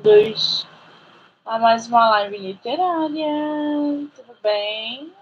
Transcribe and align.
bem-vindos 0.00 0.66
a 1.44 1.58
mais 1.58 1.86
uma 1.86 2.08
live 2.10 2.38
literária. 2.38 3.26
Tudo 4.14 4.36
bem? 4.42 5.12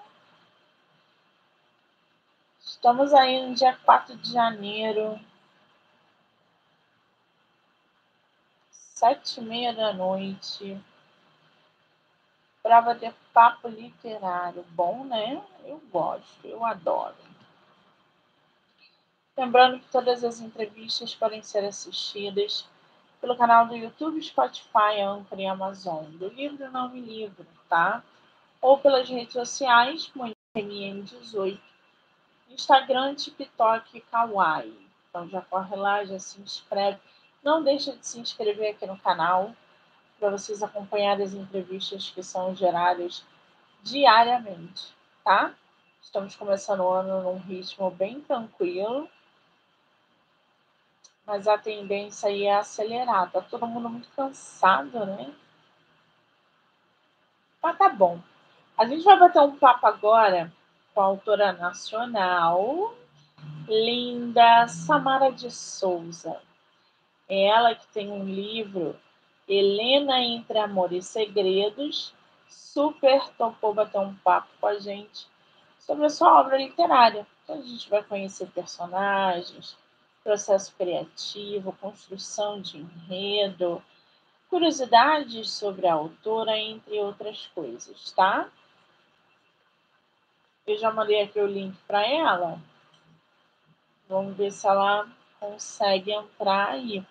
Estamos 2.60 3.12
aí 3.12 3.44
no 3.44 3.54
dia 3.54 3.76
4 3.84 4.16
de 4.16 4.32
janeiro, 4.32 5.18
sete 8.70 9.40
e 9.40 9.42
meia 9.42 9.74
da 9.74 9.92
noite, 9.92 10.80
para 12.62 12.80
bater 12.80 13.12
papo 13.32 13.68
literário. 13.68 14.64
Bom, 14.70 15.04
né? 15.04 15.42
Eu 15.64 15.82
gosto, 15.90 16.46
eu 16.46 16.64
adoro. 16.64 17.16
Lembrando 19.36 19.80
que 19.80 19.88
todas 19.90 20.22
as 20.22 20.40
entrevistas 20.40 21.14
podem 21.14 21.42
ser 21.42 21.64
assistidas 21.64 22.68
pelo 23.20 23.36
canal 23.36 23.66
do 23.66 23.76
YouTube, 23.76 24.22
Spotify, 24.22 25.00
Anchor 25.00 25.38
e 25.38 25.46
Amazon, 25.46 26.04
do 26.12 26.28
livro 26.28 26.70
Não 26.70 26.88
Me 26.88 27.00
Livro, 27.00 27.46
tá? 27.68 28.02
Ou 28.60 28.78
pelas 28.78 29.08
redes 29.08 29.32
sociais, 29.32 30.10
MN18, 30.56 31.58
Instagram, 32.50 33.14
TikTok 33.14 33.96
e 33.96 34.00
Kawaii. 34.00 34.88
Então 35.08 35.28
já 35.28 35.40
corre 35.42 35.76
lá, 35.76 36.04
já 36.04 36.18
se 36.18 36.40
inscreve. 36.40 36.98
Não 37.42 37.62
deixa 37.62 37.96
de 37.96 38.06
se 38.06 38.18
inscrever 38.20 38.74
aqui 38.74 38.86
no 38.86 38.98
canal 38.98 39.52
para 40.18 40.30
vocês 40.30 40.62
acompanharem 40.62 41.24
as 41.24 41.34
entrevistas 41.34 42.10
que 42.10 42.22
são 42.22 42.54
geradas 42.54 43.24
diariamente, 43.82 44.92
tá? 45.24 45.54
Estamos 46.02 46.34
começando 46.34 46.80
o 46.80 46.90
ano 46.90 47.22
num 47.22 47.38
ritmo 47.38 47.90
bem 47.90 48.20
tranquilo 48.20 49.08
mas 51.28 51.46
a 51.46 51.58
tendência 51.58 52.30
aí 52.30 52.44
é 52.44 52.56
acelerar. 52.56 53.30
Tá 53.30 53.42
todo 53.42 53.66
mundo 53.66 53.90
muito 53.90 54.08
cansado, 54.16 55.04
né? 55.04 55.30
Mas 57.62 57.76
tá 57.76 57.90
bom. 57.90 58.18
A 58.78 58.86
gente 58.86 59.04
vai 59.04 59.18
bater 59.18 59.40
um 59.42 59.54
papo 59.58 59.86
agora 59.86 60.50
com 60.94 61.02
a 61.02 61.04
autora 61.04 61.52
nacional, 61.52 62.94
linda 63.68 64.66
Samara 64.68 65.30
de 65.30 65.50
Souza. 65.50 66.40
É 67.28 67.48
ela 67.48 67.74
que 67.74 67.86
tem 67.88 68.10
um 68.10 68.24
livro, 68.24 68.98
Helena 69.46 70.20
Entre 70.20 70.58
Amor 70.58 70.94
e 70.94 71.02
Segredos, 71.02 72.14
super 72.48 73.28
topou 73.36 73.74
bater 73.74 73.98
um 73.98 74.14
papo 74.14 74.48
com 74.58 74.66
a 74.66 74.78
gente 74.78 75.28
sobre 75.78 76.06
a 76.06 76.10
sua 76.10 76.40
obra 76.40 76.56
literária. 76.56 77.26
Então 77.44 77.56
a 77.56 77.60
gente 77.60 77.90
vai 77.90 78.02
conhecer 78.02 78.46
personagens, 78.46 79.76
processo 80.22 80.74
criativo, 80.76 81.76
construção 81.80 82.60
de 82.60 82.78
enredo, 82.78 83.82
curiosidades 84.48 85.50
sobre 85.50 85.86
a 85.86 85.94
autora, 85.94 86.56
entre 86.56 86.98
outras 87.00 87.46
coisas, 87.54 88.12
tá? 88.12 88.48
Eu 90.66 90.76
já 90.78 90.92
mandei 90.92 91.22
aqui 91.22 91.40
o 91.40 91.46
link 91.46 91.76
para 91.86 92.06
ela. 92.06 92.60
Vamos 94.08 94.36
ver 94.36 94.50
se 94.50 94.66
ela 94.66 95.08
consegue 95.40 96.12
entrar 96.12 96.70
aí. 96.70 97.04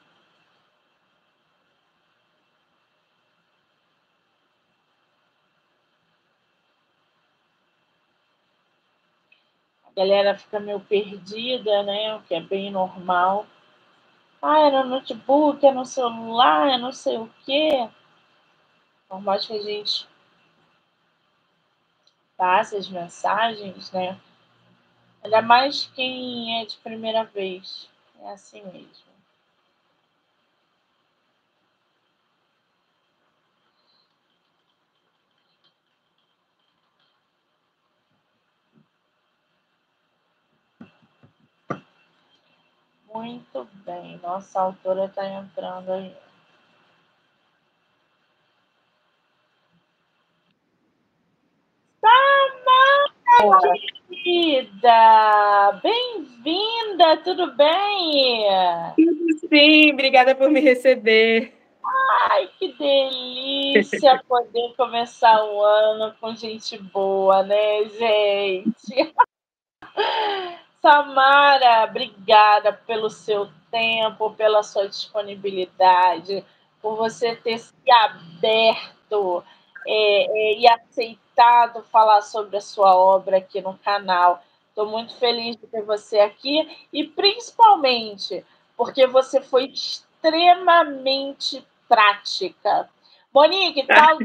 Galera 9.97 10.37
fica 10.37 10.59
meio 10.59 10.79
perdida, 10.79 11.81
né? 11.81 12.15
O 12.15 12.21
que 12.21 12.35
é 12.35 12.39
bem 12.39 12.69
normal. 12.69 13.47
Ah, 14.39 14.59
é 14.59 14.71
no 14.71 14.85
notebook, 14.85 15.65
é 15.65 15.71
no 15.71 15.83
celular, 15.85 16.69
é 16.69 16.77
não 16.77 16.91
sei 16.91 17.17
o 17.17 17.27
quê. 17.43 17.89
Por 19.09 19.19
mais 19.19 19.47
que 19.47 19.53
a 19.53 19.61
gente 19.61 20.07
passe 22.37 22.75
as 22.75 22.87
mensagens, 22.87 23.91
né? 23.91 24.19
Ainda 25.23 25.41
mais 25.41 25.87
quem 25.95 26.61
é 26.61 26.65
de 26.65 26.77
primeira 26.77 27.23
vez. 27.23 27.89
É 28.21 28.31
assim 28.31 28.63
mesmo. 28.65 29.06
Muito 43.13 43.67
bem, 43.85 44.19
nossa 44.21 44.59
autora 44.59 45.05
está 45.05 45.25
entrando 45.25 45.91
aí. 45.91 46.15
Samara, 52.01 53.73
querida! 54.09 55.79
Bem-vinda, 55.81 57.17
tudo 57.23 57.55
bem? 57.55 58.45
Sim, 59.49 59.93
obrigada 59.93 60.35
por 60.35 60.49
me 60.49 60.59
receber. 60.59 61.53
Ai, 62.29 62.47
que 62.59 62.73
delícia 62.73 64.21
poder 64.27 64.73
começar 64.75 65.43
o 65.45 65.61
ano 65.63 66.13
com 66.19 66.35
gente 66.35 66.77
boa, 66.77 67.41
né, 67.43 67.85
gente? 67.85 69.13
Samara, 70.87 71.83
obrigada 71.83 72.71
pelo 72.71 73.09
seu 73.09 73.49
tempo, 73.69 74.33
pela 74.35 74.63
sua 74.63 74.87
disponibilidade, 74.87 76.45
por 76.81 76.95
você 76.95 77.35
ter 77.35 77.59
se 77.59 77.73
aberto 77.91 79.43
é, 79.85 80.23
é, 80.23 80.59
e 80.59 80.65
aceitado 80.65 81.83
falar 81.91 82.21
sobre 82.21 82.55
a 82.55 82.61
sua 82.61 82.95
obra 82.95 83.39
aqui 83.39 83.59
no 83.59 83.77
canal. 83.79 84.41
Estou 84.69 84.85
muito 84.85 85.13
feliz 85.17 85.57
de 85.57 85.67
ter 85.67 85.81
você 85.81 86.19
aqui 86.19 86.65
e 86.93 87.03
principalmente 87.03 88.45
porque 88.77 89.05
você 89.05 89.41
foi 89.41 89.65
extremamente 89.65 91.67
prática. 91.89 92.89
Monique, 93.33 93.85
tal, 93.93 94.19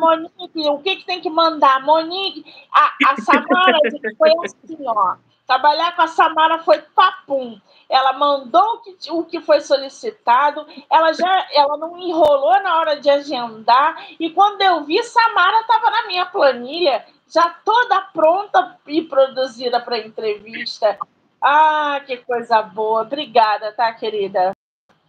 Monique, 0.00 0.68
o 0.68 0.78
que, 0.78 0.96
que 0.96 1.06
tem 1.06 1.20
que 1.20 1.30
mandar? 1.30 1.80
Monique, 1.84 2.44
a, 2.72 2.92
a 3.06 3.16
Samara 3.20 3.78
foi 4.18 4.32
assim, 4.44 4.78
ó. 4.84 5.14
Trabalhar 5.48 5.96
com 5.96 6.02
a 6.02 6.06
Samara 6.06 6.58
foi 6.58 6.78
papum. 6.94 7.58
Ela 7.88 8.12
mandou 8.12 8.74
o 8.74 8.80
que, 8.82 9.10
o 9.10 9.24
que 9.24 9.40
foi 9.40 9.62
solicitado, 9.62 10.66
ela 10.90 11.14
já 11.14 11.48
ela 11.54 11.78
não 11.78 11.98
enrolou 11.98 12.62
na 12.62 12.78
hora 12.78 13.00
de 13.00 13.08
agendar, 13.08 13.96
e 14.20 14.28
quando 14.28 14.60
eu 14.60 14.84
vi, 14.84 15.02
Samara 15.02 15.62
estava 15.62 15.90
na 15.90 16.06
minha 16.06 16.26
planilha, 16.26 17.02
já 17.32 17.48
toda 17.64 17.98
pronta 18.12 18.78
e 18.86 19.00
produzida 19.00 19.80
para 19.80 19.96
entrevista. 19.96 20.98
Ah, 21.40 22.02
que 22.06 22.18
coisa 22.18 22.60
boa. 22.60 23.02
Obrigada, 23.02 23.72
tá, 23.72 23.90
querida? 23.94 24.52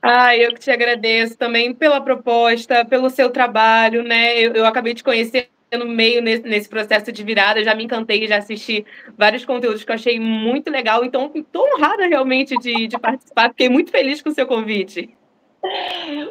Ah, 0.01 0.37
eu 0.37 0.53
que 0.53 0.59
te 0.61 0.71
agradeço 0.71 1.37
também 1.37 1.73
pela 1.73 1.99
proposta, 1.99 2.85
pelo 2.85 3.09
seu 3.09 3.29
trabalho, 3.29 4.03
né? 4.03 4.39
Eu, 4.39 4.53
eu 4.53 4.65
acabei 4.65 4.93
de 4.93 5.03
conhecer 5.03 5.49
no 5.77 5.85
meio 5.85 6.21
nesse, 6.21 6.43
nesse, 6.43 6.69
processo 6.69 7.11
de 7.11 7.23
virada, 7.23 7.63
já 7.63 7.75
me 7.75 7.83
encantei, 7.83 8.27
já 8.27 8.37
assisti 8.37 8.85
vários 9.17 9.45
conteúdos 9.45 9.83
que 9.83 9.91
eu 9.91 9.95
achei 9.95 10.19
muito 10.19 10.69
legal, 10.71 11.03
então 11.05 11.31
estou 11.33 11.67
honrada 11.73 12.07
realmente 12.07 12.57
de, 12.57 12.87
de, 12.87 12.97
participar, 12.97 13.49
fiquei 13.49 13.69
muito 13.69 13.91
feliz 13.91 14.21
com 14.21 14.29
o 14.29 14.33
seu 14.33 14.47
convite. 14.47 15.15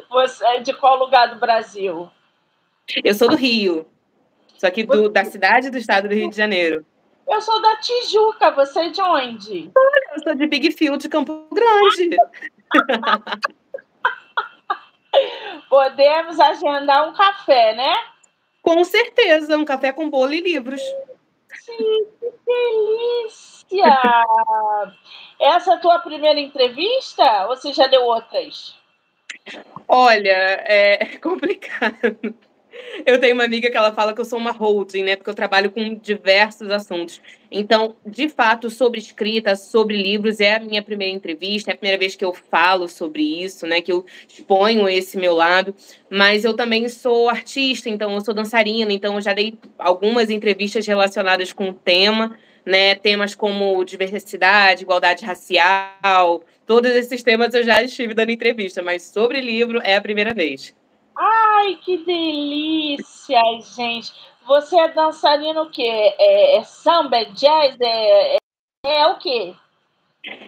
Você 0.09 0.45
é 0.45 0.59
de 0.59 0.73
qual 0.73 0.97
lugar 0.97 1.33
do 1.33 1.39
Brasil? 1.39 2.09
Eu 3.03 3.13
sou 3.13 3.29
do 3.29 3.35
Rio, 3.35 3.85
sou 4.57 4.67
aqui 4.67 4.83
do, 4.83 5.07
da 5.09 5.23
cidade 5.23 5.69
do 5.69 5.77
estado 5.77 6.09
do 6.09 6.15
Rio 6.15 6.29
de 6.29 6.35
Janeiro. 6.35 6.85
Eu 7.27 7.41
sou 7.41 7.61
da 7.61 7.75
Tijuca, 7.75 8.49
você 8.51 8.79
é 8.79 8.89
de 8.89 9.01
onde? 9.01 9.71
Olha, 9.77 10.01
eu 10.15 10.23
sou 10.23 10.33
de 10.33 10.47
Big 10.47 10.71
Field, 10.71 10.99
de 10.99 11.07
Campo 11.07 11.47
Grande. 11.53 12.17
Podemos 15.69 16.39
agendar 16.39 17.07
um 17.07 17.13
café, 17.13 17.75
né? 17.75 17.93
Com 18.69 18.83
certeza, 18.83 19.57
um 19.57 19.65
café 19.65 19.91
com 19.91 20.07
bolo 20.11 20.31
e 20.31 20.41
livros. 20.41 20.79
Sim, 21.65 22.05
que 22.19 22.31
delícia! 22.45 23.83
Essa 25.39 25.71
é 25.71 25.73
a 25.73 25.79
tua 25.79 25.97
primeira 25.97 26.39
entrevista 26.39 27.47
ou 27.47 27.57
você 27.57 27.73
já 27.73 27.87
deu 27.87 28.03
outras? 28.03 28.75
Olha, 29.87 30.61
é 30.67 31.17
complicado. 31.17 32.35
Eu 33.05 33.19
tenho 33.19 33.33
uma 33.33 33.43
amiga 33.43 33.69
que 33.69 33.77
ela 33.77 33.93
fala 33.93 34.13
que 34.13 34.21
eu 34.21 34.25
sou 34.25 34.37
uma 34.37 34.51
holding, 34.51 35.03
né? 35.03 35.15
Porque 35.15 35.29
eu 35.29 35.35
trabalho 35.35 35.71
com 35.71 35.95
diversos 35.95 36.69
assuntos. 36.69 37.21
Então, 37.51 37.95
de 38.05 38.29
fato, 38.29 38.69
sobre 38.69 38.99
escrita, 38.99 39.55
sobre 39.55 40.01
livros, 40.01 40.39
é 40.39 40.55
a 40.55 40.59
minha 40.59 40.81
primeira 40.81 41.15
entrevista, 41.15 41.71
é 41.71 41.73
a 41.73 41.77
primeira 41.77 41.97
vez 41.97 42.15
que 42.15 42.23
eu 42.23 42.33
falo 42.33 42.87
sobre 42.87 43.43
isso, 43.43 43.65
né? 43.65 43.81
Que 43.81 43.91
eu 43.91 44.05
exponho 44.27 44.87
esse 44.87 45.17
meu 45.17 45.33
lado. 45.33 45.73
Mas 46.09 46.43
eu 46.43 46.53
também 46.53 46.87
sou 46.89 47.29
artista, 47.29 47.89
então 47.89 48.13
eu 48.13 48.21
sou 48.21 48.33
dançarina, 48.33 48.91
então 48.91 49.15
eu 49.15 49.21
já 49.21 49.33
dei 49.33 49.57
algumas 49.77 50.29
entrevistas 50.29 50.85
relacionadas 50.85 51.53
com 51.53 51.69
o 51.69 51.73
tema, 51.73 52.37
né? 52.65 52.95
Temas 52.95 53.33
como 53.33 53.83
diversidade, 53.83 54.83
igualdade 54.83 55.25
racial, 55.25 56.43
todos 56.65 56.91
esses 56.91 57.23
temas 57.23 57.53
eu 57.53 57.63
já 57.63 57.81
estive 57.81 58.13
dando 58.13 58.31
entrevista, 58.31 58.83
mas 58.83 59.03
sobre 59.03 59.41
livro 59.41 59.81
é 59.83 59.95
a 59.95 60.01
primeira 60.01 60.33
vez. 60.33 60.75
Ai, 61.21 61.75
que 61.83 61.97
delícia, 61.97 63.41
gente. 63.75 64.13
Você 64.47 64.79
é 64.79 64.87
dançarino 64.87 65.63
o 65.63 65.69
quê? 65.69 66.15
É, 66.17 66.55
é 66.55 66.63
samba, 66.63 67.17
é 67.17 67.25
jazz, 67.25 67.75
é, 67.81 68.35
é, 68.35 68.37
é 68.85 69.07
o 69.07 69.17
quê? 69.17 69.53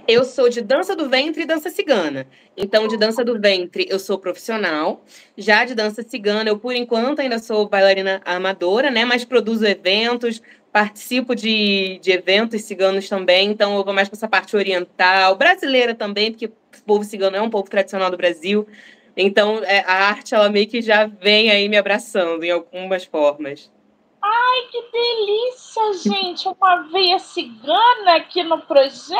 Eu 0.07 0.23
sou 0.23 0.47
de 0.47 0.61
dança 0.61 0.95
do 0.95 1.09
ventre 1.09 1.43
e 1.43 1.45
dança 1.45 1.69
cigana. 1.69 2.25
Então, 2.55 2.87
de 2.87 2.95
dança 2.95 3.23
do 3.23 3.37
ventre, 3.37 3.85
eu 3.89 3.99
sou 3.99 4.17
profissional. 4.17 5.03
Já 5.37 5.65
de 5.65 5.75
dança 5.75 6.03
cigana, 6.03 6.49
eu, 6.49 6.57
por 6.57 6.73
enquanto, 6.73 7.19
ainda 7.19 7.37
sou 7.37 7.67
bailarina 7.67 8.21
amadora, 8.23 8.89
né? 8.89 9.03
Mas 9.03 9.25
produzo 9.25 9.65
eventos, 9.65 10.41
participo 10.71 11.35
de, 11.35 11.99
de 12.01 12.11
eventos 12.11 12.61
ciganos 12.61 13.09
também. 13.09 13.49
Então, 13.49 13.75
eu 13.75 13.83
vou 13.83 13.93
mais 13.93 14.07
para 14.07 14.17
essa 14.17 14.27
parte 14.27 14.55
oriental, 14.55 15.35
brasileira 15.35 15.93
também, 15.93 16.31
porque 16.31 16.45
o 16.45 16.83
povo 16.85 17.03
cigano 17.03 17.35
é 17.35 17.41
um 17.41 17.49
povo 17.49 17.69
tradicional 17.69 18.09
do 18.09 18.15
Brasil. 18.15 18.65
Então, 19.15 19.61
é, 19.63 19.79
a 19.79 20.07
arte, 20.09 20.33
ela 20.33 20.49
meio 20.49 20.67
que 20.67 20.81
já 20.81 21.05
vem 21.05 21.51
aí 21.51 21.67
me 21.67 21.77
abraçando 21.77 22.43
em 22.43 22.51
algumas 22.51 23.05
formas. 23.05 23.71
Ai, 24.21 24.67
que 24.71 24.81
delícia, 24.91 25.93
gente! 26.11 26.47
Uma 26.47 26.83
veia 26.91 27.19
cigana 27.19 28.15
aqui 28.15 28.43
no 28.43 28.61
projeto! 28.61 29.11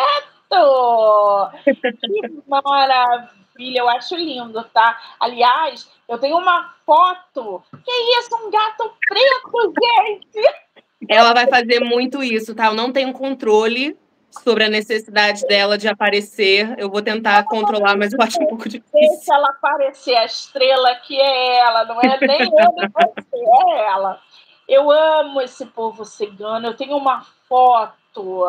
Que 1.99 2.43
maravilha! 2.47 3.79
Eu 3.79 3.89
acho 3.89 4.15
lindo, 4.15 4.63
tá? 4.73 4.99
Aliás, 5.19 5.89
eu 6.07 6.17
tenho 6.17 6.37
uma 6.37 6.73
foto. 6.85 7.63
Que 7.83 7.91
isso? 8.19 8.35
Um 8.35 8.51
gato 8.51 8.94
preto, 9.07 9.73
gente! 9.81 10.71
Ela 11.09 11.33
vai 11.33 11.47
fazer 11.47 11.79
muito 11.79 12.23
isso, 12.23 12.53
tá? 12.53 12.67
Eu 12.67 12.75
não 12.75 12.91
tenho 12.91 13.11
controle 13.11 13.97
sobre 14.44 14.63
a 14.63 14.69
necessidade 14.69 15.45
dela 15.48 15.78
de 15.78 15.88
aparecer. 15.88 16.75
Eu 16.78 16.89
vou 16.89 17.01
tentar 17.01 17.44
controlar, 17.44 17.98
mas 17.98 18.13
eu 18.13 18.22
acho 18.22 18.42
um 18.42 18.48
pouco 18.48 18.69
difícil. 18.69 18.92
Deixa 18.94 19.36
ela 19.36 19.50
aparecer, 19.50 20.16
a 20.16 20.25
estrela 20.25 20.95
que 20.95 21.19
é 21.19 21.60
ela, 21.60 21.86
não 21.86 22.00
é 22.01 22.18
nem 22.19 22.42
eu 22.42 22.74
nem 22.75 22.89
você, 22.89 23.75
é 23.75 23.88
ela. 23.89 24.22
Eu 24.68 24.89
amo 24.89 25.42
esse 25.42 25.66
povo 25.66 26.06
cigano. 26.06 26.68
Eu 26.68 26.75
tenho 26.75 26.95
uma 26.95 27.25
foto, 27.48 28.48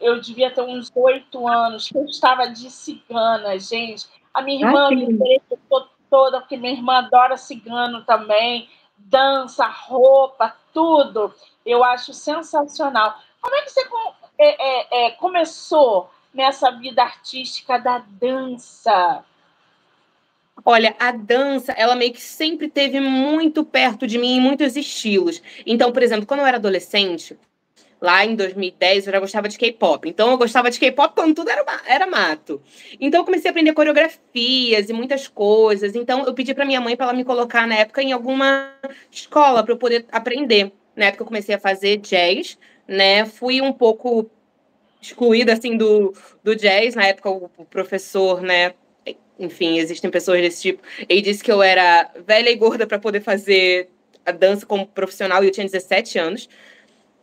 eu 0.00 0.20
devia 0.20 0.50
ter 0.50 0.62
uns 0.62 0.90
oito 0.94 1.46
anos, 1.46 1.88
que 1.88 1.96
eu 1.96 2.04
estava 2.06 2.48
de 2.48 2.70
cigana, 2.70 3.58
gente. 3.58 4.08
A 4.34 4.42
minha 4.42 4.66
irmã 4.66 4.88
ah, 4.88 4.90
me 4.90 5.04
interessou 5.04 5.88
toda, 6.08 6.40
porque 6.40 6.56
minha 6.56 6.72
irmã 6.72 6.98
adora 6.98 7.36
cigano 7.36 8.02
também. 8.04 8.68
Dança, 8.98 9.66
roupa, 9.66 10.54
tudo. 10.72 11.32
Eu 11.64 11.84
acho 11.84 12.12
sensacional. 12.12 13.14
Como 13.40 13.54
é 13.54 13.62
que 13.62 13.70
você 13.70 13.84
é, 14.40 14.56
é, 14.58 15.06
é, 15.06 15.10
começou 15.10 16.10
nessa 16.32 16.70
vida 16.70 17.02
artística 17.02 17.78
da 17.78 17.98
dança? 17.98 19.22
Olha, 20.64 20.94
a 20.98 21.12
dança, 21.12 21.72
ela 21.72 21.94
meio 21.94 22.12
que 22.12 22.22
sempre 22.22 22.68
teve 22.68 23.00
muito 23.00 23.64
perto 23.64 24.06
de 24.06 24.18
mim 24.18 24.36
em 24.36 24.40
muitos 24.40 24.76
estilos. 24.76 25.42
Então, 25.66 25.92
por 25.92 26.02
exemplo, 26.02 26.26
quando 26.26 26.40
eu 26.40 26.46
era 26.46 26.56
adolescente, 26.56 27.38
lá 28.00 28.24
em 28.24 28.34
2010, 28.34 29.06
eu 29.06 29.12
já 29.12 29.20
gostava 29.20 29.48
de 29.48 29.58
K-pop. 29.58 30.08
Então, 30.08 30.30
eu 30.30 30.38
gostava 30.38 30.70
de 30.70 30.78
K-pop 30.78 31.14
quando 31.14 31.34
tudo 31.34 31.50
era, 31.50 31.64
era 31.86 32.06
mato. 32.06 32.62
Então, 32.98 33.20
eu 33.20 33.24
comecei 33.24 33.48
a 33.48 33.52
aprender 33.52 33.74
coreografias 33.74 34.88
e 34.88 34.92
muitas 34.92 35.28
coisas. 35.28 35.94
Então, 35.94 36.24
eu 36.24 36.32
pedi 36.32 36.54
para 36.54 36.64
minha 36.64 36.80
mãe 36.80 36.96
para 36.96 37.06
ela 37.06 37.14
me 37.14 37.24
colocar 37.24 37.66
na 37.66 37.76
época 37.76 38.02
em 38.02 38.12
alguma 38.12 38.72
escola 39.10 39.62
para 39.62 39.74
eu 39.74 39.78
poder 39.78 40.06
aprender. 40.10 40.72
Na 40.96 41.06
época, 41.06 41.22
eu 41.22 41.26
comecei 41.26 41.54
a 41.54 41.58
fazer 41.58 41.98
jazz, 41.98 42.58
né? 42.90 43.24
Fui 43.24 43.60
um 43.60 43.72
pouco 43.72 44.28
excluída 45.00 45.52
assim 45.52 45.76
do, 45.76 46.12
do 46.42 46.56
jazz. 46.56 46.96
Na 46.96 47.06
época 47.06 47.30
o, 47.30 47.48
professor 47.66 48.42
né 48.42 48.74
enfim 49.38 49.78
existem 49.78 50.10
pessoas 50.10 50.42
desse 50.42 50.60
tipo 50.60 50.82
ele 51.08 51.22
disse 51.22 51.42
que 51.42 51.50
eu 51.50 51.62
era 51.62 52.10
velha 52.26 52.50
e 52.50 52.56
gorda 52.56 52.86
para 52.86 52.98
poder 52.98 53.22
fazer 53.22 53.88
a 54.26 54.32
dança 54.32 54.66
como 54.66 54.86
profissional 54.86 55.42
e 55.42 55.46
eu 55.46 55.52
tinha 55.52 55.64
17 55.64 56.18
anos. 56.18 56.48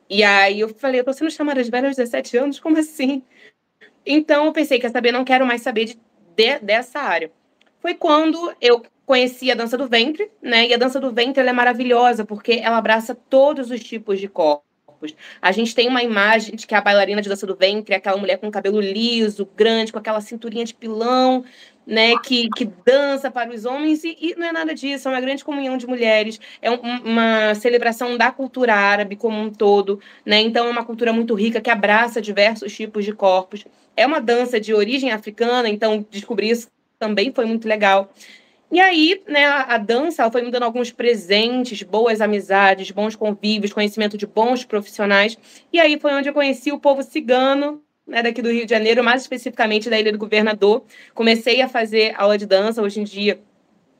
E 0.10 0.24
aí 0.24 0.62
eu 0.62 0.70
falei 0.70 1.02
eu 1.02 1.04
tô 1.04 1.12
sendo 1.12 1.30
chamada 1.30 1.62
de 1.62 1.70
velha 1.70 1.88
aos 1.88 1.98
17 1.98 2.38
anos? 2.38 2.60
Como 2.60 2.78
assim? 2.78 3.22
Então 4.06 4.46
eu 4.46 4.54
pensei 4.54 4.80
quer 4.80 4.90
saber? 4.90 5.12
Não 5.12 5.26
quero 5.26 5.46
mais 5.46 5.62
saber 5.62 5.84
de, 5.86 6.00
de 6.36 6.60
dessa 6.60 7.00
área. 7.00 7.30
Foi 7.80 7.94
quando 7.94 8.56
eu 8.62 8.82
conheci 9.06 9.52
a 9.52 9.56
dança 9.56 9.78
do 9.78 9.88
ventre 9.88 10.32
né 10.42 10.68
e 10.68 10.74
a 10.74 10.78
dança 10.78 11.00
do 11.00 11.12
ventre 11.12 11.42
ela 11.42 11.50
é 11.50 11.54
maravilhosa 11.54 12.26
porque 12.26 12.54
ela 12.54 12.78
abraça 12.78 13.16
todos 13.16 13.70
os 13.70 13.82
tipos 13.82 14.20
de 14.20 14.28
corpo 14.28 14.67
corpos. 14.98 15.16
A 15.42 15.52
gente 15.52 15.74
tem 15.74 15.88
uma 15.88 16.04
imagem 16.04 16.56
de 16.56 16.66
que 16.66 16.76
a 16.76 16.82
bailarina 16.82 17.22
de 17.22 17.30
dança 17.30 17.46
do 17.46 17.56
ventre 17.56 17.94
é 17.94 17.98
aquela 17.98 18.18
mulher 18.18 18.38
com 18.38 18.52
cabelo 18.52 18.80
liso, 18.82 19.48
grande, 19.56 19.92
com 19.92 20.00
aquela 20.00 20.20
cinturinha 20.20 20.66
de 20.66 20.74
pilão, 20.74 21.44
né, 21.86 22.14
que, 22.24 22.50
que 22.50 22.66
dança 22.86 23.32
para 23.32 23.54
os 23.54 23.64
homens, 23.64 24.04
e, 24.04 24.18
e, 24.20 24.36
não 24.36 24.48
é 24.48 24.52
nada 24.52 24.74
disso, 24.74 25.08
é 25.08 25.12
uma 25.12 25.22
grande 25.22 25.46
comunhão 25.46 25.78
de 25.78 25.88
mulheres, 25.88 26.38
é 26.62 26.70
um, 26.70 26.80
uma 27.06 27.56
celebração 27.56 28.18
da 28.18 28.30
cultura 28.30 28.74
árabe 28.74 29.16
como 29.16 29.40
um 29.40 29.50
todo, 29.50 30.02
né, 30.26 30.42
então 30.42 30.68
é 30.68 30.70
uma 30.70 30.84
cultura 30.84 31.14
muito 31.14 31.34
rica 31.34 31.62
que 31.62 31.70
abraça 31.70 32.22
diversos 32.22 32.76
tipos 32.76 33.06
de 33.06 33.14
corpos. 33.14 33.66
É 33.96 34.06
uma 34.06 34.20
dança 34.20 34.60
de 34.60 34.74
origem 34.74 35.12
africana, 35.12 35.70
então 35.70 36.06
descobrir 36.12 36.52
isso 36.52 36.68
também 37.00 37.32
foi 37.34 37.46
muito 37.46 37.68
legal. 37.68 38.14
E 38.70 38.80
aí, 38.82 39.22
né, 39.28 39.46
a, 39.46 39.76
a 39.76 39.78
dança 39.78 40.30
foi 40.30 40.42
me 40.42 40.52
dando 40.52 40.64
alguns 40.64 40.92
presentes, 40.92 41.84
boas 41.84 42.20
amizades, 42.20 42.92
bons 42.92 43.16
convívios, 43.16 43.72
conhecimento 43.72 44.18
de 44.18 44.28
bons 44.28 44.66
profissionais. 44.66 45.38
E 45.72 45.80
aí 45.80 45.98
foi 46.00 46.14
onde 46.14 46.28
eu 46.28 46.34
conheci 46.34 46.72
o 46.72 46.80
povo 46.80 47.02
cigano, 47.02 47.82
né, 48.06 48.22
daqui 48.22 48.42
do 48.42 48.52
Rio 48.52 48.66
de 48.66 48.72
Janeiro, 48.72 49.04
mais 49.04 49.22
especificamente 49.22 49.90
da 49.90 49.98
Ilha 49.98 50.12
do 50.12 50.18
Governador. 50.18 50.84
Comecei 51.14 51.62
a 51.62 51.70
fazer 51.70 52.14
aula 52.18 52.38
de 52.38 52.46
dança. 52.46 52.82
Hoje 52.82 53.00
em 53.00 53.04
dia, 53.06 53.40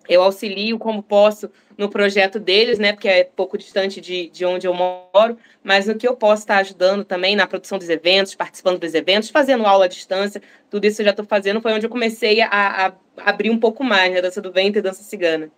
eu 0.10 0.22
auxilio 0.22 0.78
como 0.78 1.02
posso 1.02 1.50
no 1.78 1.90
projeto 1.90 2.40
deles, 2.40 2.80
né? 2.80 2.92
Porque 2.92 3.08
é 3.08 3.24
pouco 3.24 3.58
distante 3.58 4.02
de, 4.02 4.30
de 4.30 4.46
onde 4.46 4.68
eu 4.68 4.74
moro, 4.74 5.38
mas 5.64 5.86
no 5.86 5.96
que 5.96 6.08
eu 6.08 6.16
posso 6.16 6.44
estar 6.44 6.58
ajudando 6.58 7.06
também 7.06 7.36
na 7.36 7.46
produção 7.46 7.78
dos 7.78 7.90
eventos, 7.90 8.34
participando 8.34 8.80
dos 8.80 8.94
eventos, 8.94 9.30
fazendo 9.30 9.66
aula 9.66 9.86
à 9.86 9.88
distância, 9.88 10.42
tudo 10.70 10.86
isso 10.86 11.02
eu 11.02 11.06
já 11.06 11.12
estou 11.12 11.26
fazendo. 11.26 11.62
Foi 11.62 11.72
onde 11.74 11.86
eu 11.86 11.90
comecei 11.90 12.42
a, 12.42 12.48
a 12.88 12.94
abrir 13.18 13.50
um 13.50 13.60
pouco 13.60 13.84
mais, 13.84 14.12
né? 14.14 14.22
Dança 14.22 14.42
do 14.42 14.52
ventre 14.52 14.80
e 14.80 14.82
dança 14.82 15.04
cigana. 15.04 15.52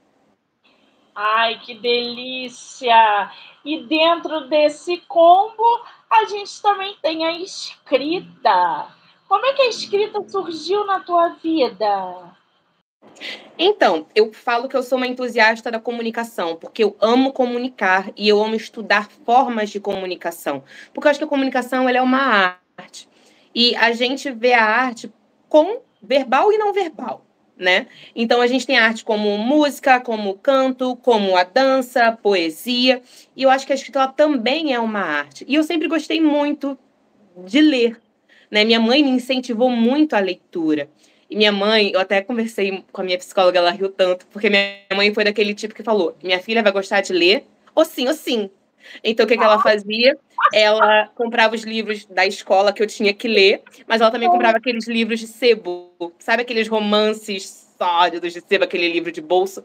Ai, 1.15 1.59
que 1.59 1.73
delícia! 1.73 3.31
E 3.65 3.83
dentro 3.83 4.47
desse 4.47 4.97
combo, 5.07 5.83
a 6.09 6.25
gente 6.25 6.61
também 6.61 6.95
tem 7.01 7.25
a 7.25 7.31
escrita. 7.39 8.87
Como 9.27 9.45
é 9.45 9.53
que 9.53 9.61
a 9.61 9.69
escrita 9.69 10.27
surgiu 10.27 10.85
na 10.85 11.01
tua 11.01 11.29
vida? 11.43 12.35
Então, 13.57 14.07
eu 14.15 14.33
falo 14.33 14.69
que 14.69 14.75
eu 14.75 14.81
sou 14.81 14.97
uma 14.97 15.07
entusiasta 15.07 15.69
da 15.69 15.79
comunicação, 15.79 16.55
porque 16.55 16.83
eu 16.83 16.95
amo 17.01 17.33
comunicar 17.33 18.11
e 18.15 18.27
eu 18.27 18.41
amo 18.41 18.55
estudar 18.55 19.09
formas 19.25 19.69
de 19.69 19.79
comunicação. 19.79 20.63
Porque 20.93 21.07
eu 21.07 21.11
acho 21.11 21.19
que 21.19 21.25
a 21.25 21.29
comunicação 21.29 21.87
é 21.89 22.01
uma 22.01 22.57
arte. 22.77 23.09
E 23.53 23.75
a 23.75 23.91
gente 23.91 24.31
vê 24.31 24.53
a 24.53 24.63
arte 24.63 25.11
com 25.49 25.81
verbal 26.01 26.51
e 26.53 26.57
não 26.57 26.71
verbal. 26.71 27.25
Né? 27.59 27.87
Então 28.15 28.39
a 28.39 28.47
gente 28.47 28.65
tem 28.65 28.77
arte 28.77 29.03
como 29.03 29.37
música, 29.37 29.99
como 29.99 30.35
canto, 30.35 30.95
como 30.95 31.35
a 31.35 31.43
dança, 31.43 32.09
poesia, 32.13 33.01
e 33.35 33.43
eu 33.43 33.49
acho 33.49 33.67
que 33.67 33.73
a 33.73 33.75
escrita 33.75 34.07
também 34.07 34.73
é 34.73 34.79
uma 34.79 35.01
arte. 35.01 35.43
E 35.45 35.55
eu 35.55 35.63
sempre 35.63 35.89
gostei 35.89 36.21
muito 36.21 36.79
de 37.45 37.59
ler, 37.59 37.99
né? 38.49 38.63
Minha 38.63 38.79
mãe 38.79 39.03
me 39.03 39.09
incentivou 39.09 39.69
muito 39.69 40.13
a 40.15 40.19
leitura. 40.19 40.89
E 41.29 41.35
minha 41.35 41.51
mãe, 41.51 41.91
eu 41.93 41.99
até 41.99 42.21
conversei 42.21 42.83
com 42.91 43.01
a 43.01 43.03
minha 43.03 43.17
psicóloga, 43.17 43.59
ela 43.59 43.71
riu 43.71 43.89
tanto, 43.89 44.25
porque 44.27 44.49
minha 44.49 44.79
mãe 44.95 45.13
foi 45.13 45.25
daquele 45.25 45.53
tipo 45.53 45.75
que 45.75 45.83
falou: 45.83 46.15
minha 46.23 46.39
filha 46.39 46.63
vai 46.63 46.71
gostar 46.71 47.01
de 47.01 47.11
ler, 47.11 47.45
ou 47.75 47.83
sim, 47.83 48.07
ou 48.07 48.13
sim. 48.13 48.49
Então, 49.03 49.25
o 49.25 49.27
que, 49.27 49.37
que 49.37 49.43
ela 49.43 49.61
fazia? 49.61 50.17
Ela 50.53 51.09
comprava 51.15 51.55
os 51.55 51.63
livros 51.63 52.05
da 52.05 52.25
escola 52.25 52.73
que 52.73 52.81
eu 52.81 52.87
tinha 52.87 53.13
que 53.13 53.27
ler, 53.27 53.61
mas 53.87 54.01
ela 54.01 54.11
também 54.11 54.29
comprava 54.29 54.57
aqueles 54.57 54.87
livros 54.87 55.19
de 55.19 55.27
sebo, 55.27 55.91
sabe 56.19 56.41
aqueles 56.41 56.67
romances 56.67 57.67
sólidos 57.77 58.33
de 58.33 58.41
sebo, 58.41 58.63
aquele 58.63 58.87
livro 58.87 59.11
de 59.11 59.21
bolso. 59.21 59.63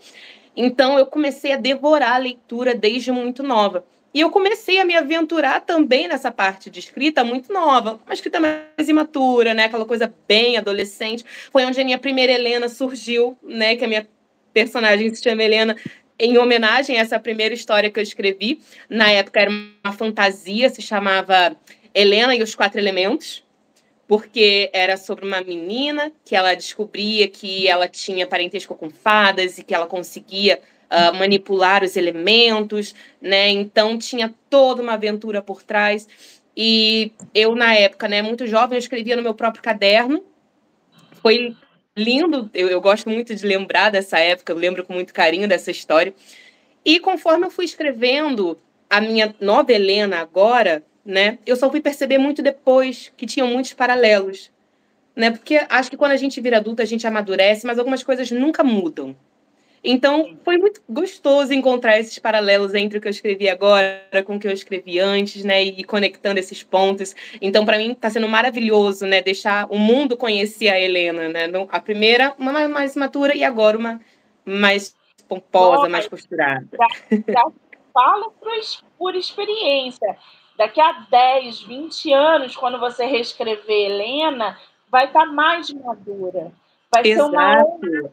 Então, 0.57 0.99
eu 0.99 1.07
comecei 1.07 1.53
a 1.53 1.57
devorar 1.57 2.15
a 2.15 2.19
leitura 2.19 2.75
desde 2.75 3.11
muito 3.11 3.43
nova. 3.43 3.85
E 4.15 4.21
eu 4.21 4.31
comecei 4.31 4.79
a 4.79 4.85
me 4.85 4.95
aventurar 4.95 5.61
também 5.63 6.07
nessa 6.07 6.31
parte 6.31 6.71
de 6.71 6.79
escrita 6.79 7.25
muito 7.25 7.53
nova, 7.53 7.99
uma 8.07 8.15
escrita 8.15 8.39
mais 8.39 8.89
imatura, 8.89 9.53
né? 9.53 9.65
Aquela 9.65 9.85
coisa 9.85 10.15
bem 10.29 10.57
adolescente. 10.57 11.25
Foi 11.51 11.65
onde 11.65 11.81
a 11.81 11.85
minha 11.85 11.99
primeira 11.99 12.33
Helena 12.33 12.69
surgiu, 12.69 13.37
né? 13.43 13.75
Que 13.75 13.85
a 13.85 13.89
minha 13.89 14.07
personagem 14.53 15.13
se 15.13 15.21
chama 15.21 15.43
Helena 15.43 15.77
em 16.19 16.39
homenagem 16.39 16.99
a 16.99 17.01
essa 17.01 17.19
primeira 17.19 17.55
história 17.55 17.91
que 17.91 17.99
eu 17.99 18.03
escrevi. 18.03 18.61
Na 18.89 19.11
época 19.11 19.41
era 19.41 19.51
uma 19.51 19.93
fantasia, 19.93 20.69
se 20.69 20.81
chamava 20.81 21.57
Helena 21.95 22.35
e 22.35 22.43
os 22.43 22.55
Quatro 22.55 22.79
Elementos, 22.79 23.45
porque 24.07 24.71
era 24.73 24.97
sobre 24.97 25.25
uma 25.25 25.41
menina 25.41 26.13
que 26.25 26.37
ela 26.37 26.55
descobria 26.55 27.29
que 27.29 27.67
ela 27.67 27.89
tinha 27.89 28.27
parentesco 28.27 28.75
com 28.75 28.91
fadas 28.91 29.59
e 29.59 29.65
que 29.65 29.75
ela 29.75 29.87
conseguia 29.87 30.61
uh, 30.91 31.15
manipular 31.15 31.83
os 31.83 31.97
elementos, 31.97 32.95
né? 33.21 33.49
Então 33.49 33.99
tinha 33.99 34.33
toda 34.51 34.83
uma 34.83 34.95
aventura 34.95 35.43
por 35.43 35.63
trás. 35.63 36.07
E 36.57 37.13
eu, 37.35 37.55
na 37.55 37.75
época, 37.75 38.07
né, 38.07 38.23
muito 38.23 38.47
jovem, 38.47 38.77
eu 38.77 38.81
escrevia 38.81 39.17
no 39.17 39.23
meu 39.23 39.35
próprio 39.35 39.63
caderno. 39.63 40.23
Foi 41.21 41.57
lindo, 41.97 42.51
eu, 42.53 42.69
eu 42.69 42.81
gosto 42.81 43.09
muito 43.09 43.35
de 43.35 43.47
lembrar 43.47 43.91
dessa 43.91 44.19
época, 44.19 44.53
eu 44.53 44.57
lembro 44.57 44.85
com 44.85 44.93
muito 44.93 45.15
carinho 45.15 45.49
dessa 45.49 45.71
história. 45.71 46.15
E 46.85 47.01
conforme 47.01 47.47
eu 47.47 47.51
fui 47.51 47.65
escrevendo 47.65 48.59
a 48.91 49.01
minha 49.01 49.35
nova 49.41 49.73
Helena 49.73 50.19
agora, 50.19 50.83
né, 51.05 51.39
eu 51.47 51.57
só 51.57 51.71
fui 51.71 51.81
perceber 51.81 52.19
muito 52.19 52.43
depois 52.43 53.13
que 53.17 53.27
tinham 53.27 53.49
muitos 53.49 53.73
paralelos, 53.73 54.51
né? 55.15 55.31
Porque 55.31 55.65
acho 55.69 55.91
que 55.91 55.97
quando 55.97 56.13
a 56.13 56.17
gente 56.17 56.41
vira 56.41 56.57
adulta, 56.57 56.83
a 56.83 56.87
gente 56.87 57.07
amadurece, 57.07 57.67
mas 57.67 57.79
algumas 57.79 58.03
coisas 58.03 58.31
nunca 58.31 58.65
mudam. 58.65 59.15
Então, 59.85 60.39
foi 60.43 60.57
muito 60.57 60.81
gostoso 60.89 61.53
encontrar 61.53 61.99
esses 62.01 62.19
paralelos 62.19 62.73
entre 62.75 62.97
o 62.97 63.01
que 63.01 63.07
eu 63.07 63.11
escrevi 63.11 63.51
agora 63.51 64.01
com 64.25 64.37
o 64.37 64.41
que 64.41 64.49
eu 64.49 64.53
escrevi 64.53 64.99
antes, 64.99 65.45
né? 65.45 65.63
E 65.63 65.85
conectando 65.85 66.41
esses 66.41 66.63
pontos. 66.63 67.15
Então, 67.41 67.67
para 67.67 67.77
mim, 67.77 67.93
está 67.93 68.09
sendo 68.09 68.27
maravilhoso, 68.27 69.05
né? 69.05 69.21
Deixar 69.21 69.67
o 69.71 69.79
mundo 69.79 70.17
conhecer 70.17 70.69
a 70.69 70.81
Helena, 70.81 71.29
né? 71.29 71.51
A 71.69 71.81
primeira, 71.81 72.35
uma 72.39 72.67
mais 72.67 72.97
matura, 72.97 73.37
e 73.37 73.45
agora 73.45 73.77
uma 73.77 74.01
mais 74.43 74.97
pomposa, 75.29 75.77
Nossa, 75.77 75.89
mais 75.91 76.09
costurada. 76.09 76.67
Já, 76.73 77.33
já 77.33 77.47
falo 77.93 78.33
por 78.99 79.15
experiência. 79.15 80.17
Daqui 80.57 80.81
a 80.81 81.07
10, 81.11 81.63
20 81.63 82.13
anos, 82.13 82.57
quando 82.57 82.79
você 82.79 83.05
reescrever 83.05 83.91
Helena, 83.91 84.59
vai 84.91 85.07
estar 85.07 85.27
tá 85.27 85.27
mais 85.27 85.71
madura. 85.73 86.53
Vai 86.93 87.03
Exato. 87.05 87.31
ser 87.31 87.37
uma 87.37 87.65
outra, 87.65 88.13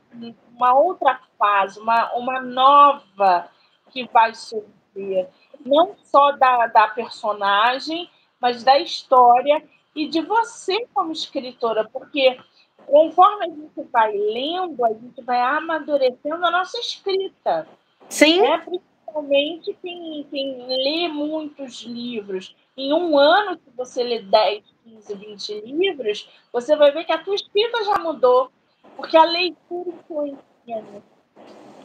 uma 0.55 0.73
outra 0.73 1.19
fase, 1.37 1.79
uma, 1.79 2.13
uma 2.13 2.41
nova 2.41 3.49
que 3.89 4.07
vai 4.07 4.33
surgir. 4.33 5.27
Não 5.65 5.95
só 6.03 6.31
da, 6.33 6.67
da 6.67 6.87
personagem, 6.87 8.09
mas 8.39 8.63
da 8.63 8.79
história 8.79 9.63
e 9.95 10.07
de 10.07 10.21
você 10.21 10.87
como 10.93 11.11
escritora, 11.11 11.87
porque 11.91 12.39
conforme 12.85 13.45
a 13.45 13.49
gente 13.49 13.89
vai 13.91 14.11
lendo, 14.11 14.83
a 14.83 14.93
gente 14.93 15.21
vai 15.21 15.39
amadurecendo 15.39 16.45
a 16.45 16.51
nossa 16.51 16.77
escrita. 16.79 17.67
Sim. 18.09 18.41
Né? 18.41 18.57
Principalmente 18.57 19.77
quem, 19.81 20.25
quem 20.29 20.67
lê 20.67 21.07
muitos 21.07 21.83
livros. 21.83 22.55
Em 22.75 22.93
um 22.93 23.17
ano 23.17 23.57
que 23.57 23.69
você 23.75 24.01
lê 24.01 24.21
10, 24.21 24.63
15, 24.85 25.15
20 25.15 25.61
livros, 25.61 26.29
você 26.51 26.75
vai 26.75 26.91
ver 26.91 27.03
que 27.03 27.11
a 27.11 27.21
tua 27.21 27.35
escrita 27.35 27.83
já 27.83 27.99
mudou, 27.99 28.49
porque 28.95 29.17
a 29.17 29.23
leitura 29.23 29.89
influencia. 29.89 30.41
Né? 30.67 31.01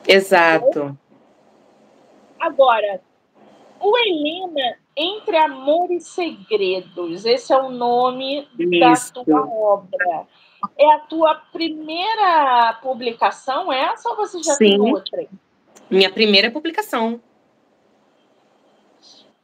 Exato. 0.06 0.96
Agora, 2.38 3.00
o 3.80 3.98
Helena, 3.98 4.78
Entre 4.96 5.36
Amor 5.36 5.90
e 5.90 6.00
Segredos, 6.00 7.24
esse 7.24 7.52
é 7.52 7.56
o 7.56 7.70
nome 7.70 8.48
Isso. 8.58 9.14
da 9.14 9.24
tua 9.24 9.46
obra. 9.46 10.26
É 10.76 10.94
a 10.94 10.98
tua 11.00 11.34
primeira 11.52 12.78
publicação 12.82 13.72
essa 13.72 14.08
ou 14.10 14.16
você 14.16 14.42
já 14.42 14.54
Sim. 14.54 14.70
tem 14.70 14.80
outra? 14.80 15.26
Minha 15.90 16.10
primeira 16.10 16.50
publicação. 16.50 17.20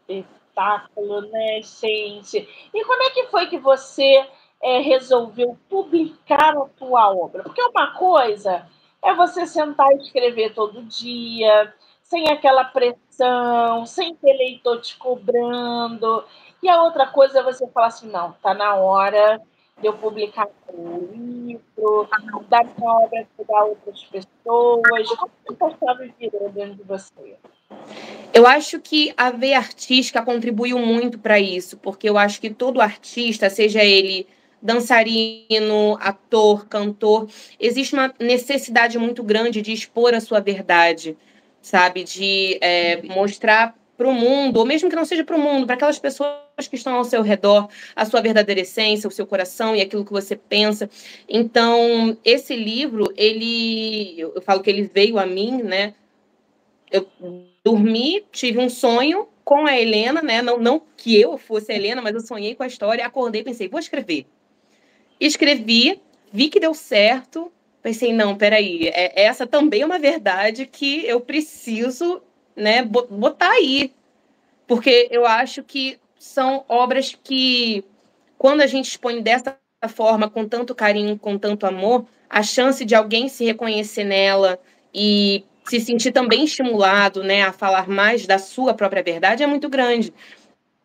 Espetáculo, 0.09 1.21
né, 1.23 1.61
gente? 1.63 2.49
E 2.75 2.85
como 2.85 3.03
é 3.03 3.11
que 3.11 3.27
foi 3.27 3.47
que 3.47 3.59
você 3.59 4.27
é, 4.63 4.81
resolveu 4.81 5.59
publicar 5.69 6.57
a 6.57 6.67
tua 6.79 7.13
obra? 7.15 7.43
Porque 7.43 7.63
uma 7.63 7.95
coisa 7.95 8.67
é 9.03 9.13
você 9.15 9.47
sentar 9.47 9.91
e 9.93 9.97
escrever 9.97 10.55
todo 10.55 10.85
dia, 10.85 11.75
sem 12.03 12.29
aquela 12.29 12.65
pressão, 12.65 13.85
sem 13.85 14.15
ter 14.15 14.35
leitor 14.35 14.81
te 14.81 14.97
cobrando. 14.97 16.25
E 16.63 16.69
a 16.69 16.83
outra 16.83 17.07
coisa 17.07 17.41
é 17.41 17.43
você 17.43 17.67
falar 17.69 17.89
assim, 17.89 18.09
não, 18.09 18.33
tá 18.41 18.55
na 18.55 18.77
hora 18.77 19.41
de 19.81 19.89
eu 19.89 19.95
publicar 19.95 20.47
um 20.73 20.99
livro, 21.47 22.09
dar 22.49 22.65
minha 22.65 22.91
obra 22.91 23.27
para 23.45 23.65
outras 23.65 24.05
pessoas. 24.05 25.09
Como 25.17 25.71
que 25.71 25.75
estava 25.75 25.99
vivendo 25.99 26.53
dentro 26.53 26.75
de 26.75 26.83
você? 26.85 27.37
Eu 28.33 28.47
acho 28.47 28.79
que 28.81 29.13
a 29.17 29.31
veia 29.31 29.59
artística 29.59 30.25
contribuiu 30.25 30.79
muito 30.79 31.19
para 31.19 31.41
isso, 31.41 31.77
porque 31.77 32.09
eu 32.09 32.17
acho 32.17 32.41
que 32.41 32.51
todo 32.51 32.81
artista, 32.81 33.51
seja 33.51 33.83
ele 33.83 34.29
dançarino, 34.63 35.99
ator, 36.01 36.67
cantor, 36.69 37.29
existe 37.59 37.95
uma 37.95 38.15
necessidade 38.21 38.99
muito 38.99 39.23
grande 39.23 39.61
de 39.61 39.73
expor 39.73 40.15
a 40.15 40.21
sua 40.21 40.41
verdade, 40.41 41.17
sabe? 41.61 42.05
De 42.05 42.59
é, 42.61 43.03
mostrar 43.03 43.77
para 43.97 44.09
o 44.09 44.15
mundo, 44.15 44.57
ou 44.59 44.67
mesmo 44.67 44.89
que 44.89 44.97
não 44.97 45.05
seja 45.05 45.25
para 45.25 45.37
o 45.37 45.41
mundo, 45.41 45.67
para 45.67 45.75
aquelas 45.75 45.99
pessoas 45.99 46.37
que 46.69 46.77
estão 46.77 46.95
ao 46.95 47.05
seu 47.05 47.23
redor, 47.23 47.69
a 47.95 48.05
sua 48.05 48.21
verdadeira 48.21 48.61
essência, 48.61 49.09
o 49.09 49.13
seu 49.13 49.27
coração 49.27 49.77
e 49.77 49.81
aquilo 49.81 50.05
que 50.05 50.13
você 50.13 50.35
pensa. 50.35 50.89
Então, 51.29 52.17
esse 52.25 52.57
livro, 52.57 53.13
ele, 53.17 54.19
eu 54.19 54.41
falo 54.43 54.63
que 54.63 54.71
ele 54.71 54.91
veio 54.93 55.19
a 55.19 55.27
mim, 55.27 55.63
né? 55.63 55.95
Eu 56.91 57.09
dormi, 57.65 58.25
tive 58.33 58.59
um 58.59 58.69
sonho 58.69 59.29
com 59.45 59.67
a 59.67 59.79
Helena, 59.79 60.23
né? 60.23 60.43
Não, 60.43 60.59
não 60.59 60.83
que 60.97 61.19
eu 61.21 61.39
fosse 61.39 61.73
a 61.73 61.75
Helena, 61.75 62.03
mas 62.03 62.15
eu 62.15 62.21
sonhei 62.21 62.55
com 62.55 62.63
a 62.63 62.67
história, 62.67 63.07
acordei, 63.07 63.43
pensei, 63.43 63.69
vou 63.69 63.81
escrever. 63.81 64.27
Escrevi, 65.27 66.01
vi 66.33 66.49
que 66.49 66.59
deu 66.59 66.75
certo, 66.75 67.53
pensei, 67.81 68.13
não, 68.13 68.37
peraí, 68.37 68.89
é, 68.89 69.23
essa 69.23 69.47
também 69.47 69.83
é 69.83 69.87
uma 69.87 69.99
verdade 69.99 70.67
que 70.67 71.07
eu 71.07 71.21
preciso 71.21 72.21
né, 72.57 72.83
botar 72.83 73.53
aí. 73.53 73.93
Porque 74.67 75.09
eu 75.13 75.25
acho 75.25 75.63
que 75.63 75.97
são 76.19 76.65
obras 76.69 77.17
que, 77.23 77.85
quando 78.37 78.63
a 78.63 78.67
gente 78.67 78.89
expõe 78.89 79.23
dessa 79.23 79.57
forma, 79.89 80.29
com 80.29 80.47
tanto 80.49 80.75
carinho, 80.75 81.17
com 81.17 81.39
tanto 81.39 81.67
amor, 81.67 82.05
a 82.29 82.43
chance 82.43 82.85
de 82.85 82.97
alguém 82.97 83.29
se 83.29 83.45
reconhecer 83.45 84.03
nela 84.03 84.59
e 84.93 85.45
se 85.69 85.79
sentir 85.79 86.11
também 86.11 86.43
estimulado 86.43 87.23
né, 87.23 87.43
a 87.43 87.53
falar 87.53 87.89
mais 87.89 88.27
da 88.27 88.39
sua 88.39 88.75
própria 88.75 89.05
verdade 89.05 89.45
é 89.45 89.47
muito 89.47 89.69
grande 89.69 90.13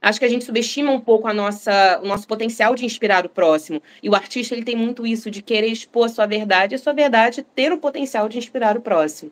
acho 0.01 0.19
que 0.19 0.25
a 0.25 0.29
gente 0.29 0.43
subestima 0.45 0.91
um 0.91 0.99
pouco 0.99 1.27
a 1.27 1.33
nossa, 1.33 1.99
o 2.03 2.07
nosso 2.07 2.27
potencial 2.27 2.75
de 2.75 2.85
inspirar 2.85 3.25
o 3.25 3.29
próximo. 3.29 3.81
E 4.01 4.09
o 4.09 4.15
artista 4.15 4.55
ele 4.55 4.63
tem 4.63 4.75
muito 4.75 5.05
isso 5.05 5.29
de 5.31 5.41
querer 5.41 5.67
expor 5.67 6.05
a 6.05 6.09
sua 6.09 6.25
verdade, 6.25 6.73
e 6.73 6.77
a 6.77 6.79
sua 6.79 6.93
verdade 6.93 7.43
ter 7.43 7.71
o 7.71 7.77
potencial 7.77 8.27
de 8.29 8.37
inspirar 8.37 8.77
o 8.77 8.81
próximo. 8.81 9.31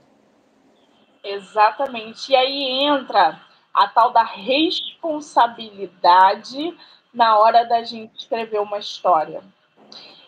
Exatamente. 1.24 2.32
E 2.32 2.36
aí 2.36 2.86
entra 2.86 3.40
a 3.74 3.88
tal 3.88 4.12
da 4.12 4.24
responsabilidade 4.24 6.78
na 7.14 7.38
hora 7.38 7.64
da 7.64 7.84
gente 7.84 8.18
escrever 8.18 8.60
uma 8.60 8.78
história. 8.78 9.42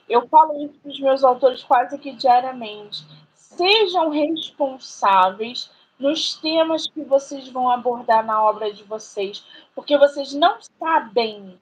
Eu 0.09 0.27
falo 0.27 0.59
isso 0.63 0.73
para 0.81 0.91
os 0.91 0.99
meus 0.99 1.23
autores 1.23 1.63
quase 1.63 1.99
que 1.99 2.11
diariamente. 2.13 3.05
Sejam 3.33 4.09
responsáveis 4.09 5.69
nos 5.99 6.35
temas 6.35 6.87
que 6.87 7.01
vocês 7.03 7.49
vão 7.49 7.69
abordar 7.69 8.25
na 8.25 8.43
obra 8.43 8.71
de 8.71 8.83
vocês, 8.83 9.45
porque 9.73 9.97
vocês 9.97 10.33
não 10.33 10.57
sabem 10.79 11.59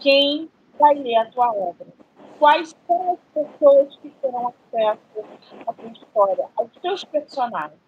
quem 0.00 0.50
vai 0.78 0.94
ler 0.94 1.16
a 1.16 1.26
tua 1.26 1.52
obra. 1.52 1.86
Quais 2.38 2.74
são 2.86 3.12
as 3.14 3.18
pessoas 3.32 3.96
que 3.96 4.10
terão 4.20 4.48
acesso 4.48 5.00
à 5.66 5.72
tua 5.72 5.90
história, 5.90 6.48
aos 6.56 6.70
teus 6.82 7.04
personagens. 7.04 7.80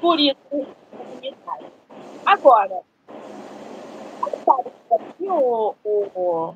Por 0.00 0.18
isso, 0.18 0.36
comunidade. 0.50 1.66
Agora, 2.26 2.80
aqui 4.90 5.28
o, 5.28 5.74
o, 5.84 6.54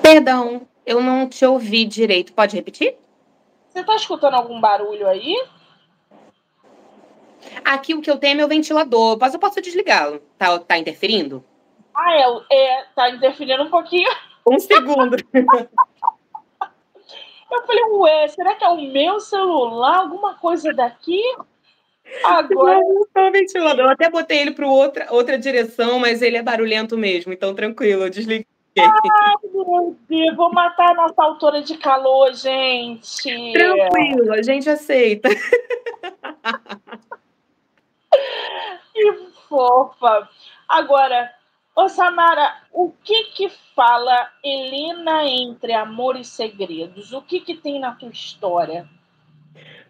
Perdão, 0.00 0.62
eu 0.86 1.02
não 1.02 1.28
te 1.28 1.44
ouvi 1.44 1.84
direito. 1.84 2.32
Pode 2.32 2.56
repetir? 2.56 2.96
Você 3.68 3.80
está 3.80 3.96
escutando 3.96 4.34
algum 4.34 4.60
barulho 4.60 5.08
aí? 5.08 5.34
Aqui 7.64 7.94
o 7.94 8.00
que 8.00 8.10
eu 8.10 8.18
tenho 8.18 8.32
é 8.32 8.36
meu 8.36 8.48
ventilador, 8.48 9.18
mas 9.20 9.34
eu 9.34 9.40
posso 9.40 9.60
desligá-lo. 9.60 10.20
Tá, 10.38 10.58
tá 10.58 10.78
interferindo? 10.78 11.44
Ah, 11.94 12.14
é, 12.14 12.24
é, 12.50 12.84
tá 12.94 13.10
interferindo 13.10 13.62
um 13.62 13.70
pouquinho. 13.70 14.08
Um 14.46 14.58
segundo. 14.58 15.16
eu 15.32 15.46
falei, 17.66 17.84
ué, 17.84 18.28
será 18.28 18.54
que 18.54 18.64
é 18.64 18.68
o 18.68 18.80
meu 18.80 19.20
celular? 19.20 19.98
Alguma 19.98 20.34
coisa 20.34 20.72
daqui? 20.72 21.20
Agora. 22.24 22.80
Não, 22.80 23.28
o 23.28 23.32
ventilador. 23.32 23.84
Eu 23.84 23.90
até 23.90 24.10
botei 24.10 24.38
ele 24.38 24.52
para 24.52 24.66
outra, 24.66 25.06
outra 25.10 25.38
direção, 25.38 25.98
mas 25.98 26.22
ele 26.22 26.36
é 26.36 26.42
barulhento 26.42 26.96
mesmo, 26.96 27.32
então 27.32 27.54
tranquilo, 27.54 28.04
eu 28.04 28.10
desliguei. 28.10 28.46
Ai, 28.78 29.34
meu 29.52 29.96
Deus, 30.08 30.36
vou 30.36 30.52
matar 30.52 30.92
a 30.92 30.94
nossa 30.94 31.22
autora 31.22 31.62
de 31.62 31.76
calor, 31.76 32.32
gente. 32.32 33.52
Tranquilo, 33.52 34.32
a 34.32 34.42
gente 34.42 34.68
aceita. 34.68 35.28
fofa. 39.52 40.30
Agora, 40.66 41.30
ô 41.76 41.86
Samara, 41.90 42.62
o 42.72 42.90
que 43.04 43.24
que 43.24 43.50
fala 43.76 44.30
Helena 44.42 45.26
entre 45.26 45.74
amor 45.74 46.16
e 46.18 46.24
segredos? 46.24 47.12
O 47.12 47.20
que 47.20 47.40
que 47.40 47.54
tem 47.54 47.78
na 47.78 47.92
tua 47.92 48.08
história? 48.08 48.88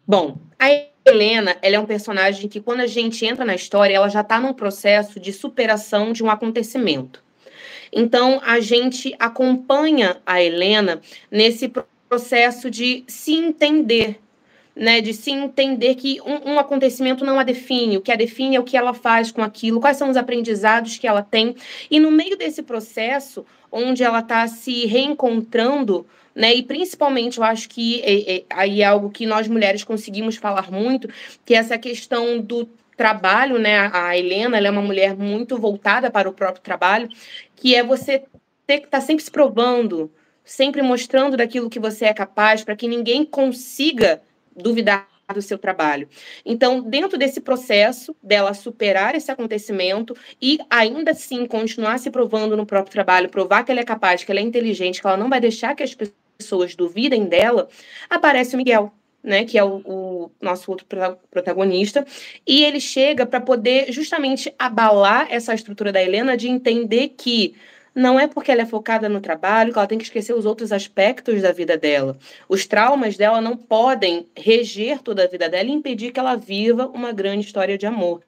Bom, 0.04 0.36
a 0.58 0.66
Helena, 1.06 1.56
ela 1.62 1.76
é 1.76 1.78
um 1.78 1.86
personagem 1.86 2.48
que 2.48 2.60
quando 2.60 2.80
a 2.80 2.88
gente 2.88 3.24
entra 3.24 3.44
na 3.44 3.54
história, 3.54 3.94
ela 3.94 4.08
já 4.08 4.22
está 4.22 4.40
num 4.40 4.52
processo 4.52 5.20
de 5.20 5.32
superação 5.32 6.12
de 6.12 6.24
um 6.24 6.30
acontecimento. 6.30 7.22
Então, 7.92 8.40
a 8.44 8.58
gente 8.58 9.14
acompanha 9.18 10.20
a 10.26 10.42
Helena 10.42 11.00
nesse 11.30 11.70
processo 12.08 12.68
de 12.68 13.04
se 13.06 13.34
entender, 13.34 14.20
né, 14.74 15.00
de 15.00 15.12
se 15.12 15.30
entender 15.30 15.94
que 15.94 16.20
um, 16.22 16.52
um, 16.52 16.58
acontecimento 16.58 17.24
não 17.24 17.38
a 17.38 17.42
define, 17.42 17.98
o 17.98 18.00
que 18.00 18.10
a 18.10 18.16
define 18.16 18.56
é 18.56 18.60
o 18.60 18.64
que 18.64 18.76
ela 18.76 18.94
faz 18.94 19.30
com 19.30 19.42
aquilo, 19.42 19.80
quais 19.80 19.96
são 19.96 20.10
os 20.10 20.16
aprendizados 20.16 20.98
que 20.98 21.06
ela 21.06 21.22
tem. 21.22 21.54
E 21.90 22.00
no 22.00 22.10
meio 22.10 22.36
desse 22.36 22.62
processo, 22.62 23.44
onde 23.70 24.02
ela 24.02 24.20
está 24.20 24.46
se 24.48 24.86
reencontrando, 24.86 26.06
né, 26.34 26.54
e 26.54 26.62
principalmente 26.62 27.38
eu 27.38 27.44
acho 27.44 27.68
que 27.68 28.00
é, 28.02 28.36
é, 28.36 28.44
aí 28.48 28.80
é 28.80 28.86
algo 28.86 29.10
que 29.10 29.26
nós 29.26 29.46
mulheres 29.46 29.84
conseguimos 29.84 30.36
falar 30.36 30.70
muito, 30.70 31.08
que 31.44 31.54
é 31.54 31.58
essa 31.58 31.76
questão 31.76 32.40
do 32.40 32.66
trabalho, 32.96 33.58
né, 33.58 33.90
a 33.92 34.16
Helena, 34.16 34.56
ela 34.56 34.68
é 34.68 34.70
uma 34.70 34.82
mulher 34.82 35.16
muito 35.16 35.58
voltada 35.58 36.10
para 36.10 36.28
o 36.28 36.32
próprio 36.32 36.62
trabalho, 36.62 37.08
que 37.56 37.74
é 37.74 37.82
você 37.82 38.22
ter 38.66 38.78
que 38.78 38.86
estar 38.86 39.00
tá 39.00 39.04
sempre 39.04 39.24
se 39.24 39.30
provando, 39.30 40.10
sempre 40.44 40.82
mostrando 40.82 41.36
daquilo 41.36 41.68
que 41.68 41.78
você 41.78 42.06
é 42.06 42.14
capaz, 42.14 42.64
para 42.64 42.76
que 42.76 42.88
ninguém 42.88 43.24
consiga 43.24 44.22
duvidar 44.56 45.08
do 45.32 45.40
seu 45.40 45.58
trabalho. 45.58 46.08
Então, 46.44 46.82
dentro 46.82 47.16
desse 47.16 47.40
processo 47.40 48.14
dela 48.22 48.52
superar 48.54 49.14
esse 49.14 49.30
acontecimento 49.30 50.14
e 50.40 50.58
ainda 50.68 51.12
assim 51.12 51.46
continuar 51.46 51.98
se 51.98 52.10
provando 52.10 52.56
no 52.56 52.66
próprio 52.66 52.92
trabalho, 52.92 53.28
provar 53.28 53.64
que 53.64 53.70
ela 53.70 53.80
é 53.80 53.84
capaz, 53.84 54.24
que 54.24 54.30
ela 54.30 54.40
é 54.40 54.42
inteligente, 54.42 55.00
que 55.00 55.06
ela 55.06 55.16
não 55.16 55.30
vai 55.30 55.40
deixar 55.40 55.74
que 55.74 55.82
as 55.82 55.96
pessoas 56.38 56.74
duvidem 56.74 57.24
dela, 57.26 57.68
aparece 58.10 58.54
o 58.54 58.58
Miguel. 58.58 58.92
Né, 59.24 59.44
que 59.44 59.56
é 59.56 59.62
o, 59.62 59.76
o 59.84 60.32
nosso 60.40 60.68
outro 60.68 60.84
protagonista, 61.30 62.04
e 62.44 62.64
ele 62.64 62.80
chega 62.80 63.24
para 63.24 63.40
poder 63.40 63.92
justamente 63.92 64.52
abalar 64.58 65.28
essa 65.30 65.54
estrutura 65.54 65.92
da 65.92 66.02
Helena 66.02 66.36
de 66.36 66.48
entender 66.48 67.10
que 67.10 67.54
não 67.94 68.18
é 68.18 68.26
porque 68.26 68.50
ela 68.50 68.62
é 68.62 68.66
focada 68.66 69.08
no 69.08 69.20
trabalho 69.20 69.72
que 69.72 69.78
ela 69.78 69.86
tem 69.86 69.98
que 69.98 70.04
esquecer 70.04 70.34
os 70.34 70.46
outros 70.46 70.72
aspectos 70.72 71.42
da 71.42 71.52
vida 71.52 71.76
dela. 71.76 72.18
Os 72.48 72.66
traumas 72.66 73.16
dela 73.16 73.40
não 73.40 73.56
podem 73.56 74.28
reger 74.36 75.00
toda 75.02 75.24
a 75.24 75.28
vida 75.28 75.48
dela 75.48 75.68
e 75.68 75.72
impedir 75.72 76.12
que 76.12 76.20
ela 76.20 76.36
viva 76.36 76.86
uma 76.88 77.12
grande 77.12 77.46
história 77.46 77.76
de 77.76 77.86
amor. 77.86 78.22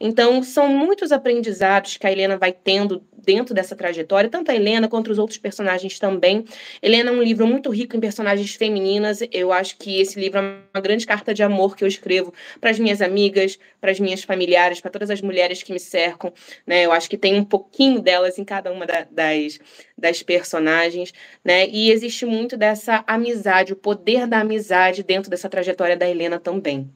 Então, 0.00 0.42
são 0.42 0.68
muitos 0.68 1.12
aprendizados 1.12 1.96
que 1.96 2.06
a 2.06 2.10
Helena 2.10 2.36
vai 2.36 2.52
tendo 2.52 3.02
dentro 3.24 3.54
dessa 3.54 3.76
trajetória, 3.76 4.28
tanto 4.28 4.50
a 4.50 4.54
Helena 4.54 4.88
quanto 4.88 5.10
os 5.10 5.18
outros 5.18 5.38
personagens 5.38 5.98
também. 5.98 6.44
Helena 6.82 7.10
é 7.10 7.12
um 7.12 7.22
livro 7.22 7.46
muito 7.46 7.70
rico 7.70 7.96
em 7.96 8.00
personagens 8.00 8.54
femininas. 8.54 9.20
Eu 9.30 9.52
acho 9.52 9.76
que 9.78 10.00
esse 10.00 10.18
livro 10.18 10.38
é 10.38 10.40
uma 10.74 10.80
grande 10.80 11.06
carta 11.06 11.32
de 11.32 11.42
amor 11.42 11.76
que 11.76 11.84
eu 11.84 11.88
escrevo 11.88 12.34
para 12.60 12.70
as 12.70 12.78
minhas 12.78 13.00
amigas, 13.00 13.58
para 13.80 13.90
as 13.90 14.00
minhas 14.00 14.22
familiares, 14.22 14.80
para 14.80 14.90
todas 14.90 15.10
as 15.10 15.20
mulheres 15.20 15.62
que 15.62 15.72
me 15.72 15.80
cercam. 15.80 16.32
Né? 16.66 16.84
Eu 16.84 16.92
acho 16.92 17.08
que 17.08 17.16
tem 17.16 17.38
um 17.38 17.44
pouquinho 17.44 18.00
delas 18.00 18.38
em 18.38 18.44
cada 18.44 18.72
uma 18.72 18.86
da, 18.86 19.06
das, 19.08 19.58
das 19.96 20.22
personagens. 20.22 21.12
Né? 21.44 21.68
E 21.68 21.92
existe 21.92 22.26
muito 22.26 22.56
dessa 22.56 23.04
amizade, 23.06 23.72
o 23.72 23.76
poder 23.76 24.26
da 24.26 24.40
amizade 24.40 25.02
dentro 25.02 25.30
dessa 25.30 25.48
trajetória 25.48 25.96
da 25.96 26.08
Helena 26.08 26.40
também. 26.40 26.90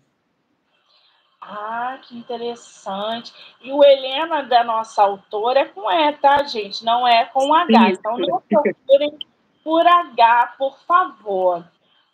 Ah, 1.48 1.98
que 2.02 2.16
interessante. 2.16 3.32
E 3.62 3.72
o 3.72 3.84
Helena 3.84 4.42
da 4.42 4.64
nossa 4.64 5.02
autora 5.02 5.60
é 5.60 5.64
com 5.64 5.88
E, 5.88 6.12
tá, 6.14 6.42
gente? 6.42 6.84
Não 6.84 7.06
é 7.06 7.24
com 7.26 7.54
H. 7.54 7.90
Então 7.90 8.18
não 8.18 8.40
procurem 8.40 9.16
por 9.62 9.86
H, 9.86 10.54
por 10.58 10.76
favor. 10.80 11.64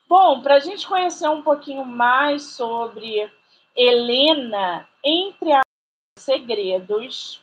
Bom, 0.07 0.43
para 0.43 0.57
a 0.57 0.61
gente 0.61 0.87
conhecer 0.87 1.29
um 1.29 1.41
pouquinho 1.41 1.87
mais 1.87 2.43
sobre 2.43 3.33
Helena, 3.75 4.87
entre 5.03 5.51
os 5.55 6.23
segredos, 6.23 7.43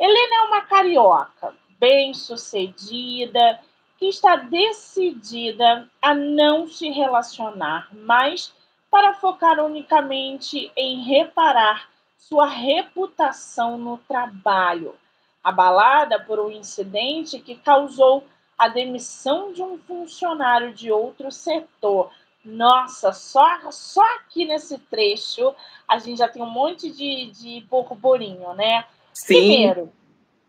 Helena 0.00 0.36
é 0.36 0.40
uma 0.48 0.62
carioca, 0.62 1.54
bem-sucedida, 1.78 3.60
que 3.98 4.06
está 4.06 4.36
decidida 4.36 5.86
a 6.00 6.14
não 6.14 6.66
se 6.66 6.88
relacionar 6.88 7.88
mais 7.94 8.54
para 8.94 9.12
focar 9.12 9.58
unicamente 9.58 10.70
em 10.76 11.02
reparar 11.02 11.90
sua 12.16 12.46
reputação 12.46 13.76
no 13.76 13.98
trabalho, 13.98 14.94
abalada 15.42 16.20
por 16.20 16.38
um 16.38 16.48
incidente 16.48 17.40
que 17.40 17.56
causou 17.56 18.22
a 18.56 18.68
demissão 18.68 19.52
de 19.52 19.60
um 19.60 19.76
funcionário 19.78 20.72
de 20.72 20.92
outro 20.92 21.32
setor. 21.32 22.12
Nossa, 22.44 23.12
só, 23.12 23.68
só 23.72 24.04
aqui 24.14 24.44
nesse 24.44 24.78
trecho 24.78 25.52
a 25.88 25.98
gente 25.98 26.18
já 26.18 26.28
tem 26.28 26.40
um 26.40 26.48
monte 26.48 26.88
de, 26.88 27.32
de 27.32 27.66
burburinho, 27.68 28.54
né? 28.54 28.84
Sim. 29.12 29.34
Primeiro, 29.34 29.92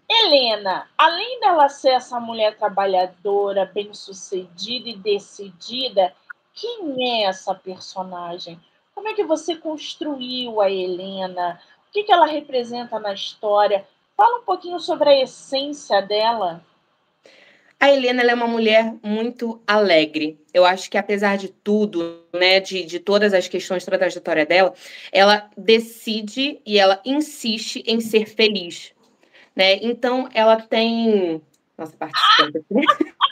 Helena, 0.08 0.88
além 0.96 1.39
dela 1.39 1.67
ser 1.67 1.93
essa 1.93 2.19
mulher 2.19 2.56
trabalhadora, 2.60 3.65
bem-sucedida 3.65 4.89
e 4.89 4.96
decidida, 4.96 6.13
quem 6.56 7.22
é 7.22 7.26
essa 7.26 7.54
personagem? 7.54 8.60
Como 8.96 9.10
é 9.10 9.13
que 9.13 9.24
você 9.24 9.58
construiu 9.58 10.62
a 10.62 10.72
Helena? 10.72 11.60
O 11.89 11.91
que, 11.91 12.04
que 12.04 12.12
ela 12.12 12.26
representa 12.26 12.98
na 12.98 13.13
história? 13.13 13.86
Fala 14.15 14.39
um 14.39 14.44
pouquinho 14.44 14.80
sobre 14.80 15.10
a 15.10 15.22
essência 15.22 16.02
dela. 16.02 16.63
A 17.78 17.91
Helena 17.91 18.24
é 18.24 18.34
uma 18.34 18.48
mulher 18.48 18.96
muito 19.04 19.62
alegre. 19.68 20.39
Eu 20.54 20.65
acho 20.65 20.89
que, 20.89 20.98
apesar 20.98 21.38
de 21.38 21.50
tudo, 21.50 22.22
né, 22.34 22.62
de, 22.62 22.86
de 22.86 23.00
todas 23.00 23.34
as 23.34 23.50
questões 23.50 23.86
da 23.86 23.98
trajetória 23.98 24.46
dela, 24.46 24.74
ela 25.12 25.50
decide 25.58 26.62
e 26.65 26.80
ela 26.80 27.02
insiste 27.06 27.84
em 27.86 28.00
ser 28.00 28.28
feliz. 28.28 28.94
Né? 29.54 29.76
Então, 29.82 30.30
ela 30.34 30.62
tem. 30.62 31.41
Nossa, 31.78 31.96
participante 31.98 32.58
aqui. 32.60 33.13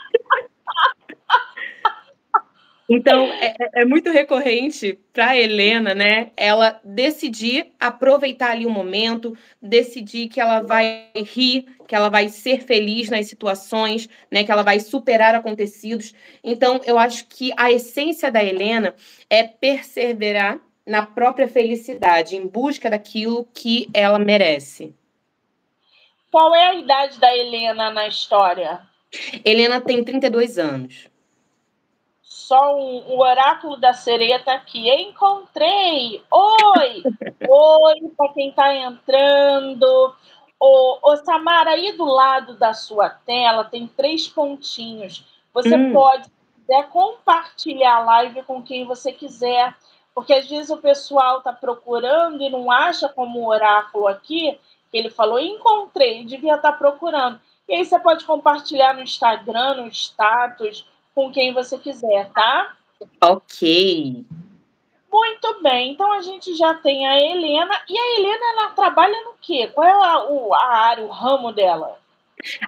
Então, 2.88 3.32
é, 3.32 3.54
é, 3.58 3.82
é, 3.82 3.84
muito 3.84 4.10
recorrente 4.10 4.98
para 5.12 5.36
Helena, 5.36 5.94
né? 5.94 6.30
Ela 6.36 6.80
decidir 6.84 7.72
aproveitar 7.80 8.50
ali 8.50 8.66
o 8.66 8.70
momento, 8.70 9.36
decidir 9.60 10.28
que 10.28 10.38
ela 10.38 10.60
vai 10.60 11.08
rir, 11.14 11.66
que 11.88 11.94
ela 11.94 12.10
vai 12.10 12.28
ser 12.28 12.60
feliz 12.60 13.08
nas 13.08 13.26
situações, 13.26 14.08
né? 14.30 14.44
Que 14.44 14.52
ela 14.52 14.62
vai 14.62 14.80
superar 14.80 15.34
acontecidos. 15.34 16.14
Então, 16.42 16.80
eu 16.84 16.98
acho 16.98 17.26
que 17.26 17.52
a 17.56 17.72
essência 17.72 18.30
da 18.30 18.44
Helena 18.44 18.94
é 19.30 19.42
perseverar 19.42 20.60
na 20.86 21.06
própria 21.06 21.48
felicidade, 21.48 22.36
em 22.36 22.46
busca 22.46 22.90
daquilo 22.90 23.48
que 23.54 23.88
ela 23.94 24.18
merece. 24.18 24.94
Qual 26.30 26.54
é 26.54 26.66
a 26.66 26.74
idade 26.74 27.18
da 27.18 27.34
Helena 27.34 27.90
na 27.90 28.06
história? 28.06 28.82
Helena 29.42 29.80
tem 29.80 30.04
32 30.04 30.58
anos 30.58 31.13
só 32.44 32.76
um, 32.76 33.14
o 33.14 33.20
oráculo 33.20 33.78
da 33.78 33.94
sereia 33.94 34.36
está 34.36 34.52
aqui. 34.52 34.90
Encontrei! 34.90 36.22
Oi! 36.30 37.02
Oi 37.48 38.10
para 38.16 38.32
quem 38.34 38.50
está 38.50 38.74
entrando. 38.74 40.14
Ô, 40.60 40.98
ô, 41.02 41.16
Samara, 41.16 41.70
aí 41.70 41.92
do 41.92 42.04
lado 42.04 42.54
da 42.58 42.74
sua 42.74 43.08
tela 43.08 43.64
tem 43.64 43.86
três 43.86 44.28
pontinhos. 44.28 45.24
Você 45.54 45.74
hum. 45.74 45.92
pode 45.94 46.30
quiser, 46.54 46.88
compartilhar 46.90 47.96
a 47.96 48.04
live 48.04 48.42
com 48.42 48.62
quem 48.62 48.84
você 48.84 49.10
quiser. 49.10 49.74
Porque 50.14 50.34
às 50.34 50.46
vezes 50.46 50.68
o 50.68 50.76
pessoal 50.76 51.38
está 51.38 51.52
procurando 51.52 52.42
e 52.42 52.50
não 52.50 52.70
acha 52.70 53.08
como 53.08 53.40
o 53.40 53.48
oráculo 53.48 54.06
aqui, 54.06 54.60
que 54.90 54.98
ele 54.98 55.10
falou, 55.10 55.40
encontrei, 55.40 56.24
devia 56.24 56.56
estar 56.56 56.72
tá 56.72 56.78
procurando. 56.78 57.40
E 57.66 57.74
aí 57.74 57.84
você 57.84 57.98
pode 57.98 58.24
compartilhar 58.26 58.92
no 58.92 59.02
Instagram, 59.02 59.76
no 59.76 59.88
status, 59.88 60.86
com 61.14 61.30
quem 61.30 61.52
você 61.52 61.78
quiser, 61.78 62.30
tá? 62.32 62.74
Ok. 63.20 64.24
Muito 65.10 65.62
bem, 65.62 65.92
então 65.92 66.12
a 66.12 66.22
gente 66.22 66.54
já 66.56 66.74
tem 66.74 67.06
a 67.06 67.16
Helena. 67.16 67.80
E 67.88 67.96
a 67.96 68.18
Helena, 68.18 68.44
ela 68.52 68.70
trabalha 68.70 69.16
no 69.24 69.34
quê? 69.40 69.68
Qual 69.68 69.86
é 69.86 69.92
a, 69.92 70.58
a 70.58 70.76
área, 70.76 71.04
o 71.04 71.10
ramo 71.10 71.52
dela? 71.52 71.98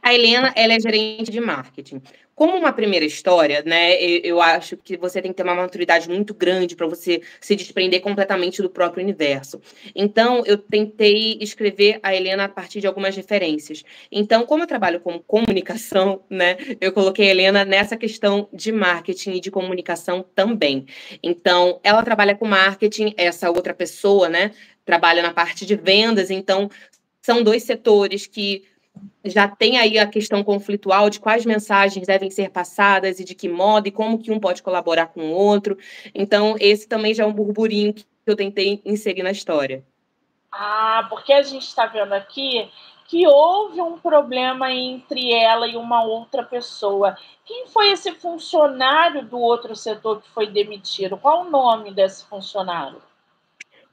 A 0.03 0.15
Helena, 0.15 0.53
ela 0.57 0.75
é 0.75 0.81
gerente 0.81 1.31
de 1.31 1.41
marketing. 1.41 2.01
Como 2.35 2.55
uma 2.55 2.71
primeira 2.71 3.05
história, 3.05 3.63
né, 3.65 3.95
eu 3.99 4.43
acho 4.43 4.77
que 4.77 4.95
você 4.97 5.23
tem 5.23 5.31
que 5.31 5.37
ter 5.39 5.43
uma 5.43 5.55
maturidade 5.55 6.07
muito 6.07 6.35
grande 6.35 6.77
para 6.77 6.87
você 6.87 7.23
se 7.41 7.57
desprender 7.57 8.03
completamente 8.03 8.61
do 8.61 8.69
próprio 8.69 9.03
universo. 9.03 9.59
Então, 9.95 10.43
eu 10.45 10.59
tentei 10.59 11.39
escrever 11.41 11.99
a 12.03 12.15
Helena 12.15 12.45
a 12.45 12.49
partir 12.49 12.81
de 12.81 12.87
algumas 12.87 13.17
referências. 13.17 13.83
Então, 14.13 14.45
como 14.45 14.63
eu 14.63 14.67
trabalho 14.67 15.01
com 15.01 15.19
comunicação, 15.19 16.25
né, 16.29 16.59
eu 16.79 16.93
coloquei 16.93 17.29
a 17.29 17.31
Helena 17.31 17.65
nessa 17.65 17.97
questão 17.97 18.51
de 18.53 18.71
marketing 18.71 19.33
e 19.33 19.41
de 19.41 19.51
comunicação 19.51 20.23
também. 20.35 20.85
Então, 21.23 21.81
ela 21.83 22.03
trabalha 22.03 22.35
com 22.35 22.47
marketing, 22.47 23.15
essa 23.17 23.51
outra 23.51 23.73
pessoa, 23.73 24.29
né, 24.29 24.51
trabalha 24.85 25.23
na 25.23 25.33
parte 25.33 25.65
de 25.65 25.75
vendas, 25.75 26.31
então 26.31 26.71
são 27.23 27.43
dois 27.43 27.65
setores 27.65 28.27
que 28.27 28.65
já 29.25 29.49
tem 29.49 29.79
aí 29.79 29.99
a 29.99 30.07
questão 30.07 30.43
conflitual 30.45 31.11
de 31.11 31.21
quais 31.21 31.45
mensagens 31.45 32.07
devem 32.07 32.31
ser 32.31 32.51
passadas 32.51 33.19
e 33.21 33.25
de 33.25 33.35
que 33.35 33.49
modo 33.49 33.89
e 33.89 33.91
como 33.91 34.19
que 34.19 34.31
um 34.31 34.41
pode 34.41 34.63
colaborar 34.63 35.07
com 35.07 35.21
o 35.21 35.33
outro. 35.33 35.77
Então, 36.15 36.57
esse 36.61 36.87
também 36.89 37.15
já 37.15 37.25
é 37.25 37.27
um 37.27 37.33
burburinho 37.33 37.93
que 37.93 38.05
eu 38.27 38.37
tentei 38.37 38.81
inserir 38.85 39.23
na 39.23 39.31
história. 39.31 39.85
Ah, 40.51 41.07
porque 41.11 41.33
a 41.33 41.43
gente 41.43 41.67
está 41.67 41.87
vendo 41.87 42.13
aqui 42.13 42.69
que 43.09 43.27
houve 43.27 43.81
um 43.81 43.99
problema 43.99 44.73
entre 44.73 45.33
ela 45.33 45.67
e 45.69 45.77
uma 45.77 46.03
outra 46.03 46.43
pessoa. 46.43 47.17
Quem 47.45 47.67
foi 47.69 47.91
esse 47.91 48.13
funcionário 48.13 49.25
do 49.25 49.39
outro 49.39 49.77
setor 49.77 50.21
que 50.21 50.29
foi 50.31 50.49
demitido? 50.49 51.17
Qual 51.17 51.43
o 51.43 51.51
nome 51.51 51.93
desse 51.93 52.25
funcionário? 52.25 53.01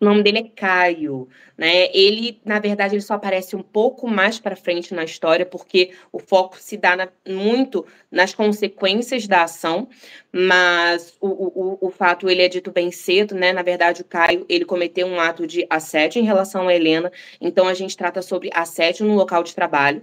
O 0.03 0.05
nome 0.05 0.21
dele 0.21 0.39
é 0.39 0.43
Caio, 0.43 1.29
né? 1.57 1.89
Ele, 1.93 2.37
na 2.43 2.59
verdade, 2.59 2.95
ele 2.95 3.01
só 3.01 3.13
aparece 3.13 3.55
um 3.55 3.61
pouco 3.61 4.05
mais 4.05 4.37
para 4.37 4.53
frente 4.53 4.93
na 4.93 5.05
história, 5.05 5.45
porque 5.45 5.91
o 6.11 6.19
foco 6.19 6.57
se 6.59 6.75
dá 6.75 6.93
na, 6.93 7.07
muito 7.25 7.85
nas 8.11 8.33
consequências 8.33 9.25
da 9.29 9.43
ação, 9.43 9.87
mas 10.29 11.15
o, 11.21 11.27
o, 11.27 11.87
o 11.87 11.89
fato 11.89 12.29
ele 12.29 12.41
é 12.41 12.49
dito 12.49 12.69
bem 12.69 12.91
cedo, 12.91 13.33
né? 13.33 13.53
Na 13.53 13.61
verdade, 13.61 14.01
o 14.01 14.05
Caio 14.05 14.45
ele 14.49 14.65
cometeu 14.65 15.07
um 15.07 15.21
ato 15.21 15.47
de 15.47 15.65
assédio 15.69 16.19
em 16.19 16.25
relação 16.25 16.67
a 16.67 16.75
Helena, 16.75 17.09
então 17.39 17.65
a 17.65 17.73
gente 17.73 17.95
trata 17.95 18.21
sobre 18.21 18.49
assédio 18.53 19.05
no 19.05 19.15
local 19.15 19.41
de 19.41 19.55
trabalho 19.55 20.01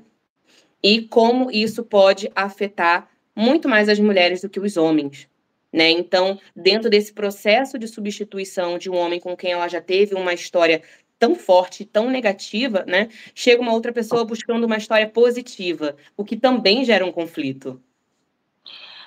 e 0.82 1.02
como 1.02 1.50
isso 1.50 1.84
pode 1.84 2.32
afetar 2.34 3.06
muito 3.36 3.68
mais 3.68 3.86
as 3.86 4.00
mulheres 4.00 4.40
do 4.40 4.48
que 4.48 4.60
os 4.60 4.78
homens. 4.78 5.28
Né? 5.72 5.90
Então, 5.90 6.38
dentro 6.54 6.90
desse 6.90 7.12
processo 7.12 7.78
de 7.78 7.86
substituição 7.86 8.76
de 8.76 8.90
um 8.90 8.96
homem 8.96 9.20
com 9.20 9.36
quem 9.36 9.52
ela 9.52 9.68
já 9.68 9.80
teve 9.80 10.14
uma 10.14 10.34
história 10.34 10.82
tão 11.18 11.34
forte, 11.34 11.84
tão 11.84 12.10
negativa, 12.10 12.84
né? 12.86 13.08
chega 13.34 13.60
uma 13.60 13.72
outra 13.72 13.92
pessoa 13.92 14.24
buscando 14.24 14.64
uma 14.64 14.78
história 14.78 15.08
positiva, 15.08 15.94
o 16.16 16.24
que 16.24 16.36
também 16.36 16.84
gera 16.84 17.04
um 17.04 17.12
conflito. 17.12 17.80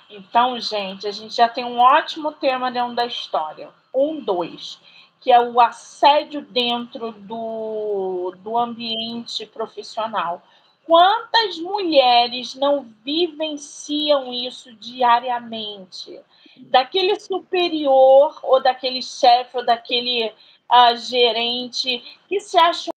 Então, 0.08 0.58
gente, 0.60 1.08
a 1.08 1.10
gente 1.10 1.34
já 1.34 1.48
tem 1.48 1.64
um 1.64 1.78
ótimo 1.78 2.32
tema 2.32 2.70
dentro 2.70 2.94
da 2.94 3.04
história. 3.04 3.70
Um, 3.92 4.20
dois, 4.20 4.78
que 5.20 5.32
é 5.32 5.40
o 5.40 5.60
assédio 5.60 6.42
dentro 6.42 7.12
do, 7.12 8.34
do 8.38 8.56
ambiente 8.56 9.44
profissional. 9.46 10.42
Quantas 10.84 11.58
mulheres 11.58 12.54
não 12.54 12.86
vivenciam 13.04 14.32
isso 14.32 14.72
diariamente? 14.74 16.20
Daquele 16.56 17.18
superior 17.18 18.38
ou 18.42 18.62
daquele 18.62 19.02
chefe 19.02 19.56
ou 19.56 19.64
daquele 19.64 20.32
uh, 20.70 20.96
gerente 20.96 22.02
que 22.28 22.40
se 22.40 22.58
acham 22.58 22.92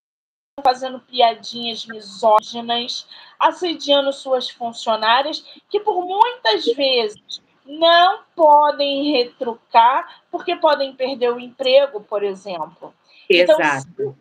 fazendo 0.64 1.00
piadinhas 1.00 1.86
misóginas, 1.86 3.08
assediando 3.40 4.12
suas 4.12 4.50
funcionárias, 4.50 5.46
que 5.70 5.80
por 5.80 6.04
muitas 6.04 6.66
vezes 6.66 7.42
não 7.66 8.22
podem 8.36 9.12
retrucar 9.12 10.24
porque 10.32 10.56
podem 10.56 10.96
perder 10.96 11.32
o 11.32 11.40
emprego, 11.40 12.02
por 12.02 12.24
exemplo. 12.24 12.94
Então, 13.30 13.60
Exato. 13.60 13.88
Então, 13.92 14.16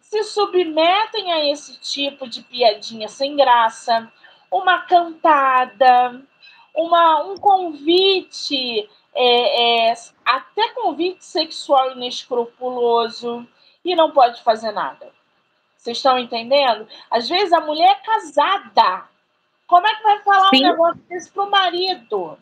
se, 0.00 0.22
se 0.22 0.24
submetem 0.24 1.32
a 1.32 1.50
esse 1.50 1.80
tipo 1.80 2.28
de 2.28 2.42
piadinha 2.42 3.08
sem 3.08 3.34
graça, 3.34 4.10
uma 4.50 4.80
cantada, 4.82 6.22
uma, 6.74 7.24
um 7.24 7.36
convite, 7.36 8.88
é, 9.14 9.90
é, 9.90 9.94
até 10.24 10.68
convite 10.70 11.24
sexual 11.24 11.92
inescrupuloso, 11.92 13.46
e 13.84 13.94
não 13.94 14.12
pode 14.12 14.42
fazer 14.42 14.72
nada. 14.72 15.10
Vocês 15.76 15.96
estão 15.96 16.18
entendendo? 16.18 16.86
Às 17.10 17.28
vezes 17.28 17.52
a 17.52 17.60
mulher 17.60 17.90
é 17.90 18.06
casada. 18.06 19.08
Como 19.66 19.86
é 19.86 19.94
que 19.94 20.02
vai 20.02 20.22
falar 20.22 20.48
Sim. 20.50 20.64
um 20.64 20.68
negócio 20.68 21.02
desse 21.08 21.30
pro 21.30 21.50
marido? 21.50 22.38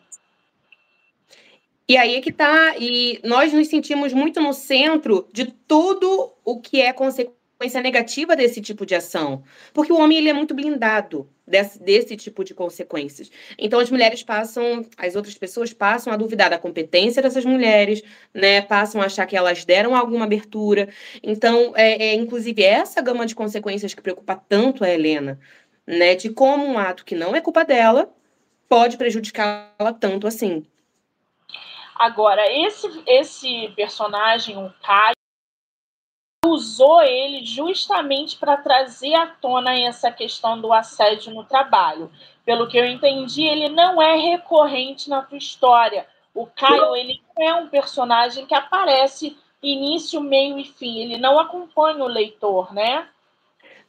E 1.87 1.97
aí 1.97 2.15
é 2.15 2.21
que 2.21 2.31
tá. 2.31 2.77
E 2.77 3.19
nós 3.23 3.51
nos 3.51 3.67
sentimos 3.67 4.13
muito 4.13 4.39
no 4.39 4.53
centro 4.53 5.27
de 5.33 5.45
tudo 5.45 6.31
o 6.45 6.61
que 6.61 6.79
é 6.79 6.93
consequência 6.93 7.41
consequência 7.61 7.81
negativa 7.81 8.35
desse 8.35 8.59
tipo 8.59 8.85
de 8.85 8.95
ação, 8.95 9.43
porque 9.71 9.93
o 9.93 9.99
homem 9.99 10.17
ele 10.17 10.29
é 10.29 10.33
muito 10.33 10.55
blindado 10.55 11.29
desse, 11.51 11.79
desse 11.79 12.17
tipo 12.17 12.43
de 12.43 12.53
consequências. 12.55 13.29
Então 13.57 13.79
as 13.79 13.91
mulheres 13.91 14.23
passam, 14.23 14.83
as 14.97 15.15
outras 15.15 15.37
pessoas 15.37 15.73
passam 15.73 16.11
a 16.11 16.17
duvidar 16.17 16.49
da 16.49 16.57
competência 16.57 17.21
dessas 17.21 17.45
mulheres, 17.45 18.01
né? 18.33 18.61
Passam 18.61 19.01
a 19.01 19.05
achar 19.05 19.27
que 19.27 19.35
elas 19.35 19.63
deram 19.65 19.95
alguma 19.95 20.25
abertura. 20.25 20.89
Então 21.21 21.73
é, 21.75 22.07
é 22.07 22.15
inclusive 22.15 22.63
essa 22.63 23.01
gama 23.01 23.25
de 23.25 23.35
consequências 23.35 23.93
que 23.93 24.01
preocupa 24.01 24.35
tanto 24.49 24.83
a 24.83 24.89
Helena, 24.89 25.39
né? 25.85 26.15
De 26.15 26.29
como 26.29 26.65
um 26.65 26.79
ato 26.79 27.05
que 27.05 27.13
não 27.13 27.35
é 27.35 27.41
culpa 27.41 27.63
dela 27.63 28.11
pode 28.67 28.97
prejudicá-la 28.97 29.93
tanto 29.93 30.25
assim. 30.25 30.65
Agora, 31.99 32.41
esse, 32.49 32.87
esse 33.05 33.67
personagem, 33.75 34.57
o 34.57 34.73
Caio, 34.81 35.13
usou 36.61 37.01
ele 37.01 37.43
justamente 37.43 38.37
para 38.37 38.55
trazer 38.55 39.15
à 39.15 39.25
tona 39.25 39.73
essa 39.79 40.11
questão 40.11 40.61
do 40.61 40.71
assédio 40.71 41.33
no 41.33 41.43
trabalho. 41.43 42.11
Pelo 42.45 42.67
que 42.67 42.77
eu 42.77 42.85
entendi, 42.85 43.43
ele 43.43 43.67
não 43.67 43.99
é 43.99 44.15
recorrente 44.15 45.09
na 45.09 45.23
tua 45.23 45.39
história. 45.39 46.05
O 46.33 46.45
Caio, 46.45 46.95
ele 46.95 47.19
é 47.37 47.53
um 47.55 47.67
personagem 47.67 48.45
que 48.45 48.53
aparece 48.53 49.35
início, 49.61 50.21
meio 50.21 50.59
e 50.59 50.65
fim. 50.65 50.99
Ele 50.99 51.17
não 51.17 51.39
acompanha 51.39 52.03
o 52.03 52.07
leitor, 52.07 52.73
né? 52.73 53.07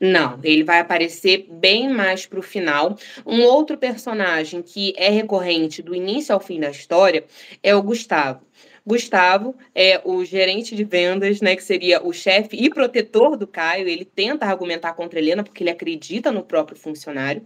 Não, 0.01 0.41
ele 0.43 0.65
vai 0.65 0.81
aparecer 0.81 1.47
bem 1.49 1.89
mais 1.89 2.27
para 2.27 2.41
o 2.41 2.43
final. 2.43 2.97
Um 3.25 3.43
outro 3.45 3.79
personagem 3.79 4.61
que 4.61 4.93
é 4.97 5.09
recorrente 5.11 5.81
do 5.81 5.95
início 5.95 6.35
ao 6.35 6.41
fim 6.41 6.59
da 6.59 6.71
história 6.71 7.25
é 7.63 7.75
o 7.75 7.83
Gustavo. 7.83 8.45
Gustavo 8.87 9.55
é 9.75 10.01
o 10.05 10.25
gerente 10.25 10.75
de 10.75 10.85
vendas, 10.85 11.40
né, 11.40 11.55
que 11.55 11.62
seria 11.62 12.03
o 12.03 12.12
chefe 12.12 12.57
e 12.57 12.68
protetor 12.68 13.37
do 13.37 13.47
Caio. 13.47 13.88
Ele 13.88 14.05
tenta 14.05 14.47
argumentar 14.47 14.95
contra 14.95 15.18
Helena 15.18 15.45
porque 15.45 15.62
ele 15.62 15.71
acredita 15.71 16.33
no 16.33 16.42
próprio 16.42 16.77
funcionário. 16.77 17.42